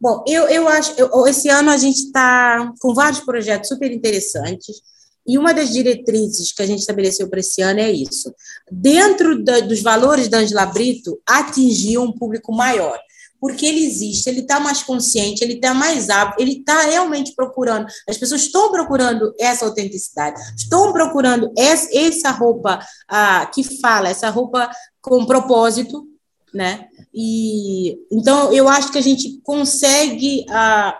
Bom, 0.00 0.24
eu, 0.26 0.48
eu 0.48 0.66
acho, 0.68 0.92
eu- 0.98 1.26
esse 1.26 1.48
ano 1.50 1.70
a 1.70 1.76
gente 1.76 1.98
está 1.98 2.72
com 2.80 2.94
vários 2.94 3.20
projetos 3.20 3.68
super 3.68 3.92
interessantes, 3.92 4.80
e 5.26 5.38
uma 5.38 5.52
das 5.52 5.70
diretrizes 5.70 6.52
que 6.52 6.62
a 6.62 6.66
gente 6.66 6.80
estabeleceu 6.80 7.28
para 7.28 7.40
esse 7.40 7.60
ano 7.62 7.80
é 7.80 7.90
isso. 7.90 8.32
Dentro 8.70 9.42
da- 9.42 9.60
dos 9.60 9.80
valores 9.82 10.28
da 10.28 10.38
Angela 10.38 10.66
Brito, 10.66 11.20
atingir 11.26 11.98
um 11.98 12.12
público 12.12 12.52
maior, 12.52 12.98
porque 13.40 13.64
ele 13.64 13.84
existe, 13.84 14.28
ele 14.28 14.40
está 14.40 14.60
mais 14.60 14.82
consciente, 14.82 15.42
ele 15.42 15.54
está 15.54 15.72
mais 15.72 16.10
apto, 16.10 16.42
ele 16.42 16.58
está 16.58 16.82
realmente 16.82 17.32
procurando, 17.34 17.86
as 18.08 18.18
pessoas 18.18 18.42
estão 18.42 18.70
procurando 18.70 19.34
essa 19.40 19.64
autenticidade, 19.64 20.38
estão 20.56 20.92
procurando 20.92 21.50
essa, 21.56 21.88
essa 21.96 22.30
roupa 22.30 22.78
ah, 23.08 23.46
que 23.46 23.64
fala, 23.80 24.10
essa 24.10 24.28
roupa 24.28 24.70
com 25.00 25.24
propósito, 25.24 26.06
né? 26.52 26.86
E 27.14 27.96
então 28.12 28.52
eu 28.52 28.68
acho 28.68 28.92
que 28.92 28.98
a 28.98 29.02
gente 29.02 29.40
consegue 29.42 30.44
ah, 30.50 30.98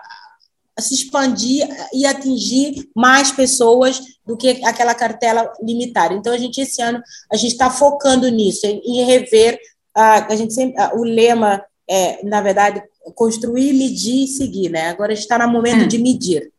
se 0.81 0.93
expandir 0.93 1.67
e 1.93 2.05
atingir 2.05 2.89
mais 2.95 3.31
pessoas 3.31 4.01
do 4.25 4.35
que 4.35 4.63
aquela 4.65 4.93
cartela 4.93 5.51
limitada. 5.61 6.13
Então 6.13 6.33
a 6.33 6.37
gente 6.37 6.59
esse 6.59 6.81
ano 6.81 7.01
a 7.31 7.35
gente 7.37 7.51
está 7.53 7.69
focando 7.69 8.27
nisso, 8.29 8.65
em, 8.65 8.81
em 8.83 9.05
rever 9.05 9.57
ah, 9.95 10.25
a 10.29 10.35
gente 10.35 10.53
sempre, 10.53 10.81
o 10.95 11.03
lema 11.03 11.63
é 11.89 12.23
na 12.25 12.41
verdade 12.41 12.81
construir, 13.15 13.73
medir 13.73 14.23
e 14.23 14.27
seguir, 14.27 14.69
né? 14.69 14.89
Agora 14.89 15.11
a 15.11 15.15
gente 15.15 15.23
está 15.23 15.37
no 15.37 15.51
momento 15.51 15.83
Hum. 15.83 15.87
de 15.87 15.97
medir, 15.97 16.51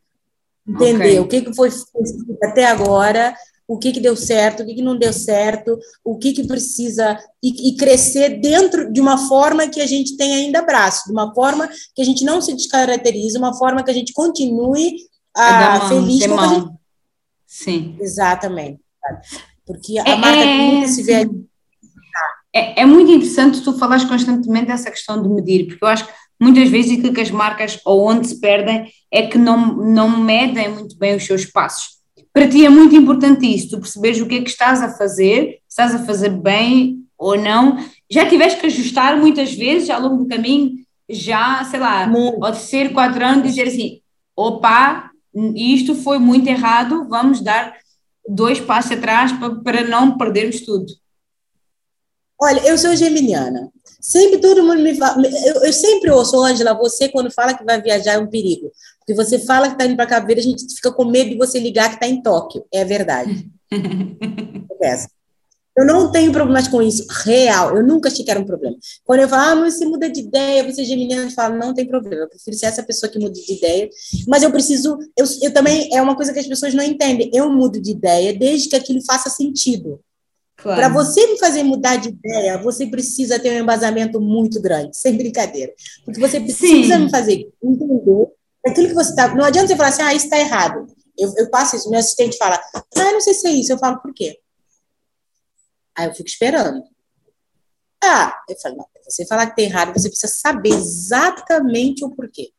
entender 0.69 1.19
Ok. 1.19 1.21
o 1.21 1.29
que 1.29 1.41
que 1.43 1.55
foi 1.55 1.71
feito 1.71 2.39
até 2.43 2.67
agora 2.67 3.35
o 3.73 3.79
que, 3.79 3.91
que 3.91 4.01
deu 4.01 4.15
certo, 4.15 4.63
o 4.63 4.67
que, 4.67 4.75
que 4.75 4.83
não 4.83 4.99
deu 4.99 5.15
certo, 5.15 5.79
o 6.05 6.19
que, 6.19 6.33
que 6.35 6.47
precisa 6.47 7.19
e, 7.43 7.71
e 7.71 7.77
crescer 7.77 8.39
dentro 8.39 8.93
de 8.93 9.01
uma 9.01 9.17
forma 9.17 9.67
que 9.67 9.81
a 9.81 9.87
gente 9.87 10.15
tem 10.15 10.35
ainda 10.35 10.61
braço, 10.61 11.07
de 11.07 11.13
uma 11.13 11.35
forma 11.35 11.67
que 11.95 12.03
a 12.03 12.05
gente 12.05 12.23
não 12.23 12.43
se 12.43 12.53
descaracterize, 12.53 13.39
uma 13.39 13.55
forma 13.55 13.83
que 13.83 13.91
a 13.91 13.95
gente 13.95 14.13
continue 14.13 14.95
A 15.35 15.47
ah, 15.47 15.59
dar 15.59 15.79
mão, 15.79 15.89
feliz 15.89 16.27
com 16.27 16.39
a 16.39 16.49
gente... 16.49 16.71
Sim. 17.47 17.97
Exatamente. 17.99 18.79
Porque 19.67 19.99
a 19.99 20.03
É- 20.07 20.17
marca 20.17 20.41
é- 20.41 20.71
nunca 20.71 20.89
se 20.89 21.03
vê 21.03 21.27
é, 22.55 22.83
é 22.83 22.85
muito 22.85 23.11
interessante 23.11 23.63
tu 23.63 23.79
falares 23.79 24.05
constantemente 24.05 24.67
dessa 24.67 24.91
questão 24.91 25.23
de 25.23 25.27
medir, 25.31 25.67
porque 25.67 25.83
eu 25.83 25.89
acho 25.89 26.07
que 26.07 26.13
muitas 26.39 26.69
vezes 26.69 26.99
aquilo 26.99 27.15
que 27.15 27.23
as 27.23 27.31
marcas 27.31 27.81
ou 27.87 28.07
onde 28.07 28.29
se 28.29 28.39
perdem 28.39 28.93
é 29.11 29.27
que 29.27 29.39
não, 29.39 29.75
não 29.77 30.11
medem 30.11 30.69
muito 30.69 30.99
bem 30.99 31.17
os 31.17 31.25
seus 31.25 31.47
passos. 31.47 32.02
Para 32.33 32.49
ti 32.49 32.65
é 32.65 32.69
muito 32.71 32.97
importante 32.97 33.47
isso, 33.47 33.71
tu 33.71 33.81
perceberes 33.81 34.21
o 34.21 34.27
que 34.27 34.37
é 34.37 34.43
que 34.43 34.49
estás 34.49 34.83
a 34.83 34.91
fazer, 34.97 35.59
estás 35.69 35.95
a 35.95 36.05
fazer 36.05 36.31
bem 36.31 37.05
ou 37.19 37.37
não. 37.37 37.77
Já 38.11 38.29
tiveste 38.29 38.59
que 38.59 38.67
ajustar 38.67 39.17
muitas 39.19 39.53
vezes 39.53 39.91
ao 39.91 40.01
longo 40.01 40.25
do 40.25 40.29
caminho, 40.29 40.73
já, 41.09 41.63
sei 41.65 41.79
lá, 41.79 42.07
muito. 42.07 42.43
ao 42.43 42.53
terceiro, 42.53 42.95
quatro 42.95 43.25
anos, 43.25 43.43
dizer 43.43 43.69
assim: 43.69 44.01
opa, 44.35 45.11
isto 45.55 45.95
foi 45.95 46.19
muito 46.19 46.49
errado, 46.49 47.07
vamos 47.09 47.41
dar 47.43 47.77
dois 48.27 48.61
passos 48.61 48.93
atrás 48.93 49.33
para, 49.33 49.55
para 49.57 49.85
não 49.85 50.17
perdermos 50.17 50.61
tudo. 50.61 50.87
Olha, 52.41 52.61
eu 52.67 52.77
sou 52.77 52.97
geminiana. 52.97 53.71
Sempre 54.01 54.41
todo 54.41 54.65
mundo 54.65 54.83
me 54.83 54.97
fala. 54.97 55.23
Eu, 55.25 55.63
eu 55.65 55.73
sempre 55.73 56.11
ouço, 56.11 56.43
Ângela, 56.43 56.75
você 56.75 57.09
quando 57.09 57.31
fala 57.31 57.55
que 57.55 57.65
vai 57.65 57.81
viajar 57.81 58.15
é 58.15 58.19
um 58.19 58.27
perigo. 58.27 58.73
Porque 59.03 59.15
você 59.15 59.39
fala 59.39 59.69
que 59.69 59.75
está 59.75 59.85
indo 59.85 59.97
para 59.97 60.21
Verde, 60.21 60.41
a 60.41 60.45
gente 60.45 60.75
fica 60.75 60.93
com 60.93 61.05
medo 61.05 61.31
de 61.31 61.37
você 61.37 61.59
ligar 61.59 61.89
que 61.89 61.97
está 61.97 62.07
em 62.07 62.23
Tóquio. 62.23 62.65
É 62.73 62.85
verdade. 62.85 63.51
eu 65.77 65.85
não 65.85 66.13
tenho 66.13 66.31
problemas 66.31 66.69
com 66.69 66.81
isso, 66.81 67.05
real. 67.25 67.77
Eu 67.77 67.85
nunca 67.85 68.09
achei 68.09 68.25
que 68.25 68.31
era 68.31 68.39
um 68.39 68.45
problema. 68.45 68.77
Quando 69.05 69.21
eu 69.21 69.29
falo, 69.29 69.43
ah, 69.43 69.55
mas 69.57 69.75
você 69.75 69.85
muda 69.87 70.09
de 70.09 70.21
ideia, 70.21 70.65
você 70.65 70.83
é 70.83 70.85
geminiana, 70.85 71.25
eu 71.25 71.31
falo, 71.31 71.57
não 71.57 71.75
tem 71.75 71.87
problema. 71.87 72.23
Eu 72.23 72.29
prefiro 72.29 72.57
ser 72.57 72.67
essa 72.67 72.83
pessoa 72.83 73.11
que 73.11 73.19
muda 73.19 73.33
de 73.33 73.53
ideia. 73.53 73.89
Mas 74.29 74.43
eu 74.43 74.53
preciso. 74.53 74.97
Eu, 75.17 75.27
eu 75.43 75.53
também. 75.53 75.89
É 75.93 76.01
uma 76.01 76.15
coisa 76.15 76.33
que 76.33 76.39
as 76.39 76.47
pessoas 76.47 76.75
não 76.75 76.85
entendem. 76.85 77.31
Eu 77.35 77.51
mudo 77.51 77.81
de 77.81 77.91
ideia 77.91 78.33
desde 78.33 78.69
que 78.69 78.77
aquilo 78.77 79.03
faça 79.05 79.29
sentido. 79.29 80.01
Claro. 80.57 80.79
Para 80.79 80.89
você 80.91 81.27
me 81.27 81.39
fazer 81.39 81.65
mudar 81.65 81.97
de 81.97 82.11
ideia, 82.11 82.57
você 82.59 82.87
precisa 82.87 83.39
ter 83.39 83.51
um 83.51 83.63
embasamento 83.63 84.21
muito 84.21 84.61
grande, 84.61 84.97
sem 84.97 85.17
brincadeira. 85.17 85.73
Porque 86.05 86.21
você 86.21 86.39
precisa 86.39 86.97
Sim. 86.97 87.05
me 87.05 87.11
fazer 87.11 87.49
entender 87.63 88.29
aquilo 88.67 88.89
que 88.89 88.95
você 88.95 89.11
está. 89.11 89.35
Não 89.35 89.45
adianta 89.45 89.69
você 89.69 89.77
falar 89.77 89.89
assim, 89.89 90.03
ah, 90.03 90.15
isso 90.15 90.27
está 90.27 90.39
errado. 90.39 90.87
Eu, 91.19 91.33
eu 91.37 91.51
passo 91.51 91.77
isso, 91.77 91.91
meu 91.91 92.01
assistente 92.01 92.37
fala, 92.37 92.61
ah, 92.75 93.13
não 93.13 93.21
sei 93.21 93.35
se 93.35 93.47
é 93.47 93.51
isso. 93.51 93.73
Eu 93.73 93.79
falo, 93.79 94.01
por 94.01 94.13
quê? 94.15 94.39
Aí 95.97 96.07
eu 96.07 96.15
fico 96.15 96.29
esperando. 96.29 96.83
Ah, 98.03 98.43
eu 98.49 98.57
falo, 98.61 98.77
não, 98.77 98.87
você 99.05 99.27
falar 99.27 99.47
que 99.47 99.61
está 99.61 99.63
errado, 99.63 99.93
você 99.93 100.09
precisa 100.09 100.33
saber 100.33 100.71
exatamente 100.71 102.05
o 102.05 102.11
porquê. 102.11 102.53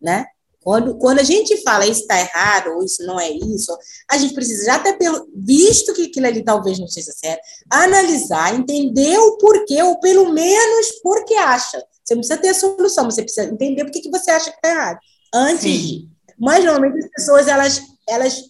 Né? 0.00 0.26
Quando, 0.62 0.96
quando 0.98 1.20
a 1.20 1.22
gente 1.22 1.56
fala 1.62 1.86
isso 1.86 2.02
está 2.02 2.20
errado, 2.20 2.72
ou 2.74 2.84
isso 2.84 3.02
não 3.04 3.18
é 3.18 3.30
isso, 3.30 3.76
a 4.10 4.18
gente 4.18 4.34
precisa 4.34 4.66
já 4.66 4.78
ter 4.78 4.94
visto 5.34 5.94
que 5.94 6.04
aquilo 6.06 6.26
ali 6.26 6.44
talvez 6.44 6.78
não 6.78 6.86
seja 6.86 7.12
certo, 7.12 7.40
analisar, 7.70 8.54
entender 8.54 9.18
o 9.18 9.38
porquê, 9.38 9.82
ou 9.82 9.98
pelo 10.00 10.32
menos 10.32 10.92
porque 11.02 11.34
acha. 11.34 11.82
Você 12.10 12.14
não 12.14 12.20
precisa 12.20 12.40
ter 12.40 12.48
a 12.48 12.54
solução, 12.54 13.04
você 13.04 13.22
precisa 13.22 13.48
entender 13.48 13.84
por 13.84 13.92
que 13.92 14.10
você 14.10 14.30
acha 14.32 14.50
que 14.50 14.56
está 14.56 14.68
errado. 14.68 14.98
Antes 15.32 15.80
de. 15.80 16.08
Mas 16.36 16.64
normalmente 16.64 17.04
as 17.04 17.10
pessoas, 17.10 17.46
elas, 17.46 17.80
elas 18.08 18.42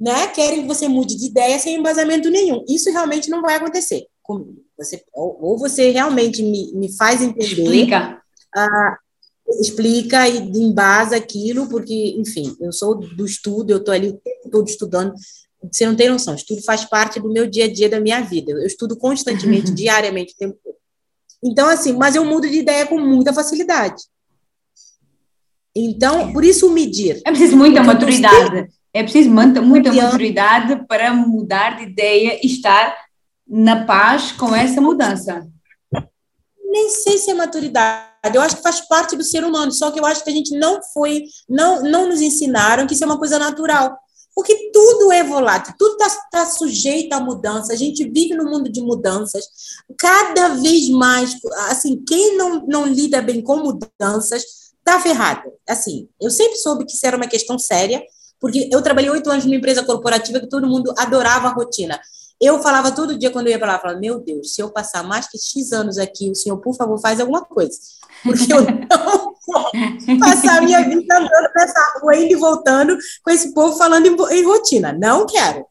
né, 0.00 0.26
querem 0.28 0.62
que 0.62 0.66
você 0.66 0.88
mude 0.88 1.14
de 1.16 1.26
ideia 1.26 1.58
sem 1.60 1.76
embasamento 1.76 2.28
nenhum. 2.28 2.64
Isso 2.68 2.90
realmente 2.90 3.30
não 3.30 3.40
vai 3.40 3.54
acontecer 3.54 4.06
comigo. 4.20 4.64
Você, 4.76 5.04
ou, 5.14 5.38
ou 5.40 5.58
você 5.58 5.90
realmente 5.90 6.42
me, 6.42 6.72
me 6.72 6.96
faz 6.96 7.22
entender. 7.22 7.62
Explica. 7.62 8.20
Uh, 8.56 9.60
explica 9.60 10.28
e 10.28 10.38
embasa 10.38 11.16
aquilo, 11.16 11.68
porque, 11.68 12.16
enfim, 12.18 12.56
eu 12.60 12.72
sou 12.72 12.96
do 12.96 13.24
estudo, 13.24 13.70
eu 13.70 13.78
estou 13.78 13.94
ali 13.94 14.08
o 14.08 14.16
tempo 14.16 14.50
todo 14.50 14.68
estudando. 14.68 15.14
Você 15.70 15.86
não 15.86 15.94
tem 15.94 16.08
noção, 16.08 16.34
estudo 16.34 16.62
faz 16.62 16.84
parte 16.84 17.20
do 17.20 17.32
meu 17.32 17.46
dia 17.46 17.66
a 17.66 17.72
dia, 17.72 17.88
da 17.88 18.00
minha 18.00 18.20
vida. 18.22 18.50
Eu 18.50 18.66
estudo 18.66 18.96
constantemente, 18.96 19.70
diariamente, 19.72 20.34
o 20.34 20.36
tempo 20.36 20.58
todo. 20.64 20.76
Então, 21.46 21.68
assim, 21.68 21.92
mas 21.92 22.16
eu 22.16 22.24
mudo 22.24 22.48
de 22.48 22.58
ideia 22.58 22.86
com 22.86 22.98
muita 22.98 23.32
facilidade. 23.32 24.02
Então, 25.74 26.32
por 26.32 26.44
isso 26.44 26.70
medir. 26.70 27.20
É 27.24 27.30
preciso 27.30 27.56
muita 27.56 27.82
maturidade. 27.82 28.68
É 28.92 29.02
preciso 29.02 29.30
muita, 29.30 29.60
muita 29.60 29.92
maturidade 29.92 30.86
para 30.88 31.12
mudar 31.12 31.76
de 31.76 31.84
ideia 31.84 32.40
e 32.42 32.46
estar 32.46 32.96
na 33.46 33.84
paz 33.84 34.32
com 34.32 34.54
essa 34.56 34.80
mudança. 34.80 35.46
Nem 36.58 36.88
sei 36.88 37.18
se 37.18 37.30
é 37.30 37.34
maturidade 37.34 38.16
eu 38.34 38.40
acho 38.40 38.56
que 38.56 38.62
faz 38.62 38.80
parte 38.80 39.16
do 39.16 39.22
ser 39.22 39.44
humano, 39.44 39.70
só 39.72 39.90
que 39.90 40.00
eu 40.00 40.06
acho 40.06 40.24
que 40.24 40.30
a 40.30 40.32
gente 40.32 40.56
não 40.58 40.80
foi, 40.92 41.24
não, 41.48 41.82
não 41.82 42.08
nos 42.08 42.20
ensinaram 42.20 42.86
que 42.86 42.94
isso 42.94 43.04
é 43.04 43.06
uma 43.06 43.18
coisa 43.18 43.38
natural. 43.38 43.96
Porque 44.36 44.70
tudo 44.70 45.10
é 45.10 45.24
volátil, 45.24 45.74
tudo 45.78 45.96
está 45.96 46.28
tá 46.30 46.44
sujeito 46.44 47.14
a 47.14 47.20
mudança, 47.20 47.72
a 47.72 47.76
gente 47.76 48.04
vive 48.04 48.34
no 48.34 48.44
mundo 48.44 48.70
de 48.70 48.82
mudanças. 48.82 49.46
Cada 49.98 50.48
vez 50.48 50.90
mais, 50.90 51.34
assim, 51.70 52.04
quem 52.06 52.36
não, 52.36 52.66
não 52.66 52.84
lida 52.86 53.22
bem 53.22 53.40
com 53.40 53.56
mudanças 53.56 54.44
está 54.78 55.00
ferrado. 55.00 55.50
Assim, 55.66 56.10
eu 56.20 56.30
sempre 56.30 56.56
soube 56.56 56.84
que 56.84 56.92
isso 56.92 57.06
era 57.06 57.16
uma 57.16 57.26
questão 57.26 57.58
séria, 57.58 58.04
porque 58.38 58.68
eu 58.70 58.82
trabalhei 58.82 59.08
oito 59.08 59.30
anos 59.30 59.46
numa 59.46 59.56
empresa 59.56 59.82
corporativa 59.82 60.38
que 60.38 60.50
todo 60.50 60.68
mundo 60.68 60.92
adorava 60.98 61.48
a 61.48 61.52
rotina. 61.52 61.98
Eu 62.38 62.62
falava 62.62 62.92
todo 62.92 63.18
dia 63.18 63.30
quando 63.30 63.46
eu 63.46 63.52
ia 63.52 63.58
para 63.58 63.72
lá, 63.72 63.78
falava, 63.78 63.98
meu 63.98 64.20
Deus, 64.20 64.54
se 64.54 64.60
eu 64.60 64.70
passar 64.70 65.02
mais 65.02 65.26
que 65.26 65.38
X 65.38 65.72
anos 65.72 65.96
aqui, 65.96 66.30
o 66.30 66.34
senhor, 66.34 66.58
por 66.58 66.76
favor, 66.76 67.00
faz 67.00 67.20
alguma 67.20 67.42
coisa. 67.42 67.78
Porque 68.22 68.46
eu 68.52 68.62
não 68.62 69.34
vou 69.46 70.18
passar 70.18 70.58
a 70.58 70.62
minha 70.62 70.82
vida 70.82 71.16
andando 71.16 71.50
nessa 71.54 71.98
rua, 72.00 72.16
indo 72.16 72.32
e 72.32 72.36
voltando, 72.36 72.98
com 73.22 73.30
esse 73.30 73.52
povo 73.52 73.76
falando 73.76 74.06
em, 74.06 74.38
em, 74.38 74.44
rotina. 74.44 74.92
Não 74.92 75.26
quero. 75.26 75.64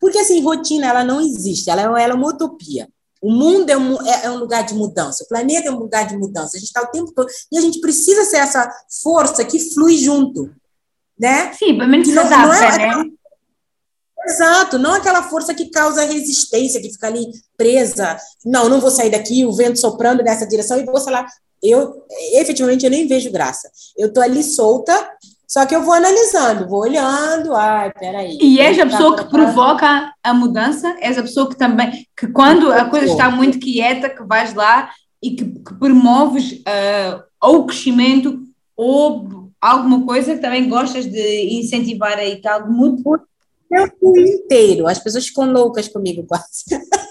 Porque, 0.00 0.18
assim, 0.18 0.42
rotina, 0.42 0.86
ela 0.86 1.04
não 1.04 1.20
existe, 1.20 1.70
ela, 1.70 1.82
ela 1.82 2.12
é 2.12 2.14
uma 2.14 2.28
utopia. 2.28 2.88
O 3.22 3.30
mundo 3.30 3.68
é 3.68 3.76
um, 3.76 4.00
é, 4.06 4.24
é 4.24 4.30
um, 4.30 4.38
lugar 4.38 4.64
de 4.64 4.74
mudança, 4.74 5.24
o 5.24 5.28
planeta 5.28 5.68
é 5.68 5.70
um 5.70 5.78
lugar 5.78 6.06
de 6.06 6.16
mudança. 6.16 6.56
A 6.56 6.60
gente 6.60 6.68
está 6.68 6.82
o 6.82 6.86
tempo 6.86 7.12
todo. 7.12 7.28
E 7.52 7.58
a 7.58 7.60
gente 7.60 7.78
precisa 7.80 8.24
ser 8.24 8.38
essa 8.38 8.70
força 9.02 9.44
que 9.44 9.58
flui 9.58 9.98
junto. 9.98 10.50
Né? 11.18 11.52
Sim, 11.52 11.76
pelo 11.76 11.90
menos 11.90 12.08
se 12.08 12.18
adapta, 12.18 12.64
é, 12.64 12.78
né? 12.78 13.04
Exato, 14.26 14.78
não 14.78 14.94
aquela 14.94 15.22
força 15.22 15.54
que 15.54 15.70
causa 15.70 16.04
resistência, 16.04 16.80
que 16.80 16.90
fica 16.90 17.06
ali 17.06 17.26
presa. 17.56 18.18
Não, 18.44 18.68
não 18.68 18.80
vou 18.80 18.90
sair 18.90 19.10
daqui, 19.10 19.44
o 19.44 19.52
vento 19.52 19.78
soprando 19.78 20.22
nessa 20.22 20.46
direção 20.46 20.78
e 20.78 20.84
vou, 20.84 20.98
sei 20.98 21.12
lá. 21.12 21.26
Eu, 21.62 22.04
efetivamente, 22.34 22.84
eu 22.84 22.90
nem 22.90 23.06
vejo 23.06 23.30
graça. 23.30 23.70
Eu 23.96 24.12
tô 24.12 24.20
ali 24.20 24.42
solta, 24.42 24.92
só 25.46 25.66
que 25.66 25.74
eu 25.74 25.82
vou 25.82 25.92
analisando, 25.92 26.68
vou 26.68 26.80
olhando, 26.80 27.54
ai, 27.54 27.92
peraí. 27.92 28.38
E 28.40 28.60
és 28.60 28.78
a 28.78 28.86
pessoa 28.86 29.16
que 29.16 29.28
provoca 29.28 30.12
a 30.22 30.32
mudança? 30.32 30.96
És 31.00 31.18
a 31.18 31.22
pessoa 31.22 31.48
que 31.48 31.56
também, 31.56 32.06
que 32.16 32.28
quando 32.28 32.72
a 32.72 32.84
coisa 32.84 33.06
está 33.06 33.30
muito 33.30 33.58
quieta, 33.58 34.08
que 34.08 34.22
vais 34.22 34.54
lá 34.54 34.90
e 35.22 35.32
que, 35.32 35.44
que 35.44 35.74
promoves 35.74 36.52
uh, 36.52 37.22
ou 37.42 37.58
o 37.58 37.66
crescimento 37.66 38.38
ou 38.76 39.50
alguma 39.60 40.06
coisa 40.06 40.34
que 40.34 40.40
também 40.40 40.68
gostas 40.68 41.04
de 41.04 41.58
incentivar 41.58 42.16
aí, 42.16 42.40
que 42.40 42.48
algo 42.48 42.72
muito 42.72 43.02
tempo 43.68 44.18
inteiro. 44.18 44.86
As 44.86 44.98
pessoas 44.98 45.26
ficam 45.26 45.50
loucas 45.50 45.88
comigo 45.88 46.24
quase. 46.26 46.64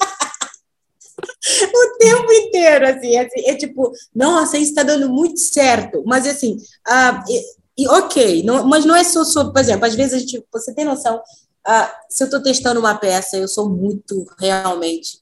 o 1.19 1.97
tempo 1.97 2.31
inteiro, 2.31 2.87
assim, 2.87 3.17
assim, 3.17 3.41
é 3.45 3.55
tipo, 3.55 3.91
nossa, 4.15 4.57
isso 4.57 4.71
está 4.71 4.83
dando 4.83 5.09
muito 5.09 5.39
certo, 5.39 6.03
mas 6.05 6.27
assim, 6.27 6.57
uh, 6.87 7.23
e, 7.29 7.83
e, 7.83 7.87
ok, 7.87 8.43
não, 8.43 8.65
mas 8.65 8.85
não 8.85 8.95
é 8.95 9.03
só 9.03 9.23
sobre, 9.23 9.53
por 9.53 9.59
exemplo, 9.61 9.85
às 9.85 9.95
vezes 9.95 10.13
a 10.13 10.19
gente, 10.19 10.45
você 10.51 10.73
tem 10.73 10.85
noção, 10.85 11.17
uh, 11.17 11.89
se 12.09 12.23
eu 12.23 12.25
estou 12.25 12.41
testando 12.41 12.79
uma 12.79 12.95
peça, 12.95 13.37
eu 13.37 13.47
sou 13.47 13.69
muito 13.69 14.25
realmente 14.37 15.21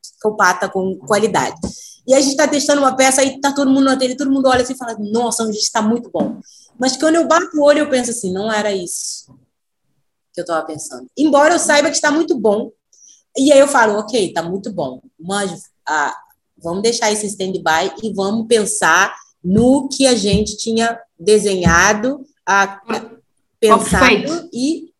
psicopata 0.00 0.68
com 0.68 0.96
qualidade. 0.98 1.56
E 2.06 2.14
a 2.14 2.20
gente 2.20 2.32
está 2.32 2.48
testando 2.48 2.80
uma 2.80 2.96
peça, 2.96 3.20
aí 3.20 3.40
tá 3.40 3.52
todo 3.52 3.70
mundo 3.70 3.84
na 3.84 3.96
tele, 3.96 4.16
todo 4.16 4.30
mundo 4.30 4.48
olha 4.48 4.62
assim 4.62 4.72
e 4.72 4.76
fala, 4.76 4.96
nossa, 4.98 5.44
o 5.44 5.50
está 5.50 5.80
muito 5.80 6.10
bom. 6.10 6.40
Mas 6.78 6.96
quando 6.96 7.16
eu 7.16 7.26
bato 7.26 7.56
o 7.56 7.62
olho, 7.62 7.80
eu 7.80 7.90
penso 7.90 8.10
assim, 8.10 8.32
não 8.32 8.52
era 8.52 8.72
isso 8.72 9.32
que 10.32 10.40
eu 10.40 10.42
estava 10.42 10.64
pensando. 10.66 11.06
Embora 11.16 11.54
eu 11.54 11.58
saiba 11.58 11.88
que 11.88 11.96
está 11.96 12.10
muito 12.10 12.38
bom, 12.38 12.70
e 13.36 13.52
aí 13.52 13.58
eu 13.58 13.68
falo, 13.68 13.98
ok, 13.98 14.28
está 14.28 14.42
muito 14.42 14.72
bom, 14.72 15.00
mas 15.18 15.70
ah, 15.88 16.14
vamos 16.58 16.82
deixar 16.82 17.12
esse 17.12 17.26
stand-by 17.26 17.94
e 18.02 18.12
vamos 18.12 18.46
pensar 18.46 19.14
no 19.42 19.88
que 19.88 20.06
a 20.06 20.14
gente 20.14 20.56
tinha 20.56 20.98
desenhado, 21.18 22.24
ah, 22.46 22.80
pensado 23.58 24.48
e 24.52 24.90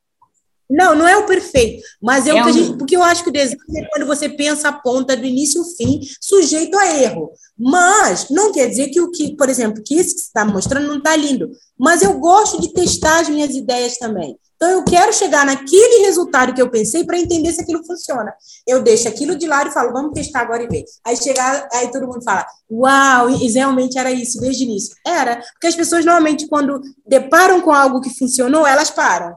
não, 0.70 0.94
não 0.94 1.08
é 1.08 1.16
o 1.16 1.26
perfeito, 1.26 1.82
mas 2.00 2.28
é, 2.28 2.30
é 2.30 2.34
o 2.34 2.44
que 2.44 2.50
a 2.50 2.52
gente. 2.52 2.78
Porque 2.78 2.96
eu 2.96 3.02
acho 3.02 3.24
que 3.24 3.28
o 3.28 3.32
design 3.32 3.58
é 3.76 3.88
quando 3.88 4.06
você 4.06 4.28
pensa 4.28 4.68
a 4.68 4.72
ponta 4.72 5.16
do 5.16 5.26
início 5.26 5.60
ao 5.60 5.66
fim, 5.66 6.00
sujeito 6.20 6.78
a 6.78 6.96
erro. 6.96 7.32
Mas 7.58 8.30
não 8.30 8.52
quer 8.52 8.68
dizer 8.68 8.88
que 8.90 9.00
o 9.00 9.10
que, 9.10 9.34
por 9.34 9.48
exemplo, 9.48 9.82
que 9.84 9.96
isso 9.96 10.14
que 10.14 10.20
você 10.20 10.26
está 10.26 10.44
mostrando 10.44 10.86
não 10.86 10.98
está 10.98 11.16
lindo. 11.16 11.50
Mas 11.76 12.02
eu 12.02 12.20
gosto 12.20 12.60
de 12.60 12.72
testar 12.72 13.18
as 13.18 13.28
minhas 13.28 13.52
ideias 13.56 13.98
também. 13.98 14.38
Então, 14.62 14.72
eu 14.72 14.84
quero 14.84 15.10
chegar 15.10 15.46
naquele 15.46 16.04
resultado 16.04 16.52
que 16.52 16.60
eu 16.60 16.68
pensei 16.68 17.02
para 17.02 17.18
entender 17.18 17.50
se 17.50 17.62
aquilo 17.62 17.82
funciona. 17.82 18.30
Eu 18.66 18.82
deixo 18.82 19.08
aquilo 19.08 19.34
de 19.34 19.46
lado 19.46 19.70
e 19.70 19.72
falo, 19.72 19.90
vamos 19.90 20.12
testar 20.12 20.40
agora 20.40 20.62
e 20.62 20.68
ver. 20.68 20.84
Aí 21.02 21.16
chegar, 21.16 21.66
aí 21.72 21.90
todo 21.90 22.06
mundo 22.06 22.22
fala, 22.22 22.44
uau, 22.70 23.30
e 23.30 23.50
realmente 23.50 23.98
era 23.98 24.10
isso 24.10 24.38
desde 24.38 24.64
o 24.64 24.66
início. 24.66 24.94
Era, 25.06 25.36
porque 25.52 25.66
as 25.66 25.74
pessoas 25.74 26.04
normalmente, 26.04 26.46
quando 26.46 26.82
deparam 27.06 27.62
com 27.62 27.72
algo 27.72 28.02
que 28.02 28.10
funcionou, 28.10 28.66
elas 28.66 28.90
param. 28.90 29.34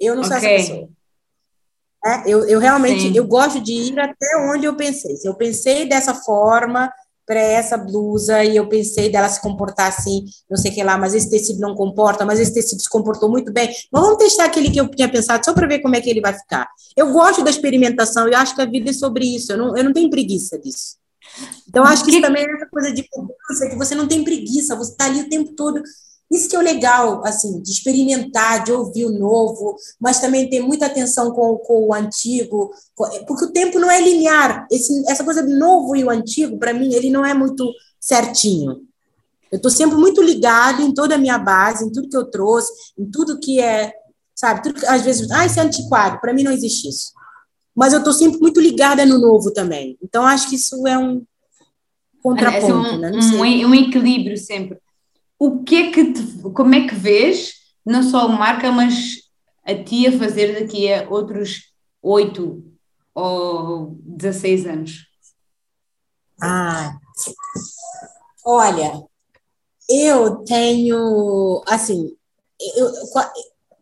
Eu 0.00 0.16
não 0.16 0.24
sou 0.24 0.34
okay. 0.34 0.54
essa 0.54 0.70
pessoa. 0.70 0.88
É, 2.04 2.22
eu, 2.26 2.48
eu 2.48 2.58
realmente 2.58 3.02
Sim. 3.02 3.12
eu 3.14 3.26
gosto 3.26 3.60
de 3.60 3.72
ir 3.72 4.00
até 4.00 4.50
onde 4.50 4.64
eu 4.64 4.74
pensei. 4.74 5.14
Se 5.16 5.28
eu 5.28 5.34
pensei 5.34 5.86
dessa 5.86 6.14
forma 6.14 6.90
para 7.26 7.40
essa 7.40 7.76
blusa 7.76 8.44
e 8.44 8.56
eu 8.56 8.68
pensei 8.68 9.10
dela 9.10 9.28
se 9.28 9.40
comportar 9.40 9.88
assim, 9.88 10.24
não 10.50 10.56
sei 10.56 10.70
o 10.70 10.74
que 10.74 10.82
lá, 10.82 10.98
mas 10.98 11.14
esse 11.14 11.30
tecido 11.30 11.60
não 11.60 11.74
comporta, 11.74 12.24
mas 12.24 12.40
esse 12.40 12.52
tecido 12.52 12.82
se 12.82 12.88
comportou 12.88 13.30
muito 13.30 13.52
bem. 13.52 13.68
Mas 13.90 14.02
vamos 14.02 14.18
testar 14.18 14.44
aquele 14.44 14.70
que 14.70 14.80
eu 14.80 14.88
tinha 14.88 15.10
pensado 15.10 15.44
só 15.44 15.52
para 15.52 15.66
ver 15.66 15.80
como 15.80 15.96
é 15.96 16.00
que 16.00 16.10
ele 16.10 16.20
vai 16.20 16.34
ficar. 16.34 16.68
Eu 16.96 17.12
gosto 17.12 17.42
da 17.42 17.50
experimentação 17.50 18.28
e 18.28 18.34
acho 18.34 18.54
que 18.54 18.62
a 18.62 18.66
vida 18.66 18.90
é 18.90 18.92
sobre 18.92 19.24
isso. 19.24 19.52
Eu 19.52 19.58
não, 19.58 19.76
eu 19.76 19.84
não 19.84 19.92
tenho 19.92 20.10
preguiça 20.10 20.58
disso. 20.58 20.96
Então, 21.68 21.84
acho 21.84 22.04
que 22.04 22.10
isso 22.10 22.20
também 22.20 22.44
é 22.44 22.54
essa 22.54 22.66
coisa 22.66 22.92
de 22.92 23.02
que 23.02 23.76
você 23.76 23.94
não 23.94 24.06
tem 24.06 24.22
preguiça, 24.22 24.76
você 24.76 24.92
está 24.92 25.06
ali 25.06 25.20
o 25.22 25.28
tempo 25.28 25.54
todo 25.54 25.82
isso 26.32 26.48
que 26.48 26.56
é 26.56 26.58
o 26.58 26.62
legal, 26.62 27.24
assim, 27.24 27.60
de 27.60 27.70
experimentar, 27.70 28.64
de 28.64 28.72
ouvir 28.72 29.04
o 29.04 29.18
novo, 29.18 29.76
mas 30.00 30.18
também 30.18 30.48
ter 30.48 30.60
muita 30.60 30.86
atenção 30.86 31.30
com, 31.32 31.56
com 31.58 31.88
o 31.88 31.94
antigo, 31.94 32.72
porque 33.26 33.44
o 33.44 33.52
tempo 33.52 33.78
não 33.78 33.90
é 33.90 34.00
linear. 34.00 34.66
Esse, 34.70 35.04
essa 35.10 35.22
coisa 35.22 35.42
do 35.42 35.58
novo 35.58 35.94
e 35.94 36.02
o 36.02 36.10
antigo, 36.10 36.58
para 36.58 36.72
mim, 36.72 36.94
ele 36.94 37.10
não 37.10 37.24
é 37.24 37.34
muito 37.34 37.70
certinho. 38.00 38.82
Eu 39.50 39.56
estou 39.56 39.70
sempre 39.70 39.96
muito 39.96 40.22
ligado 40.22 40.80
em 40.82 40.94
toda 40.94 41.16
a 41.16 41.18
minha 41.18 41.38
base, 41.38 41.84
em 41.84 41.92
tudo 41.92 42.08
que 42.08 42.16
eu 42.16 42.24
trouxe, 42.24 42.72
em 42.98 43.04
tudo 43.10 43.38
que 43.38 43.60
é, 43.60 43.92
sabe, 44.34 44.62
tudo 44.62 44.80
que, 44.80 44.86
às 44.86 45.02
vezes, 45.02 45.30
ah, 45.30 45.44
isso 45.44 45.60
é 45.60 45.62
antiquado, 45.62 46.18
para 46.18 46.32
mim 46.32 46.42
não 46.42 46.52
existe 46.52 46.88
isso. 46.88 47.12
Mas 47.76 47.92
eu 47.92 47.98
estou 47.98 48.12
sempre 48.12 48.40
muito 48.40 48.60
ligada 48.60 49.04
no 49.04 49.18
novo 49.18 49.52
também. 49.52 49.98
Então, 50.02 50.26
acho 50.26 50.48
que 50.48 50.56
isso 50.56 50.86
é 50.86 50.96
um 50.96 51.22
contraponto, 52.22 52.88
é 52.88 52.92
um, 52.92 52.98
né? 52.98 53.10
Um, 53.12 53.68
um 53.68 53.74
equilíbrio 53.74 54.38
sempre 54.38 54.78
o 55.44 55.64
que 55.64 55.74
é 55.74 55.90
que 55.90 56.12
te, 56.12 56.22
como 56.54 56.72
é 56.72 56.86
que 56.86 56.94
vês, 56.94 57.54
não 57.84 58.00
só 58.00 58.20
a 58.20 58.28
marca, 58.28 58.70
mas 58.70 59.22
a 59.64 59.74
ti 59.74 60.06
a 60.06 60.16
fazer 60.16 60.60
daqui 60.60 60.92
a 60.92 61.08
outros 61.10 61.72
8 62.00 62.62
ou 63.12 63.96
16 64.04 64.66
anos? 64.66 65.06
Ah, 66.40 66.96
olha, 68.46 69.02
eu 69.90 70.44
tenho, 70.44 71.60
assim, 71.66 72.16
eu, 72.76 72.88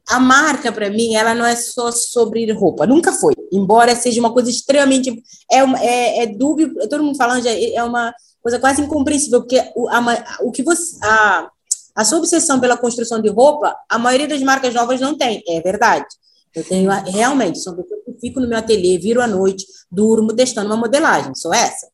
a 0.08 0.18
marca 0.18 0.72
para 0.72 0.88
mim, 0.88 1.14
ela 1.14 1.34
não 1.34 1.44
é 1.44 1.56
só 1.56 1.92
sobre 1.92 2.50
roupa, 2.52 2.86
nunca 2.86 3.12
foi, 3.12 3.34
embora 3.52 3.94
seja 3.94 4.18
uma 4.18 4.32
coisa 4.32 4.48
extremamente, 4.48 5.22
é, 5.52 5.58
é, 5.58 6.22
é 6.22 6.26
dúbio, 6.26 6.74
todo 6.88 7.04
mundo 7.04 7.18
falando, 7.18 7.46
é 7.46 7.84
uma 7.84 8.14
coisa 8.42 8.58
quase 8.58 8.82
incompreensível, 8.82 9.40
porque 9.40 9.62
o, 9.74 9.88
a, 9.88 10.38
o 10.42 10.50
que 10.50 10.62
você. 10.62 10.98
A, 11.02 11.50
a 11.94 12.04
sua 12.04 12.18
obsessão 12.18 12.60
pela 12.60 12.76
construção 12.76 13.20
de 13.20 13.28
roupa, 13.28 13.76
a 13.88 13.98
maioria 13.98 14.28
das 14.28 14.42
marcas 14.42 14.72
novas 14.72 15.00
não 15.00 15.18
tem, 15.18 15.42
é 15.46 15.60
verdade. 15.60 16.06
Eu 16.54 16.64
tenho 16.64 16.90
realmente, 16.90 17.58
sou 17.58 17.76
eu 17.76 18.16
fico 18.20 18.40
no 18.40 18.48
meu 18.48 18.58
ateliê, 18.58 18.96
viro 18.98 19.20
à 19.20 19.26
noite, 19.26 19.66
durmo 19.90 20.34
testando 20.34 20.68
uma 20.68 20.76
modelagem, 20.76 21.34
sou 21.34 21.52
essa. 21.52 21.88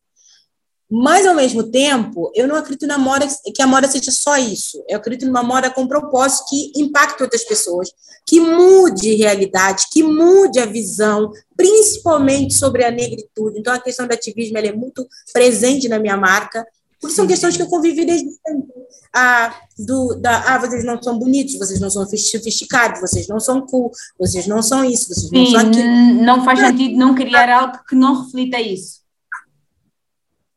Mas, 0.89 1.25
ao 1.25 1.35
mesmo 1.35 1.63
tempo, 1.63 2.31
eu 2.33 2.47
não 2.47 2.55
acredito 2.55 2.87
na 2.87 2.97
moda, 2.97 3.27
que 3.53 3.61
a 3.61 3.67
moda 3.67 3.89
seja 3.89 4.09
só 4.09 4.37
isso. 4.37 4.81
Eu 4.87 4.97
acredito 4.97 5.27
numa 5.27 5.43
moda 5.43 5.69
com 5.69 5.85
propósito 5.85 6.45
que 6.49 6.71
impacte 6.77 7.21
outras 7.21 7.43
pessoas, 7.43 7.89
que 8.25 8.39
mude 8.39 9.15
realidade, 9.15 9.87
que 9.91 10.01
mude 10.01 10.59
a 10.59 10.65
visão, 10.65 11.29
principalmente 11.57 12.53
sobre 12.53 12.85
a 12.85 12.91
negritude. 12.91 13.59
Então, 13.59 13.73
a 13.73 13.79
questão 13.79 14.07
do 14.07 14.13
ativismo 14.13 14.57
é 14.57 14.71
muito 14.71 15.05
presente 15.33 15.89
na 15.89 15.99
minha 15.99 16.15
marca, 16.15 16.65
porque 17.01 17.15
são 17.15 17.27
questões 17.27 17.57
que 17.57 17.63
eu 17.63 17.67
convivi 17.67 18.05
desde 18.05 18.29
sempre. 18.29 18.77
Ah, 19.13 19.53
do, 19.77 20.15
da, 20.15 20.55
ah, 20.55 20.57
vocês 20.59 20.85
não 20.85 21.01
são 21.01 21.17
bonitos, 21.17 21.57
vocês 21.57 21.79
não 21.79 21.89
são 21.89 22.05
sofisticados, 22.05 23.01
vocês 23.01 23.27
não 23.27 23.39
são 23.39 23.65
cool, 23.65 23.91
vocês 24.17 24.47
não 24.47 24.61
são 24.61 24.85
isso, 24.85 25.13
vocês 25.13 25.31
não 25.31 25.45
são 25.47 25.59
aquilo. 25.59 26.23
Não 26.23 26.45
faz 26.45 26.59
sentido 26.59 26.97
não 26.97 27.13
criar 27.13 27.49
algo 27.49 27.79
que 27.87 27.95
não 27.95 28.23
reflita 28.23 28.59
isso. 28.59 29.06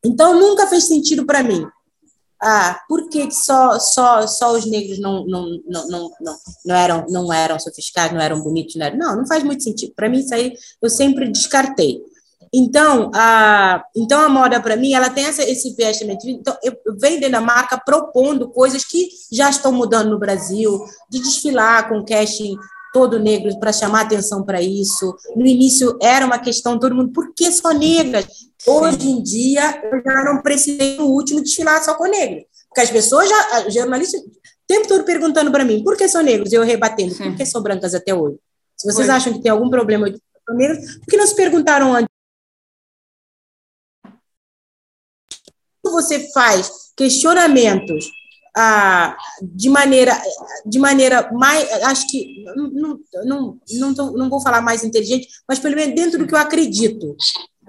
Então, 0.04 0.38
nunca 0.38 0.66
fez 0.66 0.84
sentido 0.84 1.26
para 1.26 1.42
mim. 1.42 1.66
Ah, 2.42 2.80
por 2.88 3.08
que 3.10 3.30
só, 3.30 3.78
só, 3.78 4.26
só 4.26 4.52
os 4.52 4.64
negros 4.64 4.98
não, 4.98 5.26
não, 5.26 5.60
não, 5.66 5.88
não, 5.88 6.10
não, 6.64 6.74
eram, 6.74 7.06
não 7.10 7.32
eram 7.32 7.60
sofisticados, 7.60 8.14
não 8.14 8.20
eram 8.20 8.40
bonitos? 8.40 8.76
Não, 8.76 8.86
eram? 8.86 8.96
não, 8.96 9.16
não 9.16 9.26
faz 9.26 9.44
muito 9.44 9.62
sentido. 9.62 9.92
Para 9.94 10.08
mim, 10.08 10.20
isso 10.20 10.34
aí 10.34 10.54
eu 10.80 10.88
sempre 10.88 11.30
descartei. 11.30 12.00
Então, 12.52 13.10
a, 13.14 13.84
então 13.94 14.20
a 14.20 14.28
moda, 14.28 14.60
para 14.60 14.74
mim, 14.74 14.94
ela 14.94 15.10
tem 15.10 15.26
essa, 15.26 15.42
esse 15.42 15.74
vestimento. 15.74 16.26
Então, 16.28 16.56
eu, 16.62 16.74
eu 16.86 17.30
da 17.30 17.40
marca 17.40 17.80
propondo 17.84 18.48
coisas 18.48 18.84
que 18.84 19.08
já 19.30 19.50
estão 19.50 19.70
mudando 19.70 20.10
no 20.10 20.18
Brasil, 20.18 20.82
de 21.10 21.20
desfilar 21.20 21.88
com 21.88 22.04
casting 22.04 22.56
todo 22.92 23.18
negro 23.18 23.58
para 23.58 23.72
chamar 23.72 24.02
atenção 24.02 24.44
para 24.44 24.60
isso. 24.60 25.16
No 25.36 25.46
início 25.46 25.96
era 26.00 26.26
uma 26.26 26.38
questão, 26.38 26.78
todo 26.78 26.94
mundo, 26.94 27.12
por 27.12 27.32
que 27.34 27.50
só 27.52 27.70
negras? 27.70 28.26
Hoje 28.66 29.08
em 29.08 29.22
dia, 29.22 29.82
eu 29.84 30.02
já 30.02 30.24
não 30.24 30.42
precisei 30.42 30.96
no 30.96 31.06
último 31.06 31.42
desfilar 31.42 31.82
só 31.82 31.94
com 31.94 32.04
negros. 32.04 32.44
Porque 32.68 32.80
as 32.80 32.90
pessoas 32.90 33.28
já, 33.28 33.70
jornalistas, 33.70 34.20
o 34.20 34.30
tempo 34.66 34.86
todo 34.86 35.04
perguntando 35.04 35.50
para 35.50 35.64
mim, 35.64 35.82
por 35.82 35.96
que 35.96 36.08
são 36.08 36.22
negros? 36.22 36.52
E 36.52 36.56
eu 36.56 36.62
rebatendo, 36.62 37.14
por 37.14 37.36
que 37.36 37.46
são 37.46 37.62
brancas 37.62 37.94
até 37.94 38.14
hoje? 38.14 38.38
Se 38.76 38.90
vocês 38.90 39.08
acham 39.08 39.32
que 39.32 39.42
tem 39.42 39.50
algum 39.50 39.68
problema 39.68 40.10
de 40.10 40.20
negros, 40.50 40.98
por 40.98 41.06
que 41.06 41.16
não 41.16 41.26
se 41.26 41.34
perguntaram 41.34 41.94
antes? 41.94 42.10
você 45.90 46.30
faz 46.32 46.92
questionamentos 46.96 48.10
ah, 48.56 49.16
de 49.42 49.68
maneira 49.68 50.20
de 50.66 50.78
maneira 50.78 51.30
mais 51.32 51.70
acho 51.84 52.08
que 52.08 52.44
não, 52.56 53.00
não, 53.24 53.60
não, 53.74 54.12
não 54.12 54.30
vou 54.30 54.40
falar 54.40 54.60
mais 54.60 54.82
inteligente 54.82 55.28
mas 55.48 55.58
pelo 55.58 55.76
menos 55.76 55.94
dentro 55.94 56.18
do 56.18 56.26
que 56.26 56.34
eu 56.34 56.38
acredito 56.38 57.16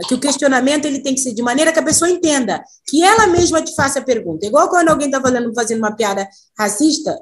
que 0.07 0.15
o 0.15 0.19
questionamento 0.19 0.85
ele 0.85 0.99
tem 0.99 1.13
que 1.13 1.21
ser 1.21 1.33
de 1.33 1.43
maneira 1.43 1.71
que 1.71 1.79
a 1.79 1.83
pessoa 1.83 2.09
entenda 2.09 2.63
que 2.87 3.03
ela 3.03 3.27
mesma 3.27 3.61
te 3.61 3.75
faça 3.75 3.99
a 3.99 4.03
pergunta. 4.03 4.45
Igual 4.45 4.69
quando 4.69 4.89
alguém 4.89 5.07
está 5.07 5.21
fazendo 5.21 5.53
fazendo 5.53 5.79
uma 5.79 5.95
piada 5.95 6.27
racista 6.57 7.17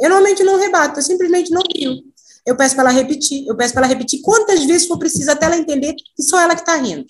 eu 0.00 0.08
normalmente 0.08 0.44
não 0.44 0.58
rebato 0.58 0.98
eu 0.98 1.02
simplesmente 1.02 1.50
não 1.50 1.62
rio. 1.74 1.96
Eu 2.46 2.56
peço 2.56 2.74
para 2.74 2.90
ela 2.90 2.92
repetir 2.92 3.46
eu 3.46 3.56
peço 3.56 3.74
para 3.74 3.86
ela 3.86 3.92
repetir 3.92 4.20
quantas 4.22 4.64
vezes 4.64 4.86
for 4.86 4.98
preciso 4.98 5.30
até 5.30 5.46
ela 5.46 5.56
entender 5.56 5.94
que 5.94 6.22
só 6.22 6.40
ela 6.40 6.54
que 6.54 6.60
está 6.60 6.76
rindo 6.76 7.06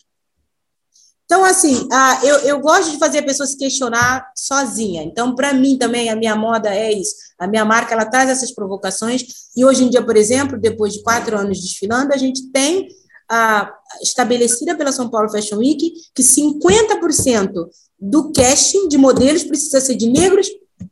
então, 1.32 1.46
assim, 1.46 1.88
ah, 1.90 2.20
eu, 2.22 2.40
eu 2.40 2.60
gosto 2.60 2.90
de 2.90 2.98
fazer 2.98 3.20
a 3.20 3.22
pessoa 3.22 3.46
se 3.46 3.56
questionar 3.56 4.30
sozinha. 4.36 5.02
Então, 5.02 5.34
para 5.34 5.54
mim 5.54 5.78
também, 5.78 6.10
a 6.10 6.14
minha 6.14 6.36
moda 6.36 6.68
é 6.68 6.92
isso. 6.92 7.14
A 7.38 7.46
minha 7.46 7.64
marca, 7.64 7.94
ela 7.94 8.04
traz 8.04 8.28
essas 8.28 8.52
provocações. 8.52 9.24
E 9.56 9.64
hoje 9.64 9.82
em 9.82 9.88
dia, 9.88 10.04
por 10.04 10.14
exemplo, 10.14 10.60
depois 10.60 10.92
de 10.92 11.02
quatro 11.02 11.38
anos 11.38 11.58
desfilando, 11.58 12.12
a 12.12 12.18
gente 12.18 12.52
tem 12.52 12.86
ah, 13.30 13.72
estabelecida 14.02 14.76
pela 14.76 14.92
São 14.92 15.08
Paulo 15.08 15.30
Fashion 15.30 15.56
Week 15.56 15.94
que 16.14 16.22
50% 16.22 17.50
do 17.98 18.30
casting 18.30 18.86
de 18.86 18.98
modelos 18.98 19.42
precisa 19.42 19.80
ser 19.80 19.94
de 19.94 20.10
negros 20.10 20.48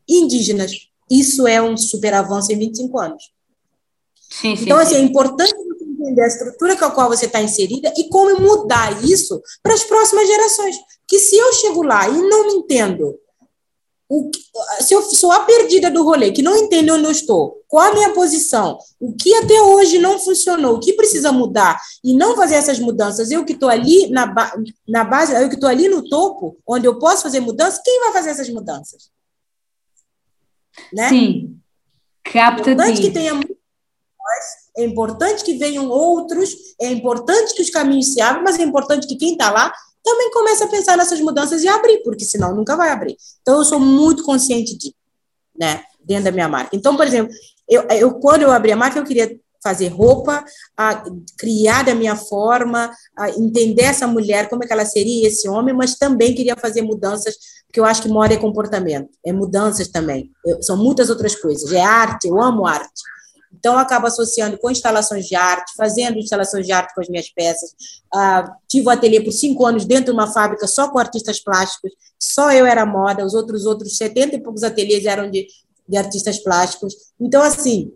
e 0.09 0.23
indígenas. 0.23 0.73
Isso 1.11 1.47
é 1.47 1.61
um 1.61 1.77
super 1.77 2.15
avanço 2.15 2.51
em 2.51 2.59
25 2.59 2.99
anos. 2.99 3.25
Sim, 4.31 4.57
sim, 4.57 4.65
então, 4.65 4.79
assim, 4.79 4.95
é 4.95 5.01
importante 5.01 5.55
entender 6.01 6.23
a 6.23 6.27
estrutura 6.27 6.77
com 6.77 6.85
a 6.85 6.91
qual 6.91 7.09
você 7.09 7.27
está 7.27 7.41
inserida 7.41 7.93
e 7.97 8.09
como 8.09 8.41
mudar 8.41 9.05
isso 9.05 9.41
para 9.63 9.75
as 9.75 9.85
próximas 9.85 10.27
gerações. 10.27 10.77
Que 11.07 11.19
se 11.19 11.37
eu 11.37 11.53
chego 11.53 11.83
lá 11.83 12.09
e 12.09 12.21
não 12.23 12.47
me 12.47 12.55
entendo, 12.55 13.19
o, 14.09 14.29
se 14.81 14.93
eu 14.93 15.03
sou 15.03 15.31
a 15.31 15.45
perdida 15.45 15.89
do 15.91 16.03
rolê, 16.03 16.33
que 16.33 16.43
não 16.43 16.57
entendo 16.57 16.95
onde 16.95 17.05
eu 17.05 17.11
estou, 17.13 17.63
qual 17.69 17.91
a 17.91 17.95
minha 17.95 18.13
posição, 18.13 18.77
o 18.99 19.15
que 19.15 19.33
até 19.37 19.61
hoje 19.63 19.99
não 19.99 20.19
funcionou, 20.19 20.75
o 20.75 20.81
que 20.81 20.95
precisa 20.95 21.31
mudar, 21.31 21.81
e 22.03 22.13
não 22.13 22.35
fazer 22.35 22.57
essas 22.57 22.81
mudanças, 22.81 23.31
eu 23.31 23.45
que 23.45 23.53
estou 23.53 23.69
ali 23.69 24.11
na, 24.11 24.35
na 24.89 25.05
base, 25.05 25.33
eu 25.33 25.49
que 25.49 25.55
estou 25.55 25.69
ali 25.69 25.89
no 25.89 26.09
topo, 26.09 26.59
onde 26.67 26.89
eu 26.89 26.99
posso 26.99 27.23
fazer 27.23 27.39
mudanças, 27.39 27.81
quem 27.85 28.01
vai 28.01 28.13
fazer 28.13 28.31
essas 28.31 28.49
mudanças? 28.49 29.11
Né? 30.93 31.09
Sim. 31.09 31.57
Capta 32.25 32.71
é 32.71 32.93
que 32.93 33.11
tenha 33.11 33.35
é 34.77 34.85
importante 34.85 35.45
que 35.45 35.55
venham 35.55 35.89
outros, 35.89 36.55
é 36.81 36.91
importante 36.91 37.55
que 37.55 37.63
os 37.63 37.71
caminhos 37.71 38.13
se 38.13 38.21
abram, 38.21 38.43
mas 38.43 38.59
é 38.59 38.63
importante 38.63 39.07
que 39.07 39.17
quem 39.17 39.33
está 39.33 39.51
lá 39.51 39.73
também 40.03 40.31
comece 40.31 40.65
a 40.65 40.69
pensar 40.69 40.97
nessas 40.97 41.21
mudanças 41.21 41.63
e 41.63 41.69
abrir, 41.69 42.03
porque 42.03 42.25
senão 42.25 42.55
nunca 42.55 42.77
vai 42.77 42.91
abrir. 42.91 43.17
Então, 43.43 43.59
eu 43.59 43.65
sou 43.65 43.79
muito 43.79 44.25
consciente 44.25 44.77
de, 44.77 44.95
né, 45.59 45.83
dentro 46.05 46.25
da 46.25 46.33
minha 46.33 46.49
marca. 46.49 46.75
Então, 46.75 46.97
por 46.97 47.07
exemplo, 47.07 47.33
eu, 47.69 47.83
eu 47.91 48.15
quando 48.15 48.43
eu 48.43 48.51
abri 48.51 48.73
a 48.73 48.77
marca, 48.77 48.99
eu 48.99 49.05
queria 49.05 49.39
fazer 49.63 49.89
roupa, 49.89 50.43
a 50.77 51.05
criar 51.39 51.85
da 51.85 51.95
minha 51.95 52.17
forma, 52.17 52.91
a 53.17 53.31
entender 53.31 53.83
essa 53.83 54.07
mulher, 54.07 54.49
como 54.49 54.65
é 54.65 54.67
que 54.67 54.73
ela 54.73 54.87
seria 54.87 55.29
esse 55.29 55.49
homem, 55.49 55.75
mas 55.75 55.97
também 55.97 56.35
queria 56.35 56.57
fazer 56.57 56.83
mudanças, 56.83 57.35
porque 57.67 57.79
eu 57.79 57.85
acho 57.85 58.03
que 58.03 58.09
moda 58.09 58.33
é 58.33 58.39
comportamento, 58.39 59.11
é 59.25 59.33
mudanças 59.33 59.89
também, 59.89 60.31
eu, 60.47 60.63
são 60.63 60.77
muitas 60.79 61.11
outras 61.11 61.35
coisas, 61.35 61.71
é 61.73 61.83
arte, 61.83 62.27
eu 62.27 62.41
amo 62.41 62.67
arte. 62.67 63.03
Então, 63.53 63.75
eu 63.75 63.79
acabo 63.81 64.07
associando 64.07 64.57
com 64.59 64.71
instalações 64.71 65.27
de 65.27 65.35
arte, 65.35 65.73
fazendo 65.77 66.19
instalações 66.19 66.65
de 66.65 66.73
arte 66.73 66.95
com 66.95 67.01
as 67.01 67.09
minhas 67.09 67.29
peças. 67.31 67.75
Ah, 68.15 68.57
tive 68.69 68.87
um 68.87 68.91
ateliê 68.91 69.21
por 69.21 69.33
cinco 69.33 69.67
anos 69.67 69.85
dentro 69.85 70.07
de 70.07 70.11
uma 70.13 70.33
fábrica 70.33 70.67
só 70.67 70.89
com 70.89 70.99
artistas 70.99 71.41
plásticos, 71.41 71.91
só 72.19 72.53
eu 72.53 72.65
era 72.67 72.87
moda, 72.87 73.25
os 73.25 73.35
outros 73.35 73.67
outros 73.67 73.97
70 73.97 74.37
e 74.37 74.43
poucos 74.43 74.63
ateliês 74.63 75.05
eram 75.05 75.31
de, 75.31 75.47
de 75.89 75.97
artistas 75.97 76.39
plásticos. 76.39 76.95
Então, 77.19 77.43
assim, 77.43 77.93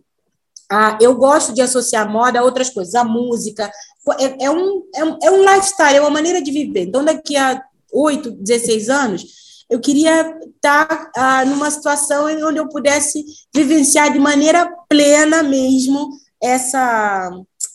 Ah, 0.71 0.99
eu 1.01 1.15
gosto 1.15 1.53
de 1.53 1.61
associar 1.61 2.11
moda 2.11 2.41
a 2.41 2.43
outras 2.43 2.71
coisas, 2.71 2.95
a 2.95 3.05
música. 3.05 3.71
É, 4.19 4.47
é, 4.47 4.51
um, 4.51 4.83
é, 4.95 5.05
um, 5.05 5.19
é 5.23 5.31
um 5.31 5.55
lifestyle, 5.55 5.97
é 5.97 6.01
uma 6.01 6.11
maneira 6.11 6.43
de 6.43 6.51
viver. 6.51 6.85
Então, 6.85 7.05
daqui 7.05 7.37
a 7.37 7.63
8, 7.93 8.31
16 8.33 8.89
anos, 8.89 9.25
eu 9.71 9.81
queria 9.81 10.39
estar 10.57 11.11
ah, 11.17 11.45
numa 11.45 11.71
situação 11.71 12.27
onde 12.27 12.59
eu 12.59 12.69
pudesse 12.69 13.25
vivenciar 13.55 14.12
de 14.12 14.19
maneira 14.19 14.71
plena 14.89 15.43
mesmo 15.43 16.11
essa 16.43 17.31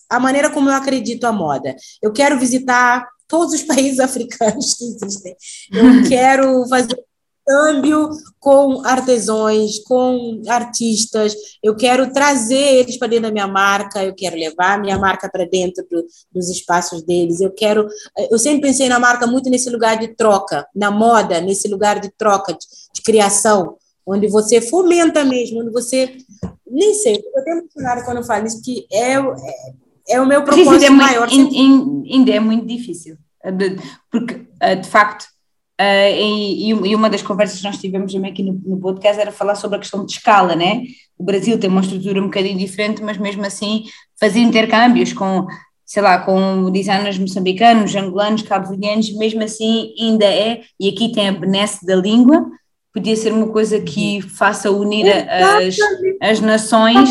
a 0.10 0.20
maneira 0.20 0.50
como 0.50 0.70
eu 0.70 0.74
acredito 0.74 1.26
a 1.26 1.32
moda. 1.32 1.76
Eu 2.02 2.12
quero 2.12 2.40
visitar 2.40 3.08
todos 3.28 3.54
os 3.54 3.62
países 3.64 4.00
africanos 4.00 4.74
que 4.74 4.86
existem. 4.86 5.36
Eu 5.72 6.04
quero 6.10 6.68
fazer 6.68 6.98
câmbio 7.50 8.12
com 8.40 8.86
artesãos, 8.86 9.80
com 9.80 10.40
artistas. 10.48 11.34
Eu 11.64 11.76
quero 11.76 12.14
trazer 12.14 12.78
eles 12.78 12.96
para 12.98 13.08
dentro 13.08 13.24
da 13.24 13.32
minha 13.32 13.48
marca, 13.48 14.04
eu 14.04 14.14
quero 14.14 14.36
levar 14.36 14.76
a 14.76 14.78
minha 14.78 15.00
marca 15.00 15.28
para 15.28 15.46
dentro 15.46 15.84
do, 15.90 16.06
dos 16.32 16.48
espaços 16.48 17.02
deles. 17.02 17.42
Eu 17.42 17.52
quero. 17.52 17.88
Eu 18.30 18.38
sempre 18.38 18.62
pensei 18.62 18.88
na 18.88 19.00
marca 19.00 19.26
muito 19.26 19.50
nesse 19.50 19.70
lugar 19.70 19.98
de 19.98 20.10
troca, 20.10 20.68
na 20.76 20.92
moda, 20.92 21.42
nesse 21.42 21.68
lugar 21.68 22.00
de 22.00 22.12
troca, 22.12 22.54
de, 22.54 22.68
de 22.94 23.02
criação, 23.02 23.78
onde 24.06 24.28
você 24.28 24.62
fomenta 24.62 25.26
mesmo, 25.26 25.62
onde 25.62 25.72
você. 25.72 26.18
Nem 26.72 26.94
sei, 26.94 27.16
eu 27.16 27.44
tenho 27.44 27.58
emocionada 27.58 28.06
quando 28.06 28.18
eu 28.18 28.24
falo 28.24 28.46
isso, 28.46 28.62
que 28.62 28.86
é, 28.92 29.14
é, 29.14 29.24
é 30.10 30.22
o 30.22 30.28
meu 30.28 30.44
propósito 30.44 30.86
é 30.86 30.90
maior. 30.92 31.28
Ainda 31.28 32.32
é 32.32 32.40
muito 32.40 32.68
difícil, 32.68 33.18
porque, 34.12 34.46
eh, 34.62 34.76
de 34.76 34.88
facto, 34.88 35.26
Uh, 35.80 36.12
e, 36.14 36.70
e, 36.72 36.96
uma 36.96 37.10
das 37.10 37.22
conversas 37.22 37.60
que 37.60 37.64
nós 37.64 37.78
tivemos 37.78 38.12
também 38.12 38.32
aqui 38.32 38.44
no, 38.44 38.60
no, 38.66 38.82
podcast 38.82 39.22
era 39.22 39.32
falar 39.32 39.56
sobre 39.56 39.78
a 39.78 39.80
questão 39.80 40.06
de 40.06 40.12
escala, 40.12 40.54
né? 40.54 40.84
O 41.18 41.24
Brasil 41.24 41.58
tem 41.58 41.70
uma 41.70 41.80
estrutura 41.80 42.20
um 42.20 42.26
bocadinho 42.26 42.58
diferente, 42.58 43.02
mas 43.02 43.18
mesmo 43.18 43.46
assim 43.46 43.86
fazer 44.20 44.42
intercâmbios 44.42 45.14
com, 45.14 45.48
sei 45.86 46.04
lá, 46.04 46.20
com 46.20 46.70
designers 46.70 47.18
moçambicanos, 47.18 47.96
angolanos, 47.96 48.42
cabo-verdianos, 48.42 49.16
mesmo 49.16 49.42
assim 49.42 49.94
ainda 49.98 50.26
é, 50.26 50.64
e 50.78 50.90
aqui 50.90 51.14
tem 51.14 51.30
a 51.30 51.32
benesse 51.32 51.86
da 51.86 51.96
língua, 51.96 52.46
podia 52.94 53.16
ser 53.16 53.32
uma 53.32 53.48
coisa 53.48 53.80
que 53.80 54.20
faça 54.22 54.70
unir 54.70 55.06
as, 55.10 55.78
as 56.22 56.42
nações 56.42 57.10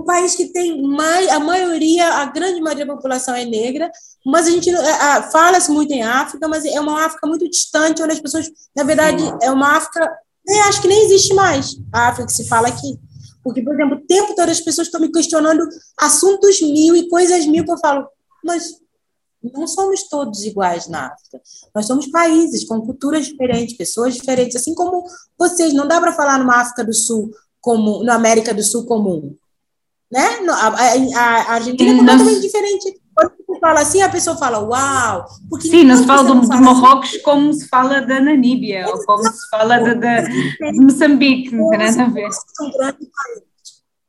um 0.00 0.04
país 0.04 0.34
que 0.34 0.46
tem 0.46 0.82
mais, 0.82 1.28
a 1.28 1.38
maioria, 1.38 2.06
a 2.14 2.26
grande 2.26 2.60
maioria 2.60 2.86
da 2.86 2.94
população 2.94 3.34
é 3.34 3.44
negra, 3.44 3.90
mas 4.24 4.46
a 4.46 4.50
gente 4.50 4.70
é, 4.70 5.22
fala-se 5.30 5.70
muito 5.70 5.92
em 5.92 6.02
África, 6.02 6.48
mas 6.48 6.64
é 6.64 6.80
uma 6.80 7.04
África 7.04 7.26
muito 7.26 7.48
distante, 7.48 8.02
onde 8.02 8.12
as 8.12 8.20
pessoas, 8.20 8.50
na 8.76 8.82
verdade, 8.82 9.22
é 9.42 9.50
uma 9.50 9.76
África, 9.76 10.10
nem, 10.46 10.60
acho 10.62 10.82
que 10.82 10.88
nem 10.88 11.04
existe 11.04 11.34
mais 11.34 11.76
a 11.92 12.08
África 12.08 12.26
que 12.26 12.32
se 12.32 12.48
fala 12.48 12.68
aqui. 12.68 12.98
Porque, 13.42 13.62
por 13.62 13.74
exemplo, 13.74 13.98
o 13.98 14.06
tempo 14.06 14.34
todo 14.34 14.48
as 14.48 14.60
pessoas 14.60 14.88
estão 14.88 15.00
me 15.00 15.12
questionando 15.12 15.68
assuntos 15.98 16.60
mil 16.62 16.96
e 16.96 17.08
coisas 17.08 17.46
mil 17.46 17.64
que 17.64 17.72
eu 17.72 17.78
falo, 17.78 18.06
mas 18.42 18.76
não 19.52 19.66
somos 19.66 20.08
todos 20.08 20.44
iguais 20.44 20.88
na 20.88 21.08
África. 21.08 21.42
Nós 21.74 21.86
somos 21.86 22.06
países 22.06 22.64
com 22.64 22.80
culturas 22.80 23.26
diferentes, 23.26 23.76
pessoas 23.76 24.14
diferentes, 24.14 24.56
assim 24.56 24.74
como 24.74 25.04
vocês. 25.38 25.74
Não 25.74 25.86
dá 25.86 26.00
para 26.00 26.14
falar 26.14 26.38
numa 26.38 26.56
África 26.56 26.82
do 26.82 26.94
Sul 26.94 27.30
como, 27.60 28.02
na 28.02 28.14
América 28.14 28.54
do 28.54 28.62
Sul 28.62 28.86
comum 28.86 29.36
né? 30.14 30.38
A, 30.48 30.68
a, 30.68 31.24
a 31.24 31.52
Argentina 31.54 31.92
é 31.92 31.96
completamente 31.96 32.40
diferente. 32.40 33.00
Quando 33.12 33.32
você 33.36 33.60
fala 33.60 33.80
assim, 33.80 34.00
a 34.00 34.08
pessoa 34.08 34.36
fala, 34.36 34.60
uau! 34.60 35.24
Porque 35.50 35.68
Sim, 35.68 35.84
não 35.84 35.96
se 35.96 36.06
fala 36.06 36.22
do, 36.22 36.46
fala 36.46 36.60
Marrocos 36.60 37.08
assim. 37.08 37.22
como 37.22 37.52
se 37.52 37.66
fala 37.66 38.00
da 38.00 38.20
Namíbia, 38.20 38.86
ou 38.88 39.04
como 39.04 39.24
se 39.24 39.48
fala 39.50 39.78
de, 39.78 39.94
de, 39.96 40.72
de 40.72 40.80
Moçambique, 40.80 41.54
não 41.54 41.68
tem 41.70 41.78
nada 41.80 42.04
a 42.04 42.08
ver. 42.08 42.28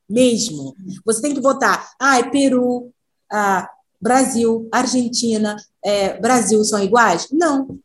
Mesmo. 0.08 0.76
Você 1.04 1.24
tem 1.24 1.34
que 1.34 1.42
botar, 1.42 1.90
ah, 2.00 2.20
é 2.20 2.24
Peru, 2.24 2.92
ah, 3.32 3.68
Brasil, 4.00 4.70
Argentina, 4.72 5.56
é, 5.84 6.20
Brasil 6.20 6.64
são 6.64 6.84
iguais? 6.84 7.28
Não. 7.32 7.80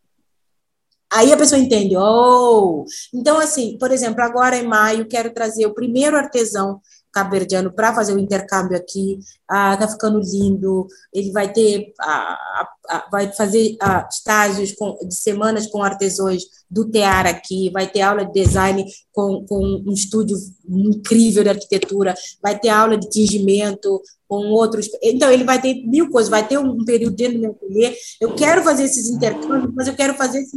Aí 1.11 1.33
a 1.33 1.37
pessoa 1.39 1.59
entende, 1.59 1.97
oh! 1.97 2.85
Então, 3.15 3.39
assim, 3.39 3.79
por 3.79 3.91
exemplo, 3.91 4.23
agora 4.23 4.59
em 4.59 4.67
maio, 4.67 5.09
quero 5.09 5.33
trazer 5.33 5.65
o 5.65 5.75
primeiro 5.75 6.17
artesão 6.17 6.81
cabo-verdiano 7.13 7.73
para 7.73 7.95
fazer 7.95 8.15
o 8.15 8.19
intercâmbio 8.19 8.77
aqui. 8.77 9.19
Ah, 9.49 9.77
tá 9.77 9.89
ficando 9.89 10.21
lindo. 10.21 10.87
Ele 11.13 11.33
vai 11.33 11.53
ter, 11.53 11.93
ah, 12.01 12.67
ah, 12.89 13.09
vai 13.11 13.33
fazer 13.33 13.77
ah, 13.81 14.07
estágios 14.11 14.73
com, 14.73 14.97
de 15.07 15.15
semanas 15.15 15.67
com 15.67 15.83
artesãos 15.83 16.43
do 16.71 16.89
TEAR 16.89 17.27
aqui, 17.27 17.71
vai 17.71 17.91
ter 17.91 18.01
aula 18.01 18.25
de 18.25 18.33
design 18.33 18.85
com, 19.13 19.45
com 19.47 19.83
um 19.87 19.93
estúdio 19.93 20.37
incrível 20.69 21.43
de 21.43 21.51
arquitetura, 21.51 22.15
vai 22.41 22.59
ter 22.59 22.69
aula 22.69 22.97
de 22.97 23.09
tingimento 23.11 24.01
com 24.29 24.47
outros. 24.51 24.89
Então, 25.03 25.31
ele 25.31 25.43
vai 25.43 25.61
ter 25.61 25.75
mil 25.87 26.09
coisas, 26.11 26.31
vai 26.31 26.47
ter 26.47 26.59
um 26.59 26.85
período 26.85 27.17
dentro 27.17 27.35
do 27.35 27.41
meu 27.41 27.51
ateliê. 27.51 27.97
Eu 28.21 28.35
quero 28.35 28.63
fazer 28.63 28.85
esses 28.85 29.09
intercâmbios, 29.09 29.75
mas 29.75 29.89
eu 29.89 29.95
quero 29.95 30.15
fazer 30.15 30.41
esse, 30.41 30.57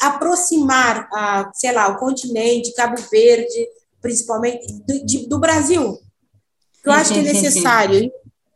aproximar, 0.00 1.08
a, 1.12 1.50
sei 1.54 1.72
lá, 1.72 1.88
o 1.88 1.98
continente, 1.98 2.72
Cabo 2.74 2.96
Verde, 3.10 3.68
principalmente 4.00 4.72
do, 4.86 5.06
de, 5.06 5.28
do 5.28 5.38
Brasil. 5.38 5.98
Eu 6.84 6.92
acho 6.92 7.12
que 7.12 7.20
é 7.20 7.22
necessário. 7.22 8.10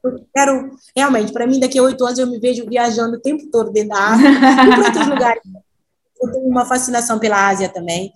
Eu 0.05 0.26
quero, 0.34 0.70
realmente, 0.97 1.32
para 1.32 1.47
mim, 1.47 1.61
daqui 1.61 1.78
a 1.78 1.82
oito 1.82 2.05
anos 2.05 2.18
eu 2.18 2.26
me 2.26 2.38
vejo 2.38 2.66
viajando 2.68 3.16
o 3.16 3.20
tempo 3.20 3.47
todo 3.51 3.70
dentro 3.70 3.90
da 3.90 3.99
África 3.99 4.40
para 4.40 4.86
outros 4.86 5.07
lugares. 5.07 5.43
Eu 6.20 6.32
tenho 6.32 6.47
uma 6.47 6.64
fascinação 6.64 7.18
pela 7.18 7.49
Ásia 7.49 7.68
também. 7.68 8.12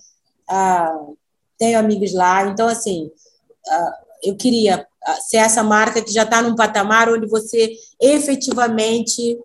Uh, 0.50 1.16
tenho 1.58 1.78
amigos 1.78 2.12
lá. 2.12 2.46
Então, 2.46 2.66
assim, 2.66 3.06
uh, 3.06 3.92
eu 4.22 4.36
queria 4.36 4.86
ser 5.28 5.38
essa 5.38 5.62
marca 5.62 6.02
que 6.02 6.12
já 6.12 6.24
está 6.24 6.42
num 6.42 6.56
patamar 6.56 7.08
onde 7.08 7.28
você 7.28 7.72
efetivamente 8.00 9.38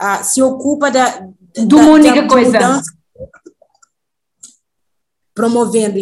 uh, 0.00 0.24
se 0.24 0.42
ocupa 0.42 0.90
da, 0.90 1.28
de 1.54 1.74
uma 1.74 1.90
única 1.90 2.26
coisa. 2.26 2.52
Mudança, 2.52 2.92
promovendo 5.34 5.98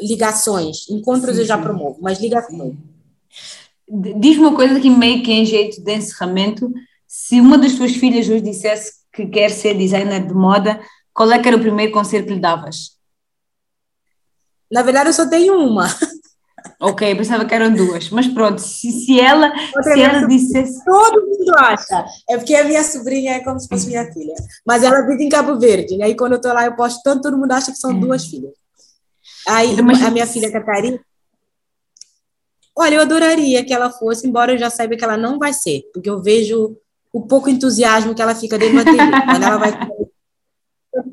ligações. 0.00 0.88
Encontros 0.90 1.36
sim, 1.36 1.42
eu 1.42 1.46
já 1.46 1.58
promovo, 1.58 1.98
mas 2.00 2.20
ligações. 2.20 2.74
Diz-me 3.88 4.44
uma 4.44 4.54
coisa 4.54 4.78
que 4.78 4.90
meio 4.90 5.22
que 5.22 5.32
em 5.32 5.46
jeito 5.46 5.82
de 5.82 5.94
encerramento, 5.94 6.70
se 7.06 7.40
uma 7.40 7.56
das 7.56 7.74
tuas 7.74 7.92
filhas 7.92 8.28
hoje 8.28 8.42
dissesse 8.42 8.92
que 9.12 9.26
quer 9.26 9.50
ser 9.50 9.74
designer 9.74 10.26
de 10.26 10.34
moda, 10.34 10.80
qual 11.14 11.30
é 11.32 11.38
que 11.38 11.48
era 11.48 11.56
o 11.56 11.60
primeiro 11.60 11.92
conselho 11.92 12.26
que 12.26 12.34
lhe 12.34 12.40
davas? 12.40 12.98
Na 14.70 14.82
verdade, 14.82 15.08
eu 15.08 15.14
só 15.14 15.28
tenho 15.28 15.54
uma. 15.58 15.86
Ok, 16.80 17.14
pensava 17.16 17.44
que 17.44 17.54
eram 17.54 17.72
duas, 17.72 18.10
mas 18.10 18.26
pronto, 18.28 18.60
se, 18.60 18.90
se 18.92 19.18
ela, 19.18 19.52
se 19.82 20.00
ela 20.00 20.26
dissesse. 20.26 20.84
Todo 20.84 21.26
mundo 21.26 21.52
acha, 21.56 22.04
é 22.28 22.36
porque 22.36 22.54
a 22.54 22.64
minha 22.64 22.84
sobrinha 22.84 23.34
é 23.34 23.40
como 23.40 23.58
se 23.58 23.68
fosse 23.68 23.86
minha 23.86 24.04
filha, 24.12 24.34
mas 24.66 24.82
ela 24.82 25.00
vive 25.02 25.24
em 25.24 25.28
Cabo 25.28 25.58
Verde, 25.58 25.96
e 25.96 26.02
aí 26.02 26.16
quando 26.16 26.32
eu 26.32 26.36
estou 26.36 26.52
lá 26.52 26.66
eu 26.66 26.76
posto 26.76 27.00
tanto, 27.02 27.22
todo 27.22 27.38
mundo 27.38 27.52
acha 27.52 27.72
que 27.72 27.78
são 27.78 27.92
é. 27.92 27.94
duas 27.94 28.26
filhas. 28.26 28.52
Aí, 29.48 29.76
a 29.78 30.10
minha 30.10 30.26
filha 30.26 30.52
Catarina. 30.52 31.00
Olha, 32.76 32.96
eu 32.96 33.00
adoraria 33.00 33.64
que 33.64 33.72
ela 33.72 33.90
fosse, 33.90 34.26
embora 34.26 34.52
eu 34.52 34.58
já 34.58 34.70
saiba 34.70 34.96
que 34.96 35.02
ela 35.02 35.16
não 35.16 35.38
vai 35.38 35.52
ser, 35.52 35.82
porque 35.92 36.08
eu 36.08 36.22
vejo 36.22 36.76
o 37.12 37.26
pouco 37.26 37.48
entusiasmo 37.48 38.14
que 38.14 38.22
ela 38.22 38.34
fica 38.34 38.58
dentro 38.58 38.76
do 38.76 38.80
ateliê. 38.82 39.10
Quando 39.26 39.42
ela 39.42 39.56
vai. 39.56 39.72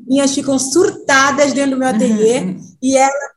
Minhas 0.06 0.32
ficam 0.32 0.58
surtadas 0.58 1.52
dentro 1.52 1.72
do 1.72 1.78
meu 1.78 1.88
ateliê 1.88 2.40
uhum. 2.40 2.60
e 2.82 2.96
ela 2.96 3.30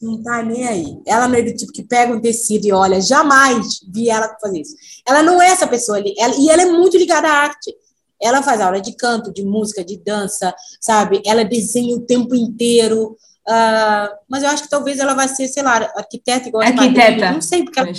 não 0.00 0.22
tá 0.22 0.42
nem 0.42 0.66
aí. 0.66 0.98
Ela 1.06 1.28
não 1.28 1.36
é 1.36 1.42
do 1.42 1.54
tipo 1.54 1.72
que 1.72 1.82
pega 1.82 2.14
um 2.14 2.20
tecido 2.20 2.66
e 2.66 2.72
olha, 2.72 3.00
jamais 3.00 3.80
vi 3.92 4.08
ela 4.08 4.36
fazer 4.40 4.60
isso. 4.60 4.74
Ela 5.06 5.22
não 5.22 5.40
é 5.40 5.48
essa 5.48 5.66
pessoa 5.66 5.98
ali, 5.98 6.14
ela, 6.18 6.34
e 6.38 6.48
ela 6.48 6.62
é 6.62 6.66
muito 6.66 6.96
ligada 6.96 7.28
à 7.28 7.32
arte. 7.32 7.74
Ela 8.20 8.42
faz 8.42 8.60
aula 8.60 8.80
de 8.80 8.96
canto, 8.96 9.32
de 9.32 9.44
música, 9.44 9.84
de 9.84 9.98
dança, 9.98 10.54
sabe? 10.80 11.20
Ela 11.26 11.44
desenha 11.44 11.94
o 11.94 12.00
tempo 12.00 12.34
inteiro. 12.34 13.16
Uh, 13.48 14.16
mas 14.28 14.42
eu 14.42 14.48
acho 14.48 14.64
que 14.64 14.68
talvez 14.68 14.98
ela 14.98 15.14
vai 15.14 15.28
ser, 15.28 15.46
sei 15.46 15.62
lá, 15.62 15.76
arquiteta 15.96 16.48
igual 16.48 16.64
Arquiteta. 16.64 17.32
Não 17.32 17.40
sei, 17.40 17.64
porque 17.64 17.78
ela... 17.78 17.92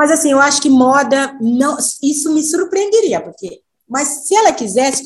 Mas 0.00 0.10
assim, 0.10 0.32
eu 0.32 0.40
acho 0.40 0.62
que 0.62 0.70
moda, 0.70 1.36
não, 1.42 1.76
isso 2.02 2.32
me 2.32 2.42
surpreenderia, 2.42 3.20
porque. 3.20 3.60
Mas 3.86 4.26
se 4.26 4.34
ela 4.34 4.50
quisesse. 4.50 5.04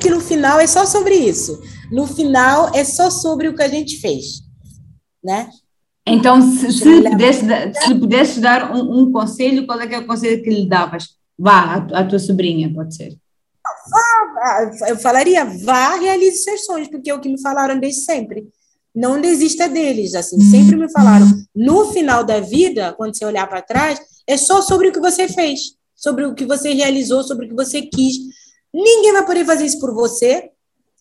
Que 0.00 0.08
no 0.08 0.20
final 0.20 0.58
é 0.58 0.66
só 0.66 0.86
sobre 0.86 1.14
isso. 1.14 1.60
No 1.92 2.06
final 2.06 2.74
é 2.74 2.82
só 2.82 3.10
sobre 3.10 3.48
o 3.48 3.54
que 3.54 3.62
a 3.62 3.68
gente 3.68 4.00
fez. 4.00 4.40
Né? 5.22 5.50
Então, 6.06 6.40
se, 6.40 6.72
se, 6.72 7.02
pudesse, 7.02 7.40
se 7.84 7.94
pudesse 7.94 8.40
dar 8.40 8.74
um, 8.74 9.00
um, 9.00 9.12
conselho, 9.12 9.66
qual 9.66 9.80
é 9.80 9.86
que 9.86 9.94
é 9.96 9.98
o 9.98 10.06
conselho 10.06 10.42
que 10.42 10.48
lhe 10.48 10.66
davas? 10.66 11.16
Vá, 11.38 11.74
a 11.92 12.04
tua 12.04 12.18
sobrinha, 12.18 12.72
pode 12.72 12.96
ser. 12.96 13.18
Ah, 13.94 14.70
eu 14.88 14.96
falaria, 14.98 15.44
vá, 15.64 15.96
realize 15.96 16.42
seus 16.42 16.64
sonhos, 16.64 16.88
porque 16.88 17.10
é 17.10 17.14
o 17.14 17.20
que 17.20 17.28
me 17.28 17.40
falaram 17.40 17.78
desde 17.78 18.02
sempre. 18.02 18.48
Não 18.94 19.20
desista 19.20 19.68
deles, 19.68 20.14
assim, 20.14 20.40
sempre 20.40 20.76
me 20.76 20.90
falaram. 20.90 21.26
No 21.54 21.92
final 21.92 22.24
da 22.24 22.40
vida, 22.40 22.94
quando 22.94 23.16
você 23.16 23.24
olhar 23.24 23.46
para 23.46 23.60
trás, 23.60 24.00
é 24.26 24.36
só 24.36 24.62
sobre 24.62 24.88
o 24.88 24.92
que 24.92 25.00
você 25.00 25.28
fez, 25.28 25.76
sobre 25.94 26.24
o 26.24 26.34
que 26.34 26.46
você 26.46 26.72
realizou, 26.72 27.22
sobre 27.22 27.46
o 27.46 27.48
que 27.50 27.54
você 27.54 27.82
quis. 27.82 28.16
Ninguém 28.72 29.12
vai 29.12 29.26
poder 29.26 29.44
fazer 29.44 29.66
isso 29.66 29.78
por 29.78 29.94
você, 29.94 30.50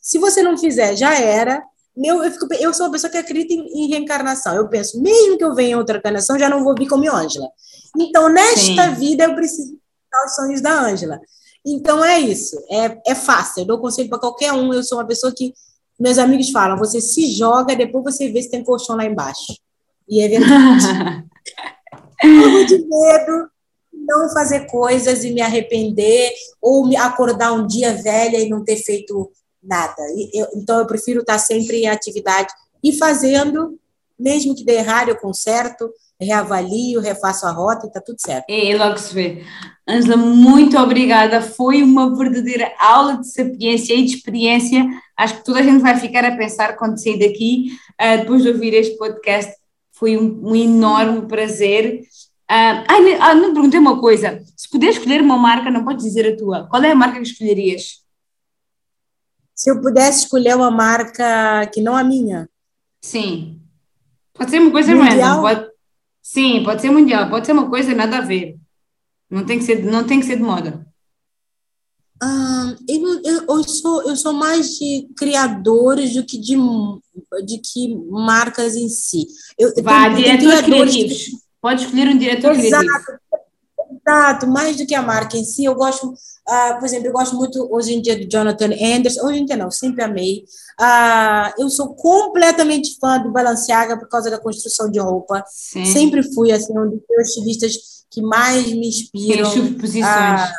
Se 0.01 0.19
você 0.19 0.43
não 0.43 0.55
fizer, 0.57 0.95
já 0.95 1.15
era. 1.19 1.63
Eu, 1.97 2.23
eu, 2.23 2.31
fico, 2.31 2.53
eu 2.55 2.73
sou 2.73 2.85
uma 2.85 2.91
pessoa 2.91 3.09
que 3.09 3.17
acredita 3.17 3.53
em, 3.53 3.85
em, 3.85 3.87
reencarnação. 3.87 4.53
Eu 4.53 4.67
penso, 4.67 5.01
mesmo 5.01 5.37
que 5.37 5.43
eu 5.43 5.55
venha 5.55 5.71
em 5.71 5.75
outra 5.75 5.97
encarnação, 5.97 6.37
já 6.37 6.47
não 6.47 6.63
vou 6.63 6.75
vir 6.77 6.87
como 6.87 7.09
Ângela. 7.09 7.47
Então, 7.97 8.29
nesta 8.29 8.93
Sim. 8.93 8.95
vida, 8.95 9.23
eu 9.23 9.33
preciso 9.35 9.79
os 10.25 10.35
sonhos 10.35 10.61
da 10.61 10.71
Ângela. 10.71 11.19
Então, 11.65 12.03
é 12.03 12.19
isso. 12.19 12.57
É, 12.69 13.11
é 13.11 13.15
fácil. 13.15 13.61
Eu 13.61 13.65
dou 13.65 13.79
conselho 13.79 14.09
para 14.09 14.19
qualquer 14.19 14.53
um. 14.53 14.73
Eu 14.73 14.83
sou 14.83 14.97
uma 14.97 15.07
pessoa 15.07 15.33
que 15.35 15.53
meus 15.99 16.17
amigos 16.17 16.51
falam: 16.51 16.77
você 16.77 17.01
se 17.01 17.31
joga, 17.31 17.75
depois 17.75 18.03
você 18.03 18.29
vê 18.29 18.41
se 18.41 18.51
tem 18.51 18.63
colchão 18.63 18.95
lá 18.95 19.05
embaixo. 19.05 19.57
E 20.07 20.21
é 20.21 20.27
verdade. 20.27 20.85
Morro 22.23 22.65
de 22.65 22.77
medo 22.77 23.49
não 24.05 24.29
fazer 24.29 24.67
coisas 24.67 25.23
e 25.23 25.31
me 25.31 25.41
arrepender, 25.41 26.31
ou 26.61 26.85
me 26.87 26.95
acordar 26.95 27.53
um 27.53 27.65
dia 27.65 27.93
velha 27.93 28.37
e 28.37 28.49
não 28.49 28.63
ter 28.63 28.77
feito 28.77 29.31
nada. 29.61 30.01
Eu, 30.33 30.47
então, 30.55 30.79
eu 30.79 30.85
prefiro 30.85 31.21
estar 31.21 31.39
sempre 31.39 31.77
em 31.77 31.87
atividade 31.87 32.53
e 32.83 32.93
fazendo, 32.93 33.79
mesmo 34.17 34.55
que 34.55 34.63
dê 34.63 34.75
errado, 34.75 35.09
eu 35.09 35.17
conserto, 35.17 35.91
reavalio, 36.19 37.01
refaço 37.01 37.45
a 37.45 37.51
rota 37.51 37.85
e 37.85 37.87
está 37.87 38.01
tudo 38.01 38.17
certo. 38.19 38.45
É, 38.49 38.75
logo 38.77 38.97
se 38.97 39.13
vê. 39.13 39.43
Angela, 39.87 40.17
muito 40.17 40.77
obrigada. 40.77 41.41
Foi 41.41 41.83
uma 41.83 42.15
verdadeira 42.15 42.71
aula 42.79 43.17
de 43.17 43.31
sapiência 43.31 43.93
e 43.93 44.03
de 44.03 44.15
experiência. 44.15 44.85
Acho 45.17 45.37
que 45.37 45.45
toda 45.45 45.59
a 45.59 45.63
gente 45.63 45.81
vai 45.81 45.97
ficar 45.97 46.25
a 46.25 46.35
pensar 46.35 46.75
quando 46.75 47.01
sair 47.01 47.19
daqui, 47.19 47.77
uh, 48.01 48.19
depois 48.19 48.43
de 48.43 48.49
ouvir 48.49 48.73
este 48.73 48.97
podcast. 48.97 49.53
Foi 49.91 50.17
um, 50.17 50.49
um 50.49 50.55
enorme 50.55 51.27
prazer. 51.27 52.01
Uh, 52.49 52.83
ai, 52.87 53.13
ah, 53.19 53.35
não 53.35 53.53
perguntei 53.53 53.79
uma 53.79 53.99
coisa. 53.99 54.41
Se 54.55 54.69
puder 54.69 54.89
escolher 54.89 55.21
uma 55.21 55.37
marca, 55.37 55.69
não 55.69 55.83
podes 55.83 56.05
dizer 56.05 56.33
a 56.33 56.37
tua. 56.37 56.67
Qual 56.67 56.83
é 56.83 56.91
a 56.91 56.95
marca 56.95 57.17
que 57.17 57.27
escolherias? 57.27 58.03
Se 59.53 59.71
eu 59.71 59.81
pudesse 59.81 60.23
escolher 60.23 60.55
uma 60.55 60.71
marca 60.71 61.65
que 61.73 61.81
não 61.81 61.95
a 61.95 62.03
minha. 62.03 62.49
Sim. 63.01 63.61
Pode 64.33 64.51
ser 64.51 64.59
uma 64.59 64.71
coisa 64.71 64.93
mundial. 64.93 65.41
Pode... 65.41 65.74
Sim, 66.25 66.63
pode 66.63 66.81
ser 66.81 66.89
mundial. 66.89 67.29
Pode 67.29 67.45
ser 67.45 67.51
uma 67.51 67.69
coisa 67.69 67.93
nada 67.93 68.17
a 68.17 68.21
ver. 68.21 68.57
Não 69.29 69.45
tem 69.45 69.59
que 69.59 69.63
ser, 69.63 69.85
não 69.85 70.03
tem 70.03 70.19
que 70.19 70.25
ser 70.25 70.37
de 70.37 70.41
moda. 70.41 70.83
Ah, 72.19 72.75
eu, 72.89 73.21
eu, 73.23 73.45
eu, 73.47 73.63
sou, 73.63 74.09
eu 74.09 74.15
sou 74.15 74.33
mais 74.33 74.75
de 74.75 75.07
criadores 75.15 76.15
do 76.15 76.25
que 76.25 76.39
de, 76.39 76.55
de 77.45 77.59
que 77.59 77.95
marcas 78.09 78.75
em 78.75 78.89
si. 78.89 79.27
Eu, 79.55 79.71
Vá, 79.83 80.09
diretores 80.09 80.61
criativos. 80.61 81.23
Que... 81.25 81.31
Pode 81.61 81.83
escolher 81.83 82.07
um 82.07 82.17
diretor 82.17 82.53
Exato. 82.53 82.83
criativo. 82.83 83.19
Exato, 84.07 84.47
mais 84.47 84.77
do 84.77 84.85
que 84.85 84.93
a 84.93 85.01
marca 85.01 85.35
em 85.35 85.43
si, 85.43 85.65
eu 85.65 85.73
gosto, 85.73 86.07
uh, 86.07 86.77
por 86.77 86.85
exemplo, 86.85 87.07
eu 87.07 87.11
gosto 87.11 87.35
muito 87.35 87.67
hoje 87.73 87.95
em 87.95 88.01
dia 88.01 88.15
do 88.15 88.29
Jonathan 88.29 88.69
Anderson, 88.79 89.25
hoje 89.25 89.39
em 89.39 89.45
dia 89.45 89.57
não, 89.57 89.71
sempre 89.71 90.03
amei. 90.03 90.43
Uh, 90.79 91.61
eu 91.61 91.69
sou 91.69 91.95
completamente 91.95 92.97
fã 92.99 93.19
do 93.19 93.31
Balenciaga 93.31 93.97
por 93.97 94.07
causa 94.07 94.29
da 94.29 94.37
construção 94.37 94.91
de 94.91 94.99
roupa. 94.99 95.43
Sim. 95.47 95.85
Sempre 95.85 96.21
fui 96.33 96.51
assim, 96.51 96.77
um 96.77 96.87
dos 96.87 96.99
meus 97.09 97.29
estilistas 97.29 97.95
que 98.11 98.21
mais 98.21 98.71
me 98.71 98.87
inspiram. 98.87 99.51
Tem 99.51 99.73
posições. 99.73 100.05
A 100.05 100.51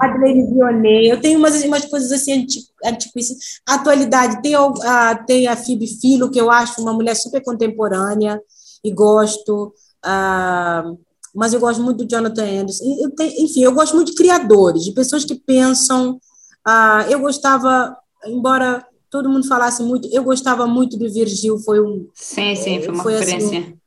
Adelaide 0.00 0.50
Vionnet. 0.50 1.06
Eu 1.06 1.20
tenho 1.20 1.38
umas, 1.38 1.62
umas 1.62 1.84
coisas 1.84 2.10
assim 2.10 2.46
antiquíssimas. 2.84 3.60
Atualidade, 3.66 4.40
tem 4.40 4.54
a, 4.54 5.14
tem 5.26 5.46
a 5.46 5.56
Phoebe 5.56 5.86
Philo, 5.86 6.30
que 6.30 6.40
eu 6.40 6.50
acho 6.50 6.80
uma 6.80 6.94
mulher 6.94 7.14
super 7.14 7.42
contemporânea 7.42 8.40
e 8.82 8.90
gosto. 8.90 9.74
Uh, 10.04 10.98
mas 11.34 11.52
eu 11.52 11.60
gosto 11.60 11.82
muito 11.82 12.04
do 12.04 12.10
Jonathan 12.10 12.44
Anderson. 12.44 12.84
Eu 13.02 13.10
tenho, 13.10 13.44
enfim, 13.44 13.62
eu 13.62 13.72
gosto 13.72 13.94
muito 13.96 14.10
de 14.10 14.16
criadores, 14.16 14.84
de 14.84 14.92
pessoas 14.92 15.24
que 15.24 15.34
pensam. 15.34 16.20
Uh, 16.66 17.10
eu 17.10 17.18
gostava, 17.20 17.96
embora 18.26 18.86
todo 19.10 19.28
mundo 19.28 19.46
falasse 19.46 19.82
muito, 19.82 20.08
eu 20.12 20.24
gostava 20.24 20.66
muito 20.66 20.96
do 20.96 21.12
Virgil, 21.12 21.58
foi 21.58 21.80
um. 21.80 22.08
Sim, 22.14 22.54
sim, 22.56 22.80
foi 22.82 22.94
uma 22.94 23.02
foi, 23.02 23.14
assim, 23.14 23.32
referência. 23.32 23.58
Assim, 23.60 23.78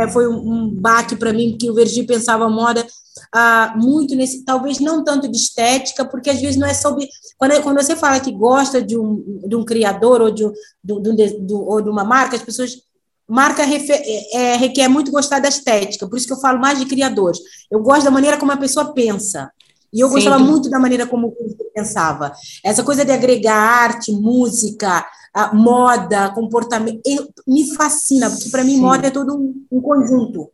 é, 0.00 0.08
foi 0.08 0.28
um, 0.28 0.68
baque 0.74 1.16
para 1.16 1.32
mim, 1.32 1.50
porque 1.50 1.70
o 1.70 1.74
Virgil 1.74 2.06
pensava 2.06 2.48
moda 2.48 2.86
ah, 3.34 3.74
muito 3.76 4.14
nesse, 4.14 4.44
talvez 4.44 4.80
não 4.80 5.02
tanto 5.02 5.28
de 5.28 5.36
estética, 5.36 6.04
porque 6.04 6.30
às 6.30 6.40
vezes 6.40 6.56
não 6.56 6.66
é 6.66 6.74
sobre. 6.74 7.08
Quando, 7.36 7.62
quando 7.62 7.82
você 7.82 7.96
fala 7.96 8.20
que 8.20 8.32
gosta 8.32 8.82
de 8.82 8.98
um, 8.98 9.40
de 9.46 9.56
um 9.56 9.64
criador 9.64 10.20
ou 10.20 10.30
de, 10.30 10.44
um, 10.44 10.52
de, 10.84 11.40
de, 11.40 11.54
ou 11.54 11.80
de 11.80 11.88
uma 11.88 12.04
marca, 12.04 12.36
as 12.36 12.42
pessoas. 12.42 12.76
Marca 13.28 13.62
refer, 13.62 14.02
é, 14.32 14.56
requer 14.56 14.88
muito 14.88 15.10
gostar 15.10 15.38
da 15.38 15.48
estética, 15.48 16.08
por 16.08 16.16
isso 16.16 16.26
que 16.26 16.32
eu 16.32 16.40
falo 16.40 16.58
mais 16.58 16.78
de 16.78 16.86
criadores. 16.86 17.38
Eu 17.70 17.80
gosto 17.80 18.04
da 18.04 18.10
maneira 18.10 18.38
como 18.38 18.52
a 18.52 18.56
pessoa 18.56 18.94
pensa. 18.94 19.50
E 19.92 20.00
eu 20.00 20.08
Sim. 20.08 20.14
gostava 20.14 20.38
muito 20.38 20.70
da 20.70 20.78
maneira 20.78 21.06
como 21.06 21.34
ele 21.38 21.54
pensava. 21.74 22.32
Essa 22.64 22.82
coisa 22.82 23.04
de 23.04 23.12
agregar 23.12 23.54
arte, 23.54 24.12
música, 24.12 25.06
moda, 25.52 26.30
comportamento, 26.30 27.00
eu, 27.04 27.28
me 27.46 27.74
fascina, 27.74 28.30
porque 28.30 28.50
para 28.50 28.64
mim 28.64 28.76
Sim. 28.76 28.80
moda 28.80 29.06
é 29.06 29.10
todo 29.10 29.36
um, 29.36 29.54
um, 29.70 29.80
conjunto. 29.80 30.50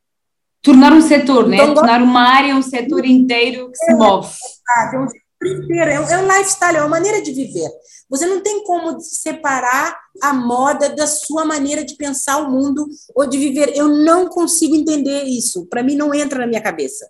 Tornar 0.63 0.93
um 0.93 1.01
setor, 1.01 1.47
né? 1.47 1.57
então? 1.57 1.75
Tornar 1.75 2.03
uma 2.03 2.23
área 2.23 2.57
um 2.57 2.63
setor 2.63 3.05
inteiro 3.05 3.71
que 3.71 3.85
é, 3.85 3.87
se 3.87 3.95
move. 3.95 4.29
É, 4.69 5.91
é, 5.91 5.95
é, 5.95 6.01
um, 6.01 6.09
é 6.09 6.19
um 6.19 6.27
lifestyle, 6.27 6.77
é 6.77 6.81
uma 6.81 6.89
maneira 6.89 7.23
de 7.23 7.33
viver. 7.33 7.69
Você 8.09 8.27
não 8.27 8.41
tem 8.41 8.65
como 8.65 8.99
separar 9.01 10.04
a 10.23 10.33
moda 10.33 10.89
da 10.91 11.07
sua 11.07 11.45
maneira 11.45 11.85
de 11.85 11.97
pensar 11.97 12.39
o 12.39 12.51
mundo 12.51 12.89
ou 13.15 13.27
de 13.27 13.37
viver. 13.39 13.77
Eu 13.77 13.89
não 13.89 14.29
consigo 14.29 14.75
entender 14.75 15.25
isso. 15.25 15.67
Para 15.67 15.83
mim, 15.83 15.97
não 15.97 16.15
entra 16.15 16.39
na 16.39 16.47
minha 16.47 16.63
cabeça. 16.63 17.09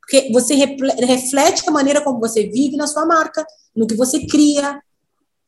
Porque 0.00 0.30
você 0.32 0.54
reflete 0.54 1.62
a 1.68 1.70
maneira 1.70 2.00
como 2.00 2.18
você 2.18 2.48
vive 2.48 2.76
na 2.76 2.86
sua 2.86 3.06
marca, 3.06 3.46
no 3.76 3.86
que 3.86 3.94
você 3.94 4.26
cria, 4.26 4.80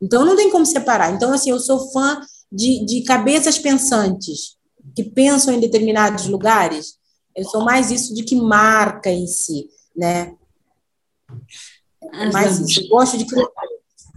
então, 0.03 0.25
não 0.25 0.35
tem 0.35 0.51
como 0.51 0.67
separar. 0.67 1.15
Então, 1.15 1.33
assim, 1.33 1.51
eu 1.51 1.61
sou 1.61 1.93
fã 1.93 2.21
de, 2.51 2.85
de 2.85 3.05
cabeças 3.05 3.57
pensantes, 3.57 4.57
que 4.97 5.05
pensam 5.05 5.55
em 5.55 5.61
determinados 5.61 6.27
lugares. 6.27 6.99
Eu 7.37 7.45
sou 7.45 7.65
mais 7.65 7.93
isso 7.93 8.13
do 8.13 8.25
que 8.25 8.35
marca 8.35 9.09
em 9.09 9.29
si, 9.29 9.69
né? 9.97 10.35
É 12.13 12.33
mais 12.33 12.59
isso. 12.59 12.83
Eu 12.83 12.89
gosto 12.89 13.17
de 13.17 13.25
criar, 13.25 13.47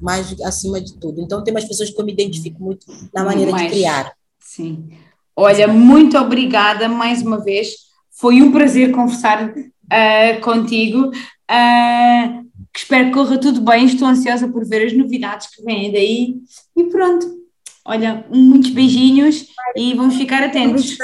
mais 0.02 0.40
acima 0.42 0.80
de 0.82 0.98
tudo. 0.98 1.22
Então, 1.22 1.44
tem 1.44 1.54
umas 1.54 1.66
pessoas 1.66 1.90
que 1.90 2.00
eu 2.00 2.06
me 2.06 2.14
identifico 2.14 2.62
muito 2.62 2.86
na 3.14 3.24
maneira 3.24 3.52
mais, 3.52 3.64
de 3.64 3.70
criar. 3.70 4.14
Sim. 4.40 4.90
Olha, 5.36 5.68
muito 5.68 6.18
obrigada 6.18 6.88
mais 6.88 7.22
uma 7.22 7.44
vez. 7.44 7.70
Foi 8.12 8.42
um 8.42 8.52
prazer 8.52 8.92
conversar 8.92 9.50
uh, 9.50 10.42
contigo. 10.42 11.08
Uh, 11.10 12.46
espero 12.76 13.08
que 13.08 13.14
corra 13.14 13.38
tudo 13.38 13.62
bem. 13.62 13.86
Estou 13.86 14.08
ansiosa 14.08 14.48
por 14.48 14.66
ver 14.66 14.86
as 14.86 14.94
novidades 14.94 15.54
que 15.54 15.64
vêm 15.64 15.92
daí. 15.92 16.36
E 16.76 16.84
pronto. 16.86 17.46
Olha, 17.88 18.26
muitos 18.32 18.72
beijinhos 18.72 19.46
e 19.76 19.94
vamos 19.94 20.16
ficar 20.16 20.42
atentos. 20.42 20.98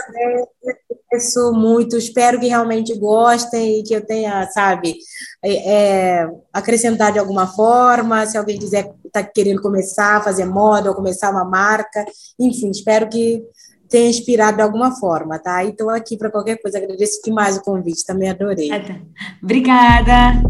Agradeço 1.12 1.51
muito, 1.51 1.97
espero 1.97 2.39
que 2.39 2.47
realmente 2.47 2.97
gostem 2.97 3.80
e 3.80 3.84
que 3.84 3.93
eu 3.93 4.05
tenha, 4.05 4.47
sabe, 4.49 4.95
é, 5.43 5.74
é 5.74 6.30
acrescentar 6.53 7.12
de 7.12 7.20
alguma 7.20 7.47
forma. 7.47 8.26
Se 8.26 8.38
alguém 8.38 8.57
quiser, 8.57 8.93
está 9.05 9.22
querendo 9.22 9.62
começar 9.62 10.18
a 10.18 10.22
fazer 10.22 10.45
moda 10.45 10.89
ou 10.89 10.95
começar 10.95 11.30
uma 11.30 11.43
marca, 11.43 12.05
enfim, 12.39 12.72
espero 12.72 13.09
que 13.09 13.43
tenha 13.89 14.09
inspirado 14.09 14.55
de 14.57 14.64
alguma 14.64 14.95
forma, 14.95 15.38
tá? 15.38 15.62
E 15.66 15.72
estou 15.72 15.89
aqui 15.89 16.16
para 16.16 16.32
qualquer 16.32 16.62
coisa. 16.62 16.78
Agradeço 16.78 17.22
demais 17.22 17.57
o 17.57 17.62
convite, 17.62 18.05
também 18.05 18.30
adorei. 18.30 18.70
Obrigada. 19.43 20.41